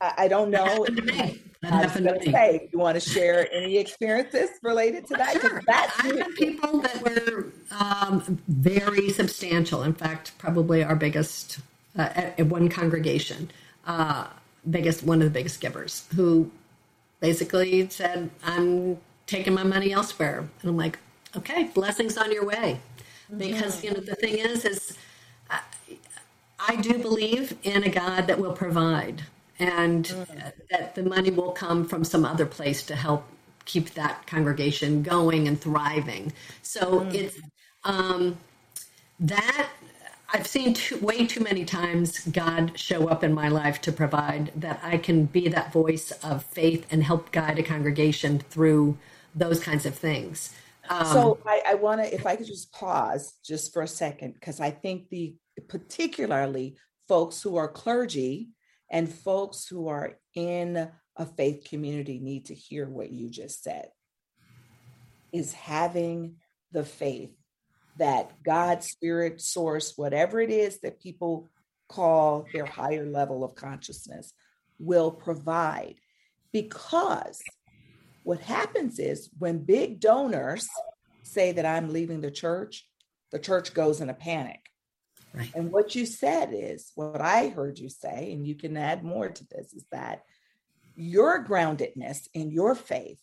I, 0.00 0.14
I 0.18 0.28
don't 0.28 0.50
know. 0.50 0.86
I 1.62 1.84
was 1.84 1.92
going 1.92 2.20
to 2.20 2.30
say, 2.30 2.70
you 2.72 2.78
want 2.78 3.00
to 3.00 3.00
share 3.00 3.52
any 3.52 3.76
experiences 3.76 4.48
related 4.62 5.06
to 5.08 5.14
that? 5.14 5.40
Sure. 5.40 5.62
That's 5.66 6.00
I 6.00 6.16
had 6.16 6.34
people 6.36 6.80
that 6.80 7.02
were 7.02 7.52
um, 7.78 8.40
very 8.48 9.10
substantial. 9.10 9.82
In 9.82 9.92
fact, 9.92 10.32
probably 10.38 10.82
our 10.82 10.96
biggest 10.96 11.58
uh, 11.98 12.08
at, 12.14 12.40
at, 12.40 12.46
one 12.46 12.68
congregation, 12.70 13.50
uh, 13.90 14.26
biggest 14.70 15.02
one 15.02 15.18
of 15.20 15.24
the 15.24 15.36
biggest 15.38 15.60
givers, 15.60 16.06
who 16.14 16.50
basically 17.20 17.88
said, 17.88 18.30
"I'm 18.44 18.98
taking 19.26 19.54
my 19.54 19.64
money 19.64 19.92
elsewhere," 19.92 20.38
and 20.60 20.70
I'm 20.70 20.76
like, 20.76 20.98
"Okay, 21.36 21.64
blessings 21.74 22.16
on 22.16 22.30
your 22.32 22.44
way," 22.44 22.80
because 23.36 23.82
you 23.82 23.90
know 23.90 24.00
the 24.00 24.14
thing 24.14 24.38
is, 24.38 24.64
is 24.64 24.96
I, 25.50 25.60
I 26.68 26.76
do 26.76 26.98
believe 26.98 27.56
in 27.64 27.82
a 27.82 27.88
God 27.90 28.26
that 28.28 28.38
will 28.38 28.52
provide 28.52 29.22
and 29.58 30.04
mm. 30.04 30.52
that 30.70 30.94
the 30.94 31.02
money 31.02 31.30
will 31.30 31.52
come 31.52 31.84
from 31.84 32.04
some 32.04 32.24
other 32.24 32.46
place 32.46 32.82
to 32.84 32.96
help 32.96 33.24
keep 33.64 33.90
that 33.94 34.26
congregation 34.26 35.02
going 35.02 35.48
and 35.48 35.60
thriving. 35.60 36.32
So 36.62 37.06
it's 37.12 37.38
um, 37.84 38.38
that 39.18 39.68
I've 40.32 40.46
seen 40.46 40.74
too, 40.74 40.98
way 40.98 41.26
too 41.26 41.40
many 41.40 41.64
times 41.64 42.20
God 42.26 42.78
show 42.78 43.08
up 43.08 43.24
in 43.24 43.32
my 43.32 43.48
life 43.48 43.80
to 43.82 43.92
provide 43.92 44.52
that 44.54 44.78
I 44.82 44.96
can 44.96 45.24
be 45.26 45.48
that 45.48 45.72
voice 45.72 46.12
of 46.22 46.44
faith 46.44 46.86
and 46.90 47.02
help 47.02 47.32
guide 47.32 47.58
a 47.58 47.62
congregation 47.64 48.38
through 48.38 48.96
those 49.34 49.60
kinds 49.60 49.86
of 49.86 49.94
things. 49.94 50.54
Um, 50.88 51.06
so 51.06 51.38
I, 51.46 51.62
I 51.68 51.74
want 51.74 52.00
to, 52.02 52.14
if 52.14 52.26
I 52.26 52.36
could 52.36 52.46
just 52.46 52.72
pause 52.72 53.34
just 53.44 53.72
for 53.72 53.82
a 53.82 53.88
second, 53.88 54.34
because 54.34 54.60
I 54.60 54.70
think 54.70 55.08
the 55.08 55.34
particularly 55.68 56.76
folks 57.08 57.42
who 57.42 57.56
are 57.56 57.68
clergy 57.68 58.50
and 58.90 59.12
folks 59.12 59.66
who 59.66 59.88
are 59.88 60.18
in 60.34 60.90
a 61.16 61.26
faith 61.26 61.66
community 61.68 62.20
need 62.20 62.46
to 62.46 62.54
hear 62.54 62.88
what 62.88 63.10
you 63.10 63.30
just 63.30 63.64
said 63.64 63.88
is 65.32 65.52
having 65.52 66.36
the 66.72 66.84
faith 66.84 67.34
that 68.00 68.42
God, 68.42 68.82
spirit, 68.82 69.40
source, 69.40 69.96
whatever 69.96 70.40
it 70.40 70.50
is 70.50 70.80
that 70.80 71.00
people 71.00 71.48
call 71.88 72.46
their 72.52 72.66
higher 72.66 73.06
level 73.06 73.44
of 73.44 73.54
consciousness, 73.54 74.32
will 74.78 75.10
provide. 75.10 75.96
Because 76.52 77.40
what 78.24 78.40
happens 78.40 78.98
is 78.98 79.30
when 79.38 79.58
big 79.58 80.00
donors 80.00 80.68
say 81.22 81.52
that 81.52 81.66
I'm 81.66 81.92
leaving 81.92 82.20
the 82.20 82.30
church, 82.30 82.88
the 83.30 83.38
church 83.38 83.74
goes 83.74 84.00
in 84.00 84.10
a 84.10 84.14
panic. 84.14 84.60
Right. 85.34 85.54
And 85.54 85.70
what 85.70 85.94
you 85.94 86.06
said 86.06 86.50
is 86.52 86.90
what 86.94 87.20
I 87.20 87.48
heard 87.48 87.78
you 87.78 87.88
say, 87.88 88.32
and 88.32 88.46
you 88.46 88.56
can 88.56 88.76
add 88.76 89.04
more 89.04 89.28
to 89.28 89.46
this, 89.48 89.72
is 89.72 89.84
that 89.92 90.22
your 90.96 91.44
groundedness 91.44 92.28
in 92.34 92.50
your 92.50 92.74
faith 92.74 93.20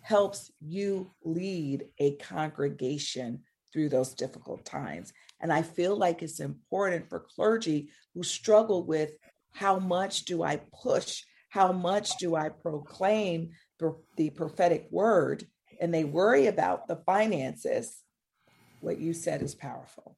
helps 0.00 0.50
you 0.60 1.10
lead 1.22 1.84
a 1.98 2.16
congregation 2.16 3.40
through 3.72 3.88
those 3.88 4.14
difficult 4.14 4.64
times. 4.64 5.12
And 5.40 5.52
I 5.52 5.62
feel 5.62 5.96
like 5.96 6.22
it's 6.22 6.40
important 6.40 7.08
for 7.08 7.20
clergy 7.20 7.88
who 8.14 8.22
struggle 8.22 8.84
with 8.84 9.12
how 9.52 9.78
much 9.78 10.24
do 10.24 10.42
I 10.42 10.60
push? 10.82 11.22
How 11.50 11.72
much 11.72 12.16
do 12.18 12.36
I 12.36 12.48
proclaim 12.48 13.50
the 14.16 14.30
prophetic 14.30 14.88
word? 14.90 15.44
And 15.80 15.92
they 15.92 16.04
worry 16.04 16.46
about 16.46 16.86
the 16.86 16.96
finances. 16.96 18.02
What 18.80 18.98
you 18.98 19.12
said 19.12 19.42
is 19.42 19.54
powerful. 19.54 20.16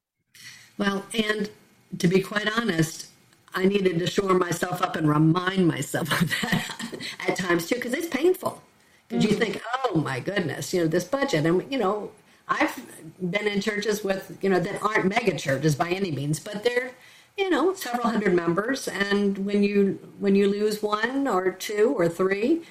Well, 0.77 1.05
and 1.13 1.49
to 1.97 2.07
be 2.07 2.21
quite 2.21 2.49
honest, 2.57 3.07
I 3.53 3.65
needed 3.65 3.99
to 3.99 4.07
shore 4.07 4.33
myself 4.33 4.81
up 4.81 4.95
and 4.95 5.07
remind 5.07 5.67
myself 5.67 6.11
of 6.21 6.29
that 6.41 6.93
at 7.27 7.37
times 7.37 7.67
too, 7.67 7.75
because 7.75 7.93
it's 7.93 8.07
painful. 8.07 8.61
Because 9.07 9.23
mm-hmm. 9.23 9.33
you 9.33 9.39
think, 9.39 9.61
oh 9.85 9.95
my 9.97 10.19
goodness, 10.19 10.73
you 10.73 10.81
know, 10.81 10.87
this 10.87 11.03
budget. 11.05 11.45
And, 11.45 11.71
you 11.71 11.77
know, 11.77 12.11
I've 12.47 12.85
been 13.19 13.47
in 13.47 13.61
churches 13.61 14.03
with, 14.03 14.37
you 14.41 14.49
know, 14.49 14.59
that 14.59 14.81
aren't 14.83 15.05
mega 15.05 15.37
churches 15.37 15.75
by 15.75 15.89
any 15.89 16.11
means, 16.11 16.39
but 16.39 16.63
they're, 16.63 16.91
you 17.37 17.49
know, 17.49 17.73
several 17.73 18.07
hundred 18.07 18.33
members. 18.33 18.87
And 18.87 19.39
when 19.39 19.63
you 19.63 19.99
when 20.19 20.35
you 20.35 20.47
lose 20.47 20.81
one 20.83 21.27
or 21.27 21.51
two 21.51 21.95
or 21.97 22.07
three, 22.07 22.61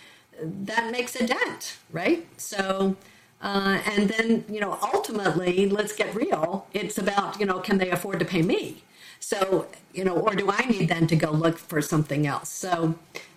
that 0.41 0.91
makes 0.91 1.17
a 1.17 1.27
dent, 1.27 1.77
right? 1.91 2.27
So 2.37 2.97
uh, 3.45 3.79
and 3.85 4.09
then, 4.09 4.45
you 4.49 4.59
know, 4.59 4.79
ultimately, 4.83 5.69
let's 5.69 5.95
get 5.95 6.15
real. 6.15 6.67
It's 6.73 6.97
about, 6.97 7.39
you 7.39 7.45
know, 7.45 7.61
can 7.61 7.77
they 7.77 7.91
afford 7.91 8.19
to 8.21 8.25
pay 8.25 8.41
me? 8.41 8.83
So, 9.21 9.67
you 9.93 10.03
know, 10.03 10.17
or 10.17 10.35
do 10.35 10.51
I 10.51 10.65
need 10.67 10.89
then 10.89 11.07
to 11.09 11.17
go 11.17 11.31
look 11.31 11.59
for 11.59 11.83
something 11.83 12.27
else? 12.27 12.49
So, 12.49 12.95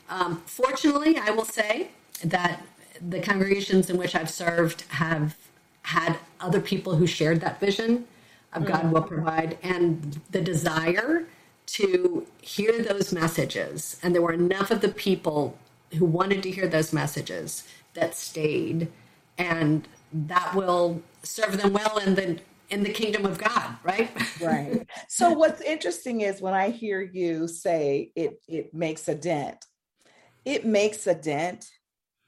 um, 0.10 0.42
fortunately, 0.46 1.18
I 1.18 1.32
will 1.32 1.46
say 1.46 1.90
that 2.24 2.64
the 3.06 3.20
congregations 3.20 3.90
in 3.90 3.98
which 3.98 4.16
I've 4.16 4.30
served 4.30 4.84
have 4.90 5.36
had 5.88 6.18
other 6.42 6.60
people 6.60 6.98
who 6.98 7.08
shared 7.08 7.40
that 7.40 7.62
vision 7.62 8.06
of 8.52 8.66
God 8.66 8.84
mm. 8.84 8.92
will 8.92 9.04
provide 9.04 9.58
and 9.64 10.20
the 10.32 10.42
desire 10.42 11.26
to 11.66 12.28
hear 12.42 12.84
those 12.84 13.14
messages. 13.14 13.98
And 14.04 14.14
there 14.14 14.22
were 14.22 14.34
enough 14.34 14.70
of 14.70 14.82
the 14.82 14.90
people 14.90 15.58
who 15.98 16.04
wanted 16.04 16.44
to 16.44 16.52
hear 16.52 16.68
those 16.68 16.92
messages 16.92 17.66
that 17.94 18.16
stayed. 18.16 18.92
And 19.38 19.88
that 20.12 20.54
will 20.54 21.02
serve 21.24 21.58
them 21.62 21.72
well 21.72 22.00
in 22.00 22.16
the 22.16 22.40
in 22.70 22.84
the 22.84 22.90
kingdom 22.90 23.26
of 23.26 23.38
God, 23.38 23.78
right? 23.84 24.12
right. 24.42 24.86
So 25.08 25.32
what's 25.32 25.62
interesting 25.62 26.20
is 26.20 26.42
when 26.42 26.54
I 26.54 26.70
hear 26.70 27.02
you 27.02 27.48
say 27.48 28.12
it 28.14 28.42
it 28.50 28.74
makes 28.74 29.08
a 29.08 29.16
dent. 29.16 29.66
It 30.44 30.66
makes 30.66 31.08
a 31.08 31.16
dent 31.16 31.66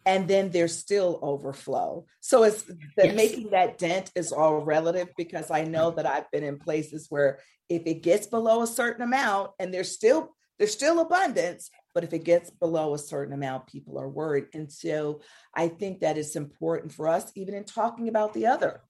and 0.06 0.28
then 0.28 0.50
there's 0.50 0.78
still 0.78 1.20
overflow. 1.22 2.06
So 2.20 2.44
it's 2.44 2.64
that 2.98 3.08
yes. 3.08 3.16
making 3.16 3.50
that 3.52 3.78
dent 3.78 4.12
is 4.16 4.32
all 4.32 4.60
relative 4.60 5.10
because 5.18 5.52
I 5.52 5.64
know 5.64 5.92
that 5.92 6.06
I've 6.06 6.30
been 6.32 6.44
in 6.44 6.58
places 6.58 7.08
where 7.10 7.40
if 7.68 7.84
it 7.86 8.02
gets 8.02 8.28
below 8.28 8.64
a 8.64 8.68
certain 8.68 9.04
amount 9.04 9.52
and 9.60 9.74
there's 9.74 9.92
still 9.92 10.36
there's 10.58 10.74
still 10.74 11.00
abundance, 11.00 11.70
but 11.94 12.04
if 12.04 12.14
it 12.14 12.26
gets 12.26 12.50
below 12.50 12.94
a 12.94 13.00
certain 13.00 13.34
amount, 13.34 13.68
people 13.68 13.98
are 13.98 14.10
worried. 14.10 14.48
And 14.54 14.70
so 14.70 15.22
I 15.56 15.70
think 15.70 16.02
that 16.02 16.18
it's 16.18 16.36
important 16.36 16.92
for 16.92 17.08
us, 17.08 17.32
even 17.36 17.54
in 17.54 17.64
talking 17.64 18.10
about 18.10 18.34
the 18.34 18.48
other, 18.48 18.82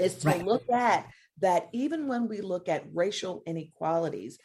is 0.00 0.16
to 0.16 0.28
right. 0.28 0.44
look 0.44 0.68
at 0.70 1.08
that 1.40 1.68
even 1.72 2.08
when 2.08 2.26
we 2.26 2.40
look 2.40 2.68
at 2.68 2.84
racial 2.92 3.42
inequalities, 3.46 4.38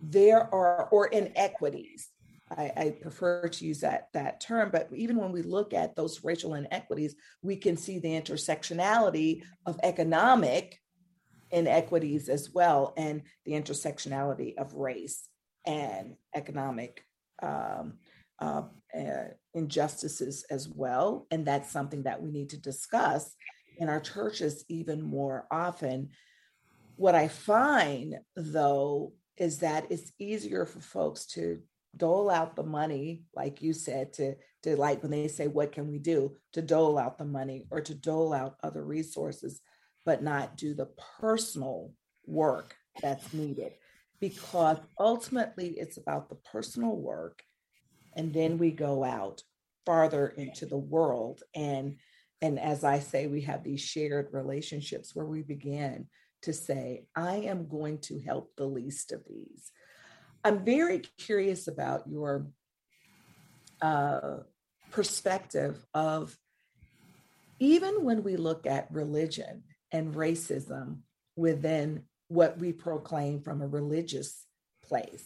there 0.00 0.42
are 0.54 0.88
or 0.90 1.06
inequities. 1.06 2.08
I, 2.56 2.72
I, 2.76 2.90
prefer 3.00 3.48
to 3.48 3.64
use 3.64 3.80
that 3.80 4.08
that 4.12 4.40
term, 4.40 4.70
but 4.70 4.88
even 4.94 5.16
when 5.16 5.32
we 5.32 5.42
look 5.42 5.72
at 5.72 5.96
those 5.96 6.24
racial 6.24 6.54
inequities, 6.54 7.14
we 7.42 7.56
can 7.56 7.76
see 7.76 7.98
the 7.98 8.08
intersectionality 8.08 9.42
of 9.66 9.78
economic 9.82 10.78
inequities 11.50 12.28
as 12.28 12.50
well, 12.52 12.94
and 12.96 13.22
the 13.44 13.52
intersectionality 13.52 14.56
of 14.56 14.74
race 14.74 15.28
and 15.66 16.16
economic 16.34 17.04
um, 17.42 17.94
uh, 18.40 18.62
uh, 18.98 19.28
injustices 19.54 20.44
as 20.50 20.68
well. 20.68 21.26
And 21.30 21.46
that's 21.46 21.70
something 21.70 22.02
that 22.04 22.20
we 22.20 22.30
need 22.30 22.50
to 22.50 22.60
discuss 22.60 23.34
in 23.78 23.88
our 23.88 24.00
churches 24.00 24.64
even 24.68 25.02
more 25.02 25.46
often. 25.50 26.10
What 26.96 27.14
I 27.14 27.28
find, 27.28 28.16
though, 28.36 29.12
is 29.36 29.58
that 29.58 29.86
it's 29.90 30.12
easier 30.18 30.66
for 30.66 30.80
folks 30.80 31.26
to 31.26 31.60
dole 31.96 32.30
out 32.30 32.56
the 32.56 32.62
money, 32.62 33.24
like 33.34 33.62
you 33.62 33.72
said, 33.72 34.12
to, 34.14 34.34
to 34.62 34.76
like 34.76 35.02
when 35.02 35.10
they 35.10 35.28
say, 35.28 35.48
What 35.48 35.72
can 35.72 35.88
we 35.88 35.98
do? 35.98 36.36
to 36.52 36.62
dole 36.62 36.98
out 36.98 37.18
the 37.18 37.24
money 37.24 37.66
or 37.70 37.80
to 37.80 37.94
dole 37.94 38.32
out 38.32 38.56
other 38.62 38.84
resources, 38.84 39.60
but 40.04 40.22
not 40.22 40.56
do 40.56 40.74
the 40.74 40.88
personal 41.20 41.92
work 42.26 42.76
that's 43.00 43.32
needed. 43.32 43.72
Because 44.20 44.78
ultimately, 44.98 45.68
it's 45.78 45.96
about 45.96 46.28
the 46.28 46.36
personal 46.36 46.96
work 46.96 47.42
and 48.14 48.32
then 48.32 48.58
we 48.58 48.70
go 48.70 49.02
out 49.02 49.42
farther 49.86 50.28
into 50.28 50.66
the 50.66 50.76
world 50.76 51.42
and 51.56 51.96
and 52.40 52.60
as 52.60 52.84
i 52.84 53.00
say 53.00 53.26
we 53.26 53.40
have 53.40 53.64
these 53.64 53.80
shared 53.80 54.28
relationships 54.32 55.10
where 55.12 55.26
we 55.26 55.42
begin 55.42 56.06
to 56.42 56.52
say, 56.52 57.06
I 57.16 57.36
am 57.36 57.68
going 57.68 57.98
to 58.02 58.20
help 58.20 58.54
the 58.56 58.66
least 58.66 59.12
of 59.12 59.22
these. 59.28 59.70
I'm 60.44 60.64
very 60.64 61.02
curious 61.18 61.68
about 61.68 62.08
your 62.08 62.48
uh, 63.80 64.38
perspective 64.90 65.84
of 65.94 66.36
even 67.60 68.04
when 68.04 68.24
we 68.24 68.36
look 68.36 68.66
at 68.66 68.92
religion 68.92 69.62
and 69.92 70.14
racism 70.14 70.98
within 71.36 72.02
what 72.26 72.58
we 72.58 72.72
proclaim 72.72 73.40
from 73.40 73.62
a 73.62 73.68
religious 73.68 74.44
place. 74.84 75.24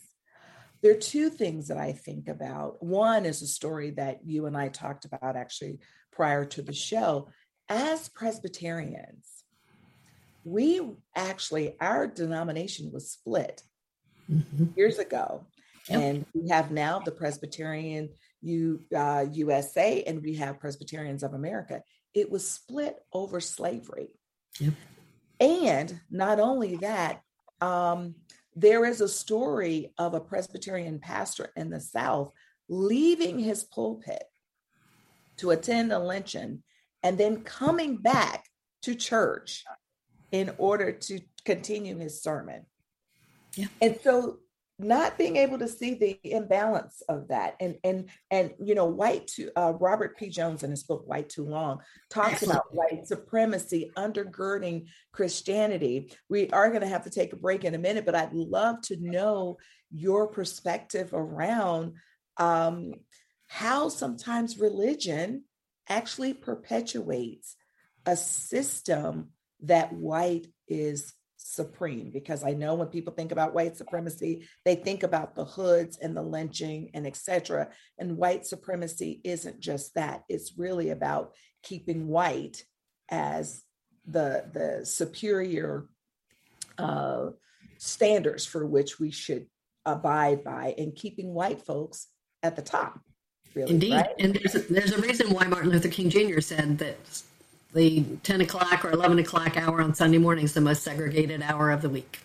There 0.82 0.92
are 0.92 0.98
two 0.98 1.30
things 1.30 1.68
that 1.68 1.78
I 1.78 1.92
think 1.92 2.28
about. 2.28 2.82
One 2.82 3.24
is 3.24 3.40
a 3.40 3.46
story 3.46 3.92
that 3.92 4.20
you 4.26 4.44
and 4.44 4.56
I 4.56 4.68
talked 4.68 5.06
about 5.06 5.36
actually 5.36 5.80
prior 6.12 6.44
to 6.44 6.62
the 6.62 6.74
show. 6.74 7.28
As 7.68 8.08
Presbyterians, 8.10 9.26
we 10.44 10.80
actually, 11.14 11.74
our 11.80 12.06
denomination 12.06 12.92
was 12.92 13.10
split 13.10 13.62
mm-hmm. 14.30 14.66
years 14.76 14.98
ago. 14.98 15.44
Yep. 15.88 16.00
And 16.00 16.26
we 16.34 16.48
have 16.48 16.70
now 16.70 16.98
the 16.98 17.12
Presbyterian 17.12 18.08
U, 18.42 18.80
uh, 18.94 19.26
USA 19.32 20.02
and 20.02 20.22
we 20.22 20.34
have 20.34 20.60
Presbyterians 20.60 21.22
of 21.22 21.34
America 21.34 21.82
it 22.16 22.30
was 22.30 22.50
split 22.50 22.96
over 23.12 23.40
slavery. 23.40 24.08
Yep. 24.58 24.72
And 25.38 26.00
not 26.10 26.40
only 26.40 26.76
that, 26.76 27.20
um, 27.60 28.14
there 28.54 28.86
is 28.86 29.02
a 29.02 29.08
story 29.08 29.92
of 29.98 30.14
a 30.14 30.20
Presbyterian 30.20 30.98
pastor 30.98 31.52
in 31.56 31.68
the 31.68 31.78
South 31.78 32.32
leaving 32.70 33.38
his 33.38 33.64
pulpit 33.64 34.24
to 35.36 35.50
attend 35.50 35.92
a 35.92 35.98
lynching 35.98 36.62
and 37.02 37.18
then 37.18 37.42
coming 37.42 37.98
back 37.98 38.46
to 38.82 38.94
church 38.94 39.62
in 40.32 40.50
order 40.56 40.92
to 40.92 41.20
continue 41.44 41.98
his 41.98 42.22
sermon. 42.22 42.64
Yeah. 43.56 43.66
And 43.80 43.98
so 44.02 44.38
not 44.78 45.16
being 45.16 45.36
able 45.36 45.58
to 45.58 45.68
see 45.68 45.94
the 45.94 46.18
imbalance 46.22 47.02
of 47.08 47.28
that 47.28 47.56
and 47.60 47.76
and 47.82 48.10
and 48.30 48.52
you 48.62 48.74
know 48.74 48.84
white 48.84 49.26
to 49.26 49.50
uh, 49.56 49.72
robert 49.80 50.18
p. 50.18 50.28
Jones 50.28 50.62
in 50.62 50.70
his 50.70 50.82
book 50.82 51.06
white 51.06 51.30
too 51.30 51.46
long 51.46 51.80
talks 52.10 52.42
about 52.42 52.74
white 52.74 53.06
supremacy 53.06 53.90
undergirding 53.96 54.86
christianity. 55.12 56.12
We 56.28 56.50
are 56.50 56.68
going 56.68 56.82
to 56.82 56.88
have 56.88 57.04
to 57.04 57.10
take 57.10 57.32
a 57.32 57.36
break 57.36 57.64
in 57.64 57.74
a 57.74 57.78
minute 57.78 58.04
but 58.04 58.14
i'd 58.14 58.34
love 58.34 58.82
to 58.82 58.96
know 59.00 59.56
your 59.90 60.28
perspective 60.28 61.10
around 61.14 61.94
um, 62.36 62.92
how 63.46 63.88
sometimes 63.88 64.58
religion 64.58 65.44
actually 65.88 66.34
perpetuates 66.34 67.56
a 68.04 68.16
system 68.16 69.30
that 69.62 69.92
white 69.92 70.46
is 70.68 71.14
supreme 71.46 72.10
because 72.10 72.42
I 72.42 72.52
know 72.52 72.74
when 72.74 72.88
people 72.88 73.12
think 73.12 73.32
about 73.32 73.54
white 73.54 73.76
supremacy, 73.76 74.46
they 74.64 74.74
think 74.74 75.02
about 75.02 75.34
the 75.34 75.44
hoods 75.44 75.98
and 75.98 76.16
the 76.16 76.22
lynching 76.22 76.90
and 76.94 77.06
etc. 77.06 77.68
And 77.98 78.16
white 78.16 78.44
supremacy 78.46 79.20
isn't 79.24 79.60
just 79.60 79.94
that. 79.94 80.24
It's 80.28 80.58
really 80.58 80.90
about 80.90 81.32
keeping 81.62 82.08
white 82.08 82.64
as 83.10 83.62
the 84.06 84.44
the 84.52 84.84
superior 84.84 85.86
uh, 86.78 87.30
standards 87.78 88.44
for 88.44 88.66
which 88.66 88.98
we 88.98 89.10
should 89.10 89.46
abide 89.84 90.42
by 90.42 90.74
and 90.76 90.94
keeping 90.94 91.32
white 91.32 91.60
folks 91.60 92.08
at 92.42 92.56
the 92.56 92.62
top. 92.62 93.00
Really, 93.54 93.70
Indeed, 93.70 93.92
right? 93.92 94.14
and 94.18 94.34
there's 94.34 94.54
a, 94.54 94.58
there's 94.72 94.92
a 94.92 95.00
reason 95.00 95.30
why 95.30 95.46
Martin 95.46 95.70
Luther 95.70 95.88
King 95.88 96.10
Jr. 96.10 96.40
said 96.40 96.78
that 96.78 97.22
the 97.74 98.04
10 98.22 98.40
o'clock 98.42 98.84
or 98.84 98.90
11 98.90 99.18
o'clock 99.18 99.56
hour 99.56 99.80
on 99.82 99.94
Sunday 99.94 100.18
morning 100.18 100.44
is 100.44 100.54
the 100.54 100.60
most 100.60 100.82
segregated 100.82 101.42
hour 101.42 101.70
of 101.70 101.82
the 101.82 101.88
week. 101.88 102.20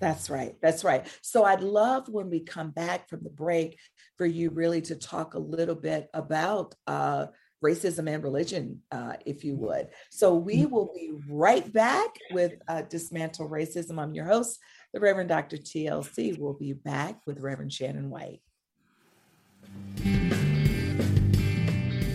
That's 0.00 0.28
right. 0.28 0.56
That's 0.60 0.82
right. 0.82 1.06
So 1.20 1.44
I'd 1.44 1.60
love 1.60 2.08
when 2.08 2.28
we 2.28 2.40
come 2.40 2.70
back 2.70 3.08
from 3.08 3.22
the 3.22 3.30
break 3.30 3.78
for 4.18 4.26
you 4.26 4.50
really 4.50 4.82
to 4.82 4.96
talk 4.96 5.34
a 5.34 5.38
little 5.38 5.76
bit 5.76 6.08
about 6.12 6.74
uh, 6.88 7.26
racism 7.64 8.12
and 8.12 8.22
religion, 8.22 8.82
uh, 8.90 9.14
if 9.24 9.44
you 9.44 9.54
would. 9.56 9.88
So 10.10 10.34
we 10.34 10.58
mm-hmm. 10.58 10.74
will 10.74 10.92
be 10.92 11.12
right 11.28 11.72
back 11.72 12.10
with 12.32 12.54
uh, 12.66 12.82
Dismantle 12.82 13.48
Racism. 13.48 14.00
I'm 14.00 14.12
your 14.12 14.24
host, 14.24 14.58
the 14.92 15.00
Reverend 15.00 15.28
Dr. 15.28 15.56
TLC. 15.56 16.36
We'll 16.36 16.54
be 16.54 16.72
back 16.72 17.20
with 17.26 17.40
Reverend 17.40 17.72
Shannon 17.72 18.10
White. 18.10 18.40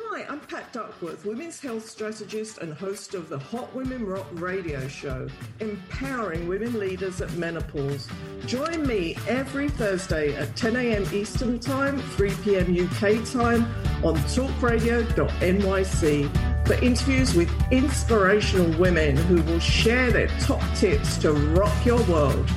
Hi, 0.00 0.24
I'm 0.28 0.38
Pat 0.40 0.72
Duckworth, 0.72 1.24
women's 1.24 1.58
health 1.58 1.88
strategist 1.88 2.58
and 2.58 2.72
host 2.72 3.14
of 3.14 3.28
the 3.28 3.38
Hot 3.38 3.74
Women 3.74 4.06
Rock 4.06 4.28
radio 4.34 4.86
show, 4.86 5.26
empowering 5.58 6.46
women 6.46 6.78
leaders 6.78 7.20
at 7.20 7.32
menopause. 7.32 8.08
Join 8.46 8.86
me 8.86 9.16
every 9.26 9.68
Thursday 9.68 10.36
at 10.36 10.54
10 10.54 10.76
a.m. 10.76 11.04
Eastern 11.12 11.58
Time, 11.58 12.00
3 12.00 12.30
p.m. 12.44 12.72
UK 12.72 13.26
time 13.26 13.64
on 14.04 14.14
talkradio.nyc 14.28 16.66
for 16.66 16.74
interviews 16.74 17.34
with 17.34 17.50
inspirational 17.72 18.78
women 18.78 19.16
who 19.16 19.42
will 19.42 19.58
share 19.58 20.12
their 20.12 20.28
top 20.38 20.62
tips 20.76 21.18
to 21.18 21.32
rock 21.32 21.84
your 21.84 22.00
world. 22.04 22.48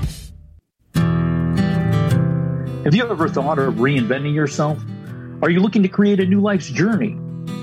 Have 2.84 2.94
you 2.94 3.10
ever 3.10 3.28
thought 3.28 3.58
of 3.58 3.74
reinventing 3.76 4.36
yourself? 4.36 4.78
Are 5.42 5.50
you 5.50 5.60
looking 5.60 5.82
to 5.82 5.90
create 5.90 6.20
a 6.20 6.26
new 6.26 6.40
life's 6.40 6.70
journey? 6.70 7.18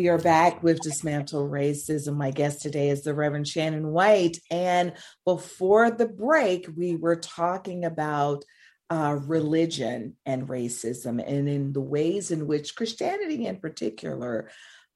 We 0.00 0.08
are 0.08 0.16
back 0.16 0.62
with 0.62 0.80
Dismantle 0.80 1.50
Racism. 1.50 2.16
My 2.16 2.30
guest 2.30 2.62
today 2.62 2.88
is 2.88 3.02
the 3.02 3.12
Reverend 3.12 3.46
Shannon 3.46 3.88
White. 3.88 4.38
And 4.50 4.94
before 5.26 5.90
the 5.90 6.08
break, 6.08 6.66
we 6.74 6.96
were 6.96 7.16
talking 7.16 7.84
about 7.84 8.46
uh, 8.88 9.18
religion 9.26 10.16
and 10.24 10.48
racism 10.48 11.22
and 11.22 11.46
in 11.50 11.74
the 11.74 11.82
ways 11.82 12.30
in 12.30 12.46
which 12.46 12.76
Christianity, 12.76 13.44
in 13.44 13.56
particular, 13.58 14.48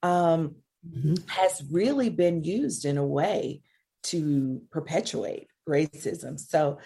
um, 0.03 0.55
mm-hmm. 0.89 1.17
has 1.27 1.63
really 1.71 2.09
been 2.09 2.43
used 2.43 2.87
in 2.87 2.97
a 2.97 3.07
way 3.07 3.61
to 4.05 4.63
perpetuate 4.71 5.49
racism. 5.69 6.41
So 6.41 6.79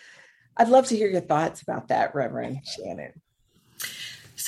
I'd 0.57 0.71
love 0.71 0.87
to 0.87 0.97
hear 0.97 1.09
your 1.09 1.21
thoughts 1.21 1.63
about 1.63 1.87
that, 1.87 2.17
Reverend 2.17 2.67
Shannon. 2.67 3.13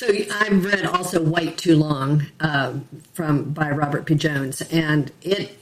So 0.01 0.07
I've 0.31 0.65
read 0.65 0.83
also 0.87 1.21
"White 1.21 1.59
Too 1.59 1.75
Long" 1.75 2.25
uh, 2.39 2.73
from 3.13 3.53
by 3.53 3.69
Robert 3.69 4.07
P. 4.07 4.15
Jones, 4.15 4.63
and 4.71 5.11
it 5.21 5.59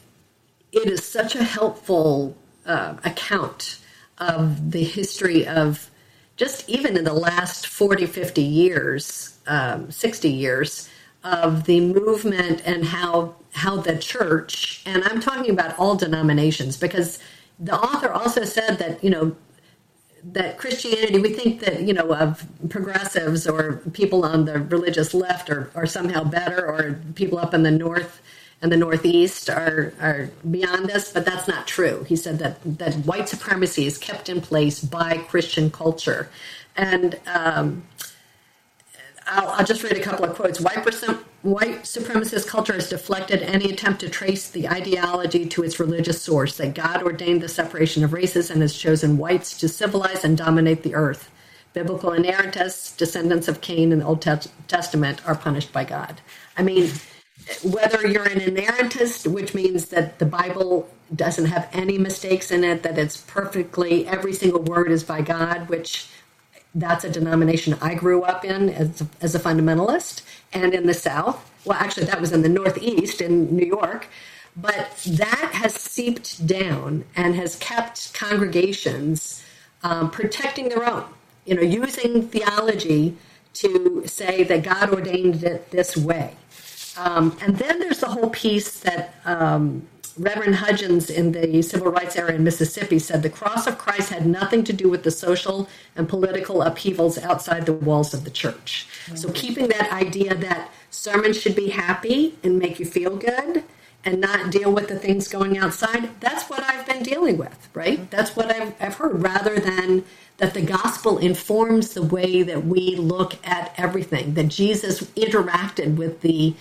it 0.72 0.88
is 0.88 1.04
such 1.04 1.36
a 1.36 1.44
helpful 1.44 2.38
uh, 2.66 2.96
account 3.04 3.80
of 4.18 4.72
the 4.72 4.86
history 4.86 5.46
of 5.46 5.92
just 6.38 6.70
even 6.70 6.96
in 6.96 7.04
the 7.04 7.12
last 7.12 7.68
40, 7.68 8.06
50 8.06 8.42
years, 8.42 9.38
um, 9.46 9.92
60 9.92 10.30
years 10.30 10.90
of 11.26 11.66
the 11.66 11.82
movement 11.82 12.62
and 12.66 12.86
how 12.86 13.36
how 13.52 13.76
the 13.76 13.98
church 13.98 14.84
and 14.86 15.04
I'm 15.04 15.20
talking 15.20 15.52
about 15.52 15.78
all 15.78 15.98
denominations 15.98 16.78
because 16.78 17.20
the 17.60 17.78
author 17.78 18.10
also 18.10 18.46
said 18.46 18.78
that 18.78 19.04
you 19.04 19.10
know 19.10 19.36
that 20.24 20.58
Christianity 20.58 21.20
we 21.20 21.34
think 21.34 21.62
that 21.62 21.82
you 21.82 21.94
know 21.94 22.14
of 22.14 22.46
progressives 22.70 23.48
or 23.48 23.78
people 23.94 24.26
on 24.26 24.46
the 24.46 24.60
religious 24.60 25.14
left 25.14 25.50
are, 25.50 25.72
are 25.76 25.86
somehow 25.86 26.24
better 26.24 26.66
or 26.66 27.00
people 27.16 27.38
up 27.38 27.54
in 27.54 27.64
the 27.64 27.72
north 27.72 28.22
and 28.62 28.72
the 28.72 28.78
Northeast 28.78 29.50
are, 29.50 29.94
are 30.02 30.30
beyond 30.50 30.90
this, 30.90 31.14
but 31.14 31.26
that's 31.26 31.48
not 31.48 31.66
true. 31.66 32.04
He 32.04 32.16
said 32.16 32.40
that, 32.40 32.60
that 32.78 32.94
white 33.06 33.30
supremacy 33.30 33.86
is 33.86 33.98
kept 33.98 34.28
in 34.28 34.42
place 34.42 34.84
by 34.84 35.18
Christian 35.18 35.72
culture. 35.72 36.30
And 36.76 37.20
um, 37.26 37.84
I'll, 39.28 39.50
I'll, 39.50 39.66
just 39.66 39.84
read 39.84 39.94
a 39.94 40.02
couple 40.02 40.26
of 40.26 40.36
quotes. 40.36 40.60
White, 40.60 40.84
white 41.42 41.84
supremacist 41.84 42.48
culture 42.48 42.74
has 42.74 42.90
deflected 42.90 43.42
any 43.42 43.72
attempt 43.72 44.02
to 44.02 44.10
trace 44.10 44.50
the 44.50 44.68
ideology 44.68 45.46
to 45.48 45.64
its 45.64 45.80
religious 45.80 46.22
source, 46.22 46.58
that 46.58 46.74
God 46.74 47.02
ordained 47.02 47.42
the 47.42 47.48
separation 47.48 48.04
of 48.04 48.14
races 48.14 48.50
and 48.50 48.62
has 48.62 48.76
chosen 48.76 49.18
whites 49.18 49.58
to 49.60 49.70
civilize 49.70 50.24
and 50.24 50.38
dominate 50.38 50.84
the 50.84 50.96
earth. 50.96 51.32
Biblical 51.74 52.12
inerrantists, 52.12 52.98
descendants 52.98 53.48
of 53.48 53.62
Cain 53.62 53.92
in 53.92 54.00
the 54.00 54.06
Old 54.06 54.22
Testament, 54.68 55.26
are 55.28 55.36
punished 55.36 55.72
by 55.72 55.86
God. 55.86 56.20
I 56.58 56.64
mean, 56.64 56.92
whether 57.64 58.06
you're 58.06 58.28
an 58.28 58.40
inerrantist, 58.40 59.32
which 59.32 59.54
means 59.54 59.86
that 59.88 60.20
the 60.20 60.26
Bible 60.26 60.90
doesn't 61.16 61.46
have 61.46 61.70
any 61.72 61.98
mistakes 61.98 62.52
in 62.52 62.64
it, 62.64 62.84
that 62.84 62.98
it's 62.98 63.18
perfectly, 63.22 64.08
every 64.08 64.34
single 64.34 64.62
word 64.62 64.92
is 64.92 65.04
by 65.04 65.22
God, 65.22 65.70
which 65.70 66.10
that's 66.76 67.04
a 67.04 67.10
denomination 67.10 67.78
I 67.82 67.96
grew 67.96 68.24
up 68.24 68.46
in 68.46 68.70
as, 68.70 69.04
as 69.22 69.36
a 69.36 69.40
fundamentalist, 69.40 70.22
and 70.54 70.74
in 70.74 70.86
the 70.86 70.94
South. 70.94 71.50
Well, 71.66 71.78
actually, 71.80 72.06
that 72.08 72.22
was 72.22 72.32
in 72.32 72.42
the 72.42 72.50
Northeast 72.50 73.22
in 73.22 73.56
New 73.56 73.66
York. 73.66 74.08
But 74.56 74.98
that 75.08 75.52
has 75.54 75.74
seeped 75.74 76.46
down 76.46 77.06
and 77.16 77.36
has 77.36 77.56
kept 77.58 78.14
congregations 78.14 79.44
um, 79.84 80.12
protecting 80.12 80.70
their 80.70 80.86
own, 80.86 81.06
you 81.46 81.56
know, 81.56 81.62
using 81.62 82.28
theology 82.28 83.16
to 83.54 84.04
say 84.06 84.44
that 84.44 84.64
God 84.64 84.90
ordained 84.90 85.44
it 85.44 85.72
this 85.72 85.96
way. 85.96 86.36
Um, 86.98 87.38
and 87.42 87.58
then 87.58 87.80
there's 87.80 88.00
the 88.00 88.08
whole 88.08 88.30
piece 88.30 88.82
that 88.82 89.14
um, 89.24 89.88
Reverend 90.20 90.56
Hudgins 90.56 91.10
in 91.10 91.32
the 91.32 91.62
civil 91.62 91.92
rights 91.92 92.18
era 92.18 92.34
in 92.34 92.44
Mississippi 92.44 93.00
said 93.00 93.24
the 93.24 93.30
cross 93.30 93.68
of 93.68 93.78
Christ 93.78 94.10
had 94.10 94.26
nothing 94.26 94.66
to 94.66 94.74
do 94.74 94.90
with 94.90 95.04
the 95.04 95.12
social 95.12 95.70
and 95.96 96.10
political 96.10 96.62
upheavals 96.62 97.18
outside 97.18 97.66
the 97.66 97.74
walls 97.74 98.14
of 98.14 98.26
the 98.26 98.30
church. 98.30 98.86
Mm-hmm. 99.06 99.16
So 99.16 99.32
keeping 99.32 99.70
that 99.70 99.92
idea 99.94 100.36
that 100.36 100.72
sermons 100.90 101.40
should 101.40 101.56
be 101.56 101.70
happy 101.70 102.38
and 102.44 102.60
make 102.60 102.80
you 102.80 102.86
feel 102.86 103.16
good 103.16 103.64
and 104.04 104.20
not 104.20 104.52
deal 104.52 104.72
with 104.72 104.90
the 104.90 105.00
things 105.00 105.28
going 105.30 105.58
outside, 105.58 106.20
that's 106.20 106.50
what 106.50 106.64
I've 106.64 106.86
been 106.86 107.04
dealing 107.04 107.38
with, 107.38 107.70
right? 107.74 108.00
Mm-hmm. 108.00 108.10
That's 108.10 108.36
what 108.36 108.52
I've, 108.54 108.74
I've 108.82 108.96
heard, 108.96 109.24
rather 109.24 109.58
than 109.60 110.04
that 110.38 110.54
the 110.54 110.62
gospel 110.62 111.18
informs 111.18 111.94
the 111.94 112.04
way 112.04 112.44
that 112.44 112.66
we 112.66 112.96
look 112.96 113.36
at 113.48 113.74
everything, 113.78 114.34
that 114.34 114.48
Jesus 114.48 115.02
interacted 115.16 115.96
with 115.96 116.22
the 116.22 116.56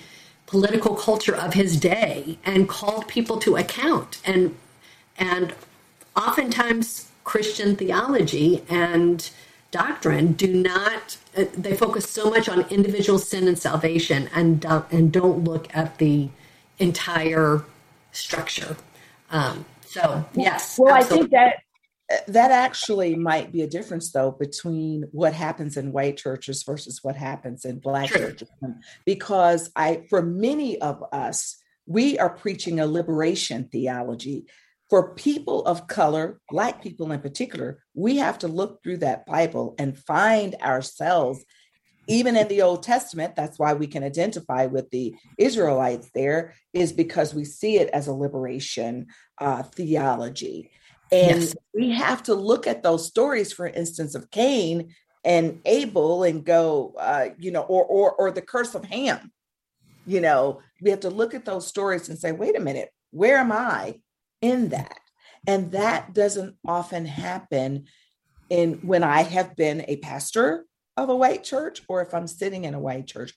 political 0.48 0.94
culture 0.94 1.36
of 1.36 1.52
his 1.52 1.78
day 1.78 2.38
and 2.44 2.68
called 2.68 3.06
people 3.06 3.38
to 3.38 3.56
account 3.56 4.18
and 4.24 4.56
and 5.18 5.54
oftentimes 6.16 7.10
christian 7.22 7.76
theology 7.76 8.64
and 8.68 9.30
doctrine 9.70 10.32
do 10.32 10.52
not 10.54 11.18
uh, 11.36 11.44
they 11.52 11.76
focus 11.76 12.08
so 12.08 12.30
much 12.30 12.48
on 12.48 12.62
individual 12.70 13.18
sin 13.18 13.46
and 13.46 13.58
salvation 13.58 14.28
and 14.34 14.60
don't, 14.60 14.90
and 14.90 15.12
don't 15.12 15.44
look 15.44 15.68
at 15.76 15.98
the 15.98 16.30
entire 16.78 17.62
structure 18.12 18.74
um, 19.30 19.66
so 19.84 20.24
yes 20.32 20.78
well 20.78 20.94
absolutely. 20.94 21.16
i 21.16 21.20
think 21.20 21.30
that 21.30 21.62
that 22.26 22.50
actually 22.50 23.14
might 23.14 23.52
be 23.52 23.62
a 23.62 23.66
difference 23.66 24.10
though 24.12 24.30
between 24.30 25.04
what 25.12 25.34
happens 25.34 25.76
in 25.76 25.92
white 25.92 26.16
churches 26.16 26.62
versus 26.62 27.00
what 27.02 27.16
happens 27.16 27.64
in 27.64 27.78
black 27.78 28.08
churches. 28.08 28.48
Because 29.04 29.70
i 29.76 30.04
for 30.08 30.22
many 30.22 30.80
of 30.80 31.02
us 31.12 31.56
we 31.86 32.18
are 32.18 32.30
preaching 32.30 32.80
a 32.80 32.86
liberation 32.86 33.68
theology. 33.70 34.46
For 34.90 35.14
people 35.14 35.64
of 35.66 35.86
color 35.86 36.40
black 36.48 36.82
people 36.82 37.12
in 37.12 37.20
particular 37.20 37.82
we 37.94 38.16
have 38.16 38.38
to 38.38 38.48
look 38.48 38.82
through 38.82 38.98
that 38.98 39.26
bible 39.26 39.74
and 39.78 39.98
find 39.98 40.54
ourselves 40.62 41.44
even 42.10 42.38
in 42.38 42.48
the 42.48 42.62
old 42.62 42.82
testament 42.82 43.36
that's 43.36 43.58
why 43.58 43.74
we 43.74 43.86
can 43.86 44.02
identify 44.02 44.64
with 44.64 44.88
the 44.88 45.14
israelites 45.36 46.08
there 46.14 46.54
is 46.72 46.90
because 46.90 47.34
we 47.34 47.44
see 47.44 47.76
it 47.76 47.90
as 47.90 48.06
a 48.06 48.14
liberation 48.14 49.08
uh, 49.42 49.62
theology 49.62 50.70
and 51.10 51.42
yes. 51.42 51.56
we 51.74 51.90
have 51.90 52.22
to 52.24 52.34
look 52.34 52.66
at 52.66 52.82
those 52.82 53.06
stories, 53.06 53.52
for 53.52 53.66
instance, 53.66 54.14
of 54.14 54.30
Cain 54.30 54.94
and 55.24 55.60
Abel 55.64 56.24
and 56.24 56.44
go, 56.44 56.94
uh, 56.98 57.30
you 57.38 57.50
know, 57.50 57.62
or, 57.62 57.84
or, 57.84 58.12
or 58.12 58.30
the 58.30 58.42
curse 58.42 58.74
of 58.74 58.84
Ham. 58.84 59.32
You 60.06 60.20
know, 60.20 60.60
we 60.80 60.90
have 60.90 61.00
to 61.00 61.10
look 61.10 61.34
at 61.34 61.44
those 61.44 61.66
stories 61.66 62.08
and 62.08 62.18
say, 62.18 62.32
wait 62.32 62.56
a 62.56 62.60
minute, 62.60 62.90
where 63.10 63.38
am 63.38 63.52
I 63.52 64.00
in 64.40 64.70
that? 64.70 64.98
And 65.46 65.72
that 65.72 66.14
doesn't 66.14 66.56
often 66.66 67.06
happen 67.06 67.86
in 68.50 68.74
when 68.82 69.02
I 69.02 69.22
have 69.22 69.56
been 69.56 69.84
a 69.88 69.96
pastor 69.96 70.64
of 70.96 71.08
a 71.08 71.16
white 71.16 71.44
church 71.44 71.82
or 71.88 72.02
if 72.02 72.12
I'm 72.14 72.26
sitting 72.26 72.64
in 72.64 72.74
a 72.74 72.80
white 72.80 73.06
church. 73.06 73.34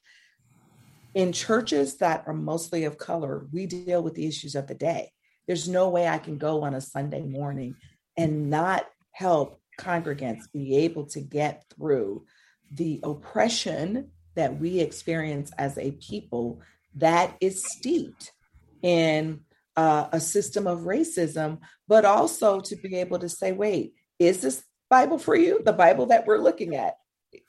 In 1.13 1.33
churches 1.33 1.97
that 1.97 2.23
are 2.25 2.33
mostly 2.33 2.85
of 2.85 2.97
color, 2.97 3.47
we 3.51 3.65
deal 3.65 4.01
with 4.01 4.15
the 4.15 4.25
issues 4.25 4.55
of 4.55 4.67
the 4.67 4.75
day. 4.75 5.11
There's 5.51 5.67
no 5.67 5.89
way 5.89 6.07
I 6.07 6.17
can 6.17 6.37
go 6.37 6.63
on 6.63 6.75
a 6.75 6.79
Sunday 6.79 7.23
morning 7.23 7.75
and 8.15 8.49
not 8.49 8.87
help 9.11 9.59
congregants 9.77 10.49
be 10.53 10.77
able 10.77 11.07
to 11.07 11.19
get 11.19 11.65
through 11.75 12.23
the 12.71 13.01
oppression 13.03 14.11
that 14.35 14.61
we 14.61 14.79
experience 14.79 15.51
as 15.57 15.77
a 15.77 15.91
people 15.91 16.61
that 16.95 17.35
is 17.41 17.65
steeped 17.65 18.31
in 18.81 19.41
uh, 19.75 20.07
a 20.13 20.21
system 20.21 20.67
of 20.67 20.85
racism, 20.85 21.59
but 21.85 22.05
also 22.05 22.61
to 22.61 22.77
be 22.77 22.95
able 22.95 23.19
to 23.19 23.27
say, 23.27 23.51
wait, 23.51 23.93
is 24.19 24.39
this 24.39 24.63
Bible 24.89 25.17
for 25.17 25.35
you? 25.35 25.61
The 25.65 25.73
Bible 25.73 26.05
that 26.05 26.25
we're 26.25 26.37
looking 26.37 26.77
at? 26.77 26.95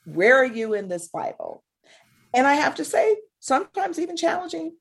Where 0.07 0.37
are 0.39 0.45
you 0.45 0.75
in 0.75 0.89
this 0.89 1.07
Bible? 1.07 1.63
And 2.35 2.49
I 2.49 2.55
have 2.55 2.75
to 2.75 2.85
say, 2.85 3.19
sometimes 3.39 4.01
even 4.01 4.17
challenging 4.17 4.73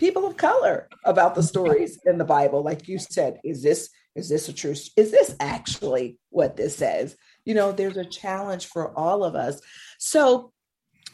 people 0.00 0.26
of 0.26 0.36
color 0.36 0.88
about 1.04 1.36
the 1.36 1.42
stories 1.52 2.00
in 2.04 2.18
the 2.18 2.24
Bible. 2.24 2.62
Like 2.62 2.88
you 2.88 2.98
said, 2.98 3.38
is 3.44 3.62
this 3.62 3.90
is 4.16 4.28
this 4.28 4.48
a 4.48 4.52
true? 4.52 4.72
Is 4.72 5.12
this 5.12 5.36
actually 5.38 6.18
what 6.30 6.56
this 6.56 6.76
says? 6.76 7.16
You 7.44 7.54
know, 7.54 7.70
there's 7.70 7.96
a 7.96 8.04
challenge 8.04 8.66
for 8.66 8.96
all 8.98 9.22
of 9.22 9.36
us. 9.36 9.60
So 9.98 10.52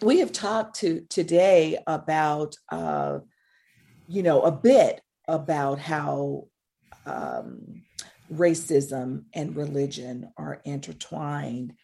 we 0.01 0.21
have 0.21 0.33
talked 0.33 0.81
to 0.81 1.03
today 1.11 1.79
about 1.87 2.57
uh, 2.73 3.19
you 4.09 4.23
know 4.23 4.41
a 4.43 4.53
bit 4.53 5.03
about 5.29 5.79
how 5.79 6.45
um, 7.05 7.83
racism 8.33 9.25
and 9.35 9.57
religion 9.57 10.31
are 10.39 10.61
intertwined. 10.65 11.75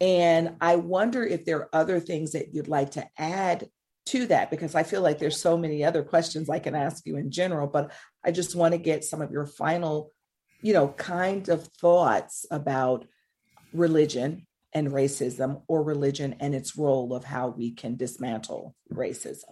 And 0.00 0.56
I 0.60 0.76
wonder 0.76 1.24
if 1.24 1.44
there 1.44 1.58
are 1.58 1.70
other 1.72 2.00
things 2.00 2.32
that 2.32 2.52
you'd 2.52 2.68
like 2.68 2.92
to 2.92 3.06
add 3.16 3.68
to 4.06 4.26
that 4.26 4.50
because 4.50 4.74
I 4.74 4.82
feel 4.82 5.02
like 5.02 5.18
there's 5.18 5.40
so 5.40 5.56
many 5.56 5.84
other 5.84 6.02
questions 6.02 6.48
I 6.48 6.58
can 6.58 6.74
ask 6.74 7.04
you 7.06 7.16
in 7.16 7.30
general, 7.30 7.66
but 7.66 7.92
I 8.24 8.30
just 8.30 8.54
want 8.54 8.72
to 8.72 8.78
get 8.78 9.04
some 9.04 9.20
of 9.20 9.30
your 9.30 9.46
final, 9.46 10.12
you 10.62 10.72
know, 10.72 10.88
kind 10.88 11.48
of 11.48 11.66
thoughts 11.80 12.46
about 12.50 13.06
religion 13.72 14.46
and 14.72 14.88
racism 14.88 15.62
or 15.68 15.82
religion 15.82 16.36
and 16.40 16.54
its 16.54 16.76
role 16.76 17.14
of 17.14 17.24
how 17.24 17.48
we 17.48 17.72
can 17.72 17.96
dismantle 17.96 18.74
racism. 18.92 19.50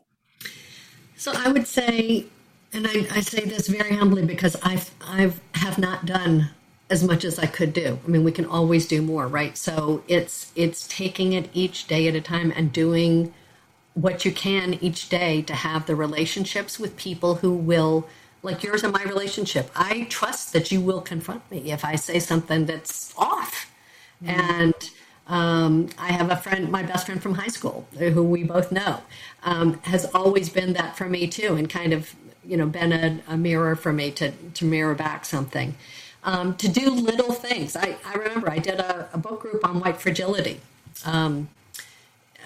So 1.16 1.32
I 1.34 1.50
would 1.50 1.66
say, 1.66 2.26
and 2.72 2.86
I, 2.86 3.06
I 3.12 3.20
say 3.20 3.44
this 3.44 3.68
very 3.68 3.94
humbly 3.94 4.24
because 4.24 4.56
I've 4.62 4.90
I've 5.00 5.40
have 5.54 5.78
not 5.78 6.06
done 6.06 6.50
as 6.90 7.02
much 7.02 7.24
as 7.24 7.38
I 7.38 7.46
could 7.46 7.72
do. 7.72 7.98
I 8.04 8.08
mean, 8.08 8.24
we 8.24 8.32
can 8.32 8.44
always 8.44 8.86
do 8.86 9.00
more, 9.00 9.26
right? 9.26 9.56
So 9.56 10.02
it's 10.08 10.52
it's 10.54 10.86
taking 10.88 11.32
it 11.32 11.48
each 11.54 11.86
day 11.86 12.08
at 12.08 12.14
a 12.14 12.20
time 12.20 12.52
and 12.54 12.72
doing 12.72 13.32
what 13.94 14.24
you 14.24 14.32
can 14.32 14.74
each 14.74 15.08
day 15.08 15.42
to 15.42 15.54
have 15.54 15.86
the 15.86 15.94
relationships 15.94 16.78
with 16.78 16.96
people 16.96 17.36
who 17.36 17.52
will 17.54 18.06
like 18.42 18.62
yours 18.62 18.82
and 18.82 18.92
my 18.92 19.02
relationship 19.04 19.70
i 19.74 20.04
trust 20.10 20.52
that 20.52 20.70
you 20.70 20.80
will 20.80 21.00
confront 21.00 21.48
me 21.50 21.70
if 21.72 21.84
i 21.84 21.94
say 21.94 22.18
something 22.18 22.66
that's 22.66 23.14
off 23.16 23.70
mm-hmm. 24.22 24.38
and 24.40 24.90
um, 25.28 25.88
i 25.98 26.12
have 26.12 26.30
a 26.30 26.36
friend 26.36 26.70
my 26.70 26.82
best 26.82 27.06
friend 27.06 27.22
from 27.22 27.34
high 27.34 27.48
school 27.48 27.86
who 27.98 28.22
we 28.22 28.42
both 28.42 28.70
know 28.72 29.00
um, 29.44 29.80
has 29.82 30.04
always 30.06 30.48
been 30.48 30.72
that 30.72 30.96
for 30.96 31.08
me 31.08 31.26
too 31.26 31.54
and 31.54 31.70
kind 31.70 31.92
of 31.92 32.14
you 32.44 32.56
know 32.56 32.66
been 32.66 32.92
a, 32.92 33.20
a 33.28 33.36
mirror 33.36 33.74
for 33.76 33.92
me 33.92 34.10
to, 34.10 34.30
to 34.52 34.64
mirror 34.64 34.94
back 34.94 35.24
something 35.24 35.74
um, 36.24 36.56
to 36.56 36.68
do 36.68 36.90
little 36.90 37.32
things. 37.32 37.76
I, 37.76 37.96
I 38.04 38.14
remember 38.14 38.50
I 38.50 38.58
did 38.58 38.80
a, 38.80 39.08
a 39.12 39.18
book 39.18 39.40
group 39.40 39.66
on 39.66 39.80
white 39.80 40.00
fragility. 40.00 40.60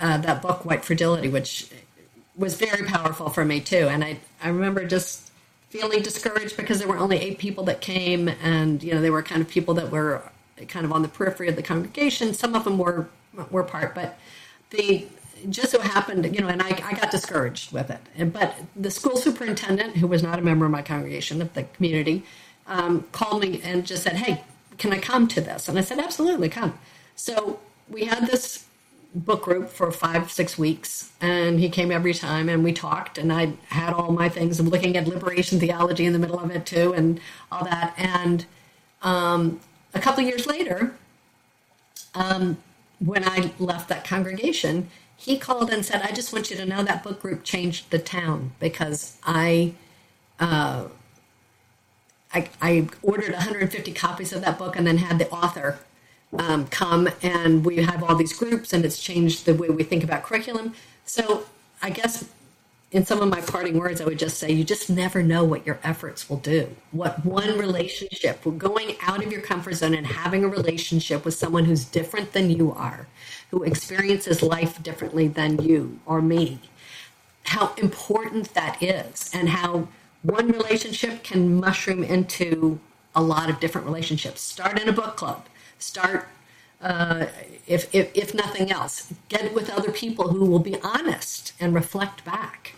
Uh, 0.01 0.19
that 0.19 0.43
book, 0.43 0.65
White 0.65 0.85
Fragility, 0.85 1.29
which 1.29 1.71
was 2.37 2.55
very 2.55 2.87
powerful 2.87 3.29
for 3.31 3.45
me 3.45 3.61
too. 3.61 3.89
And 3.89 4.05
I, 4.05 4.21
I 4.43 4.49
remember 4.49 4.87
just 4.87 5.31
feeling 5.71 6.03
discouraged 6.03 6.57
because 6.57 6.79
there 6.79 6.89
were 6.89 6.99
only 6.99 7.19
eight 7.19 7.39
people 7.39 7.65
that 7.65 7.81
came, 7.81 8.29
and 8.29 8.83
you 8.83 8.95
know 8.95 9.01
they 9.01 9.11
were 9.11 9.23
kind 9.23 9.43
of 9.43 9.49
people 9.49 9.75
that 9.75 9.91
were 9.91 10.23
kind 10.69 10.85
of 10.87 10.93
on 10.93 11.03
the 11.03 11.09
periphery 11.09 11.49
of 11.49 11.57
the 11.57 11.63
congregation. 11.63 12.35
Some 12.35 12.55
of 12.55 12.65
them 12.65 12.79
were 12.79 13.09
were 13.51 13.65
part, 13.65 13.95
but 13.95 14.19
the 14.71 15.07
just 15.51 15.71
so 15.71 15.81
happened, 15.81 16.35
you 16.35 16.41
know, 16.41 16.49
and 16.49 16.63
I, 16.63 16.69
I 16.85 16.95
got 16.95 17.11
discouraged 17.11 17.73
with 17.73 17.91
it. 17.91 18.01
And, 18.17 18.33
but 18.33 18.57
the 18.75 18.91
school 18.91 19.17
superintendent, 19.17 19.97
who 19.97 20.09
was 20.09 20.23
not 20.23 20.39
a 20.39 20.43
member 20.43 20.65
of 20.65 20.73
my 20.73 20.83
congregation 20.83 21.41
of 21.41 21.55
the 21.55 21.63
community, 21.65 22.25
um, 22.67 23.07
called 23.13 23.43
me 23.43 23.61
and 23.63 23.87
just 23.87 24.03
said, 24.03 24.17
"Hey, 24.17 24.43
can 24.79 24.93
I 24.93 24.99
come 24.99 25.29
to 25.29 25.41
this?" 25.41 25.69
And 25.69 25.79
I 25.79 25.83
said, 25.83 25.99
"Absolutely, 25.99 26.49
come." 26.49 26.79
So 27.17 27.61
we 27.89 28.05
had 28.05 28.27
this 28.27 28.67
book 29.15 29.43
group 29.43 29.71
for 29.71 29.91
five, 29.91 30.31
six 30.31 30.59
weeks, 30.59 31.11
and 31.21 31.59
he 31.61 31.69
came 31.69 31.91
every 31.91 32.15
time, 32.15 32.49
and 32.49 32.63
we 32.63 32.73
talked, 32.73 33.19
and 33.19 33.33
I 33.33 33.55
had 33.69 33.93
all 33.93 34.13
my 34.13 34.29
things. 34.29 34.61
I'm 34.61 34.69
looking 34.69 34.97
at 34.97 35.09
liberation 35.09 35.59
theology 35.61 36.05
in 36.07 36.13
the 36.13 36.19
middle 36.19 36.39
of 36.39 36.51
it 36.51 36.67
too, 36.67 36.93
and 36.95 37.21
all 37.51 37.65
that. 37.65 37.95
And 37.97 38.47
um, 39.03 39.61
a 39.95 40.01
couple 40.01 40.23
of 40.23 40.29
years 40.29 40.47
later, 40.47 40.95
um, 42.15 42.59
when 42.99 43.25
I 43.29 43.53
left 43.59 43.89
that 43.89 44.05
congregation, 44.05 44.91
he 45.17 45.39
called 45.39 45.71
and 45.71 45.85
said, 45.85 46.03
"I 46.03 46.13
just 46.13 46.33
want 46.33 46.51
you 46.51 46.57
to 46.57 46.67
know 46.67 46.83
that 46.83 47.03
book 47.03 47.21
group 47.21 47.45
changed 47.45 47.91
the 47.91 47.99
town 47.99 48.53
because 48.61 49.19
I." 49.25 49.75
Uh, 50.39 50.89
I, 52.33 52.49
I 52.61 52.89
ordered 53.03 53.33
150 53.33 53.93
copies 53.93 54.33
of 54.33 54.43
that 54.43 54.59
book 54.59 54.77
and 54.77 54.87
then 54.87 54.99
had 54.99 55.19
the 55.19 55.31
author 55.31 55.79
um, 56.37 56.67
come 56.69 57.09
and 57.23 57.65
we 57.65 57.77
have 57.77 58.03
all 58.03 58.15
these 58.15 58.33
groups 58.33 58.73
and 58.73 58.85
it's 58.85 59.01
changed 59.03 59.47
the 59.47 59.55
way 59.55 59.69
we 59.69 59.83
think 59.83 60.05
about 60.05 60.23
curriculum. 60.23 60.75
So 61.05 61.45
I 61.83 61.91
guess 61.91 62.29
in 62.91 63.05
some 63.05 63.21
of 63.21 63.29
my 63.29 63.41
parting 63.43 63.79
words, 63.79 64.01
I 64.01 64.05
would 64.05 64.19
just 64.19 64.39
say 64.39 64.51
you 64.51 64.65
just 64.65 64.89
never 64.89 65.23
know 65.23 65.45
what 65.45 65.67
your 65.67 65.79
efforts 65.83 66.29
will 66.29 66.39
do. 66.39 66.75
What 66.91 67.25
one 67.25 67.59
relationship, 67.59 68.41
going 68.57 68.97
out 69.03 69.25
of 69.25 69.31
your 69.31 69.43
comfort 69.43 69.75
zone 69.75 69.95
and 69.95 70.07
having 70.07 70.45
a 70.45 70.49
relationship 70.49 71.25
with 71.25 71.35
someone 71.35 71.67
who's 71.67 71.85
different 71.85 72.33
than 72.33 72.51
you 72.51 72.73
are, 72.73 73.07
who 73.51 73.63
experiences 73.63 74.43
life 74.43 74.83
differently 74.83 75.29
than 75.29 75.63
you 75.63 76.01
or 76.07 76.23
me, 76.23 76.61
how 77.45 77.75
important 77.75 78.55
that 78.55 78.83
is, 78.83 79.31
and 79.35 79.51
how 79.51 79.89
one 80.23 80.49
relationship 80.49 81.23
can 81.23 81.61
mushroom 81.61 82.03
into 82.03 82.81
a 83.15 83.23
lot 83.23 83.51
of 83.51 83.61
different 83.61 83.87
relationships. 83.87 84.41
Start 84.41 84.81
in 84.81 84.89
a 84.89 84.93
book 84.93 85.17
club 85.17 85.47
start 85.79 86.29
uh, 86.81 87.27
if, 87.67 87.93
if, 87.95 88.11
if 88.15 88.35
nothing 88.35 88.71
else 88.71 89.13
get 89.29 89.53
with 89.53 89.69
other 89.71 89.91
people 89.91 90.29
who 90.29 90.47
will 90.47 90.61
be 90.61 90.77
honest 90.83 91.53
and 91.61 91.75
reflect 91.75 92.25
back. 92.25 92.75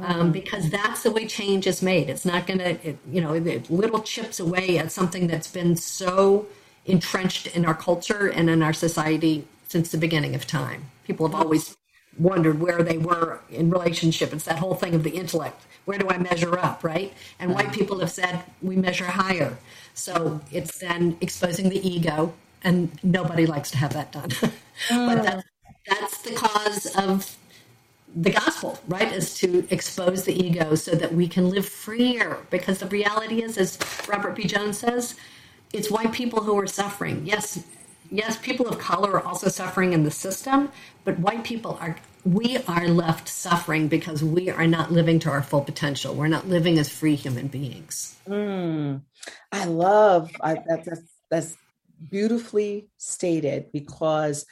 Um, 0.00 0.30
because 0.30 0.70
that's 0.70 1.02
the 1.02 1.10
way 1.10 1.26
change 1.26 1.66
is 1.66 1.82
made. 1.82 2.08
It's 2.08 2.24
not 2.24 2.46
going 2.46 2.60
to 2.60 2.96
you 3.10 3.20
know 3.20 3.34
it 3.34 3.68
little 3.68 4.00
chips 4.00 4.38
away 4.38 4.78
at 4.78 4.92
something 4.92 5.26
that's 5.26 5.50
been 5.50 5.74
so 5.74 6.46
entrenched 6.86 7.48
in 7.48 7.64
our 7.64 7.74
culture 7.74 8.28
and 8.28 8.48
in 8.48 8.62
our 8.62 8.72
society 8.72 9.44
since 9.66 9.90
the 9.90 9.98
beginning 9.98 10.36
of 10.36 10.46
time. 10.46 10.84
People 11.04 11.26
have 11.26 11.34
always 11.34 11.76
wondered 12.18 12.60
where 12.60 12.82
they 12.82 12.98
were 12.98 13.40
in 13.50 13.70
relationship 13.70 14.32
it's 14.32 14.44
that 14.44 14.58
whole 14.58 14.74
thing 14.74 14.94
of 14.94 15.02
the 15.02 15.10
intellect 15.10 15.64
where 15.84 15.98
do 15.98 16.08
i 16.08 16.18
measure 16.18 16.58
up 16.58 16.82
right 16.82 17.12
and 17.38 17.54
white 17.54 17.66
mm-hmm. 17.66 17.74
people 17.74 17.98
have 18.00 18.10
said 18.10 18.42
we 18.62 18.76
measure 18.76 19.04
higher 19.04 19.56
so 19.98 20.40
it's 20.52 20.78
then 20.78 21.16
exposing 21.20 21.70
the 21.70 21.86
ego, 21.86 22.32
and 22.62 22.96
nobody 23.02 23.46
likes 23.46 23.72
to 23.72 23.78
have 23.78 23.94
that 23.94 24.12
done. 24.12 24.30
but 24.90 25.24
that's, 25.24 25.42
that's 25.88 26.22
the 26.22 26.34
cause 26.34 26.86
of 26.96 27.36
the 28.14 28.30
gospel, 28.30 28.78
right? 28.86 29.12
Is 29.12 29.34
to 29.38 29.66
expose 29.70 30.22
the 30.22 30.32
ego 30.32 30.76
so 30.76 30.92
that 30.92 31.12
we 31.12 31.26
can 31.26 31.50
live 31.50 31.68
freer. 31.68 32.38
Because 32.48 32.78
the 32.78 32.86
reality 32.86 33.42
is, 33.42 33.58
as 33.58 33.76
Robert 34.08 34.36
P. 34.36 34.44
Jones 34.44 34.78
says, 34.78 35.16
it's 35.72 35.90
white 35.90 36.12
people 36.12 36.44
who 36.44 36.56
are 36.56 36.68
suffering. 36.68 37.26
Yes, 37.26 37.64
yes, 38.10 38.38
people 38.38 38.68
of 38.68 38.78
color 38.78 39.12
are 39.12 39.22
also 39.22 39.48
suffering 39.48 39.92
in 39.92 40.04
the 40.04 40.10
system, 40.10 40.70
but 41.04 41.18
white 41.18 41.44
people 41.44 41.78
are 41.80 41.96
we 42.24 42.58
are 42.68 42.88
left 42.88 43.28
suffering 43.28 43.88
because 43.88 44.22
we 44.22 44.50
are 44.50 44.66
not 44.66 44.92
living 44.92 45.18
to 45.20 45.30
our 45.30 45.42
full 45.42 45.62
potential. 45.62 46.14
We're 46.14 46.28
not 46.28 46.48
living 46.48 46.78
as 46.78 46.88
free 46.88 47.14
human 47.14 47.48
beings. 47.48 48.16
Mm. 48.28 49.02
I 49.52 49.64
love 49.64 50.30
I, 50.40 50.54
that, 50.54 50.84
that's 50.84 51.02
that's 51.30 51.56
beautifully 52.10 52.88
stated 52.96 53.72
because 53.72 54.44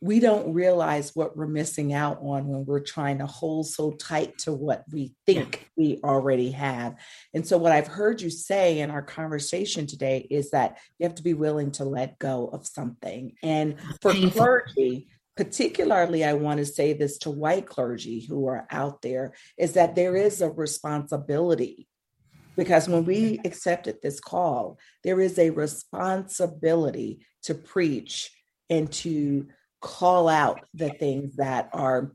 we 0.00 0.20
don't 0.20 0.54
realize 0.54 1.14
what 1.14 1.36
we're 1.36 1.46
missing 1.46 1.92
out 1.92 2.18
on 2.22 2.46
when 2.46 2.64
we're 2.64 2.80
trying 2.80 3.18
to 3.18 3.26
hold 3.26 3.66
so 3.66 3.92
tight 3.92 4.38
to 4.38 4.52
what 4.52 4.84
we 4.92 5.14
think 5.26 5.68
we 5.76 6.00
already 6.04 6.52
have. 6.52 6.94
And 7.34 7.46
so, 7.46 7.58
what 7.58 7.72
I've 7.72 7.88
heard 7.88 8.20
you 8.20 8.30
say 8.30 8.78
in 8.78 8.90
our 8.90 9.02
conversation 9.02 9.86
today 9.86 10.26
is 10.30 10.50
that 10.50 10.78
you 10.98 11.04
have 11.04 11.16
to 11.16 11.22
be 11.22 11.34
willing 11.34 11.72
to 11.72 11.84
let 11.84 12.18
go 12.18 12.46
of 12.48 12.66
something. 12.66 13.32
And 13.42 13.76
for 14.00 14.12
clergy, 14.12 15.08
particularly, 15.36 16.24
I 16.24 16.34
want 16.34 16.58
to 16.58 16.66
say 16.66 16.92
this 16.92 17.18
to 17.18 17.30
white 17.30 17.66
clergy 17.66 18.20
who 18.20 18.46
are 18.46 18.66
out 18.70 19.02
there 19.02 19.34
is 19.56 19.72
that 19.72 19.96
there 19.96 20.14
is 20.14 20.40
a 20.40 20.50
responsibility 20.50 21.88
because 22.56 22.88
when 22.88 23.04
we 23.04 23.40
accepted 23.44 23.98
this 24.02 24.18
call, 24.18 24.78
there 25.04 25.20
is 25.20 25.38
a 25.38 25.50
responsibility 25.50 27.20
to 27.44 27.54
preach 27.54 28.32
and 28.68 28.90
to 28.92 29.46
call 29.80 30.28
out 30.28 30.60
the 30.74 30.90
things 30.90 31.36
that 31.36 31.68
are 31.72 32.12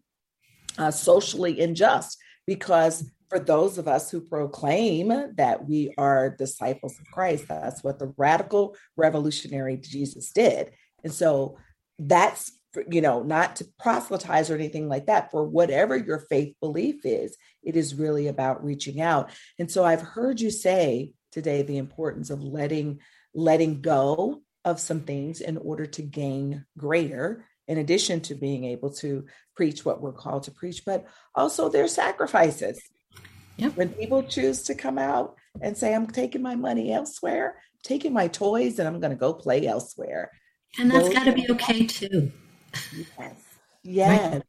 uh, 0.77 0.91
socially 0.91 1.61
unjust. 1.61 2.17
Because 2.45 3.09
for 3.29 3.39
those 3.39 3.77
of 3.77 3.87
us 3.87 4.11
who 4.11 4.21
proclaim 4.21 5.09
that 5.35 5.67
we 5.67 5.93
are 5.97 6.35
disciples 6.37 6.99
of 6.99 7.05
Christ, 7.11 7.45
that's 7.47 7.83
what 7.83 7.99
the 7.99 8.13
radical 8.17 8.75
revolutionary 8.95 9.77
Jesus 9.77 10.31
did. 10.31 10.71
And 11.03 11.13
so 11.13 11.57
that's 11.97 12.51
you 12.89 13.01
know, 13.01 13.21
not 13.21 13.57
to 13.57 13.67
proselytize 13.79 14.49
or 14.49 14.55
anything 14.55 14.89
like 14.89 15.05
that. 15.05 15.31
For 15.31 15.43
whatever 15.43 15.95
your 15.95 16.19
faith 16.19 16.55
belief 16.59 17.05
is, 17.05 17.37
it 17.61 17.75
is 17.75 17.95
really 17.95 18.27
about 18.27 18.63
reaching 18.63 18.99
out. 18.99 19.31
And 19.59 19.69
so 19.69 19.83
I've 19.83 20.01
heard 20.01 20.41
you 20.41 20.49
say 20.49 21.13
today 21.31 21.61
the 21.61 21.77
importance 21.77 22.29
of 22.29 22.41
letting 22.41 22.99
letting 23.35 23.81
go 23.81 24.41
of 24.63 24.79
some 24.79 25.01
things 25.01 25.41
in 25.41 25.57
order 25.57 25.85
to 25.85 26.01
gain 26.01 26.65
greater 26.77 27.45
in 27.67 27.77
addition 27.77 28.21
to 28.21 28.35
being 28.35 28.65
able 28.65 28.91
to 28.91 29.25
preach 29.55 29.85
what 29.85 30.01
we're 30.01 30.13
called 30.13 30.43
to 30.43 30.51
preach 30.51 30.83
but 30.85 31.05
also 31.35 31.69
their 31.69 31.87
sacrifices 31.87 32.81
yep. 33.57 33.75
when 33.75 33.89
people 33.89 34.23
choose 34.23 34.63
to 34.63 34.75
come 34.75 34.97
out 34.97 35.35
and 35.61 35.77
say 35.77 35.93
i'm 35.93 36.07
taking 36.07 36.41
my 36.41 36.55
money 36.55 36.91
elsewhere 36.91 37.55
taking 37.83 38.13
my 38.13 38.27
toys 38.27 38.79
and 38.79 38.87
i'm 38.87 38.99
going 38.99 39.11
to 39.11 39.17
go 39.17 39.33
play 39.33 39.67
elsewhere 39.67 40.31
and 40.79 40.89
that's 40.89 41.09
got 41.09 41.25
to 41.25 41.33
be 41.33 41.49
okay 41.49 41.85
too 41.85 42.31
Yes. 43.03 43.35
Yes. 43.85 44.35
Right. 44.35 44.43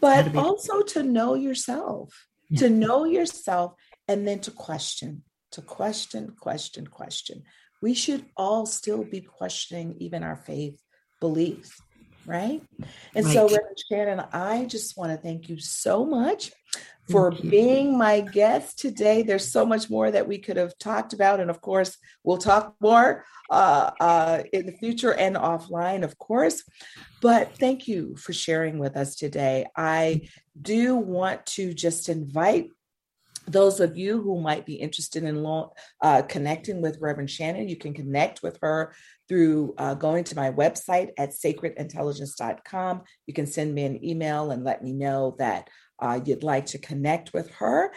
But 0.00 0.34
also 0.34 0.82
to 0.82 1.04
know 1.04 1.34
yourself, 1.34 2.26
yeah. 2.50 2.58
to 2.58 2.68
know 2.68 3.04
yourself, 3.04 3.74
and 4.08 4.26
then 4.26 4.40
to 4.40 4.50
question, 4.50 5.22
to 5.52 5.62
question, 5.62 6.34
question, 6.36 6.88
question. 6.88 7.44
We 7.80 7.94
should 7.94 8.26
all 8.36 8.66
still 8.66 9.04
be 9.04 9.20
questioning 9.20 9.94
even 10.00 10.24
our 10.24 10.34
faith 10.34 10.82
beliefs, 11.20 11.80
right? 12.26 12.62
And 13.14 13.24
right. 13.24 13.34
so, 13.34 13.48
Reverend 13.48 13.78
Shannon, 13.88 14.24
I 14.32 14.64
just 14.66 14.96
want 14.96 15.12
to 15.12 15.18
thank 15.18 15.48
you 15.48 15.58
so 15.58 16.04
much 16.04 16.52
for 17.10 17.30
being 17.30 17.96
my 17.96 18.20
guest 18.20 18.78
today. 18.78 19.22
There's 19.22 19.50
so 19.50 19.64
much 19.64 19.88
more 19.88 20.10
that 20.10 20.26
we 20.26 20.38
could 20.38 20.56
have 20.56 20.76
talked 20.78 21.12
about. 21.12 21.40
And 21.40 21.50
of 21.50 21.60
course, 21.60 21.96
we'll 22.24 22.38
talk 22.38 22.74
more 22.80 23.24
uh, 23.48 23.90
uh, 24.00 24.42
in 24.52 24.66
the 24.66 24.72
future 24.72 25.14
and 25.14 25.36
offline, 25.36 26.02
of 26.02 26.18
course. 26.18 26.64
But 27.22 27.56
thank 27.58 27.86
you 27.86 28.16
for 28.16 28.32
sharing 28.32 28.78
with 28.78 28.96
us 28.96 29.14
today. 29.14 29.66
I 29.76 30.28
do 30.60 30.96
want 30.96 31.46
to 31.46 31.72
just 31.72 32.08
invite 32.08 32.70
those 33.48 33.78
of 33.78 33.96
you 33.96 34.20
who 34.20 34.40
might 34.40 34.66
be 34.66 34.74
interested 34.74 35.22
in 35.22 35.46
uh, 36.00 36.22
connecting 36.22 36.82
with 36.82 36.98
Reverend 37.00 37.30
Shannon, 37.30 37.68
you 37.68 37.76
can 37.76 37.94
connect 37.94 38.42
with 38.42 38.58
her 38.60 38.92
through 39.28 39.74
uh, 39.78 39.94
going 39.94 40.24
to 40.24 40.36
my 40.36 40.50
website 40.50 41.10
at 41.18 41.30
sacredintelligence.com. 41.30 43.02
You 43.26 43.34
can 43.34 43.46
send 43.46 43.74
me 43.74 43.84
an 43.84 44.04
email 44.04 44.50
and 44.50 44.64
let 44.64 44.82
me 44.82 44.92
know 44.92 45.36
that 45.38 45.68
uh, 45.98 46.20
you'd 46.24 46.42
like 46.42 46.66
to 46.66 46.78
connect 46.78 47.32
with 47.32 47.50
her. 47.52 47.92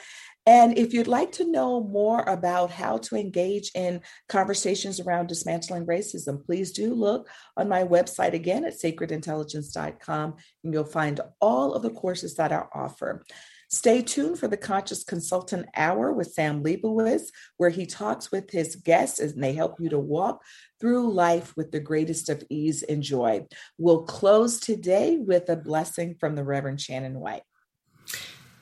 And 0.46 0.78
if 0.78 0.94
you'd 0.94 1.08
like 1.08 1.34
to 1.34 1.52
know 1.52 1.84
more 1.84 2.22
about 2.22 2.72
how 2.72 2.98
to 3.00 3.16
engage 3.16 3.72
in 3.76 4.02
conversations 4.28 5.00
around 5.00 5.28
dismantling 5.28 5.86
racism, 5.86 6.44
please 6.44 6.72
do 6.72 6.94
look 6.94 7.30
on 7.58 7.70
my 7.70 7.84
website 7.84 8.34
again 8.34 8.66
at 8.66 8.80
sacredintelligence.com 8.80 10.36
and 10.64 10.74
you'll 10.74 10.86
find 10.86 11.20
all 11.40 11.74
of 11.74 11.84
the 11.84 11.92
courses 11.92 12.36
that 12.36 12.52
I 12.52 12.66
offer. 12.74 13.24
Stay 13.72 14.02
tuned 14.02 14.40
for 14.40 14.48
the 14.48 14.58
Conscious 14.58 15.04
Consultant 15.04 15.68
Hour 15.76 16.12
with 16.12 16.34
Sam 16.34 16.64
Leibowitz, 16.64 17.30
where 17.58 17.70
he 17.70 17.86
talks 17.86 18.32
with 18.32 18.50
his 18.50 18.76
guests 18.76 19.20
and 19.20 19.44
they 19.44 19.54
help 19.54 19.80
you 19.80 19.90
to 19.90 20.00
walk 20.00 20.42
through 20.82 21.14
life 21.14 21.56
with 21.56 21.72
the 21.72 21.80
greatest 21.80 22.30
of 22.30 22.44
ease 22.50 22.82
and 22.82 23.04
joy. 23.04 23.46
We'll 23.78 24.02
close 24.04 24.60
today 24.60 25.18
with 25.18 25.50
a 25.50 25.56
blessing 25.56 26.16
from 26.20 26.36
the 26.36 26.44
Reverend 26.44 26.82
Shannon 26.82 27.20
White. 27.20 27.44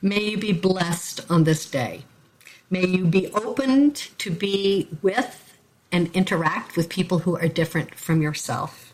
May 0.01 0.32
you 0.32 0.38
be 0.38 0.51
blessed 0.51 1.22
on 1.32 1.45
this 1.45 1.70
day. 1.70 2.03
May 2.70 2.86
you 2.86 3.05
be 3.05 3.32
opened 3.32 3.95
to 4.18 4.30
be 4.30 4.89
with 5.01 5.58
and 5.89 6.14
interact 6.14 6.76
with 6.76 6.89
people 6.89 7.20
who 7.20 7.38
are 7.38 7.47
different 7.47 7.95
from 7.95 8.22
yourself. 8.22 8.93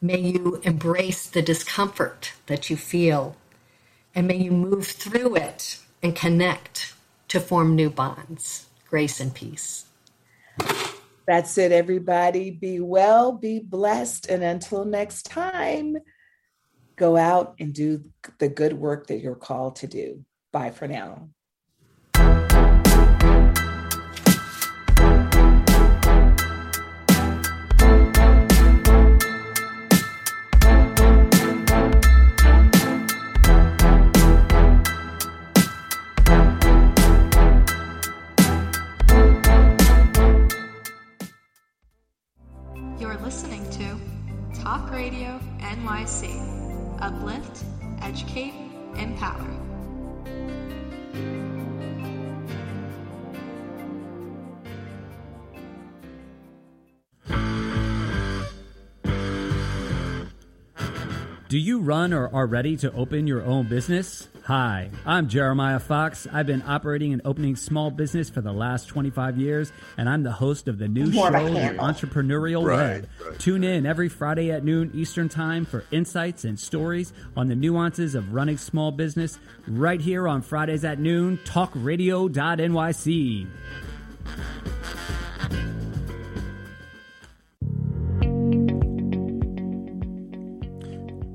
May 0.00 0.20
you 0.20 0.60
embrace 0.64 1.26
the 1.26 1.42
discomfort 1.42 2.32
that 2.46 2.70
you 2.70 2.78
feel, 2.78 3.36
and 4.14 4.26
may 4.26 4.36
you 4.36 4.50
move 4.50 4.86
through 4.86 5.36
it 5.36 5.78
and 6.02 6.14
connect 6.14 6.94
to 7.28 7.40
form 7.40 7.74
new 7.74 7.90
bonds. 7.90 8.66
Grace 8.88 9.20
and 9.20 9.34
peace. 9.34 9.86
That's 11.26 11.56
it, 11.56 11.72
everybody. 11.72 12.50
Be 12.50 12.80
well, 12.80 13.32
be 13.32 13.58
blessed, 13.58 14.26
and 14.28 14.42
until 14.42 14.84
next 14.84 15.24
time, 15.24 15.96
go 16.96 17.16
out 17.16 17.54
and 17.58 17.72
do 17.72 18.04
the 18.38 18.48
good 18.48 18.74
work 18.74 19.06
that 19.08 19.20
you're 19.20 19.34
called 19.34 19.76
to 19.76 19.86
do. 19.86 20.24
Bye 20.52 20.70
for 20.70 20.86
now. 20.86 21.28
Uplift, 47.00 47.64
educate, 48.02 48.52
empower. 48.94 49.73
Do 61.54 61.60
you 61.60 61.78
run 61.78 62.12
or 62.12 62.34
are 62.34 62.48
ready 62.48 62.76
to 62.78 62.92
open 62.94 63.28
your 63.28 63.44
own 63.44 63.68
business? 63.68 64.28
Hi, 64.46 64.90
I'm 65.06 65.28
Jeremiah 65.28 65.78
Fox. 65.78 66.26
I've 66.32 66.48
been 66.48 66.64
operating 66.66 67.12
and 67.12 67.22
opening 67.24 67.54
small 67.54 67.92
business 67.92 68.28
for 68.28 68.40
the 68.40 68.50
last 68.50 68.88
25 68.88 69.38
years, 69.38 69.70
and 69.96 70.08
I'm 70.08 70.24
the 70.24 70.32
host 70.32 70.66
of 70.66 70.78
the 70.78 70.88
new 70.88 71.12
More 71.12 71.30
show, 71.30 71.48
The. 71.48 71.76
Entrepreneurial 71.78 72.66
Right, 72.66 73.04
Web. 73.24 73.38
Tune 73.38 73.62
in 73.62 73.86
every 73.86 74.08
Friday 74.08 74.50
at 74.50 74.64
noon 74.64 74.90
Eastern 74.94 75.28
Time 75.28 75.64
for 75.64 75.84
insights 75.92 76.44
and 76.44 76.58
stories 76.58 77.12
on 77.36 77.46
the 77.46 77.54
nuances 77.54 78.16
of 78.16 78.34
running 78.34 78.58
small 78.58 78.90
business 78.90 79.38
right 79.68 80.00
here 80.00 80.26
on 80.26 80.42
Fridays 80.42 80.84
at 80.84 80.98
noon, 80.98 81.38
talkradio.nyc. 81.44 83.46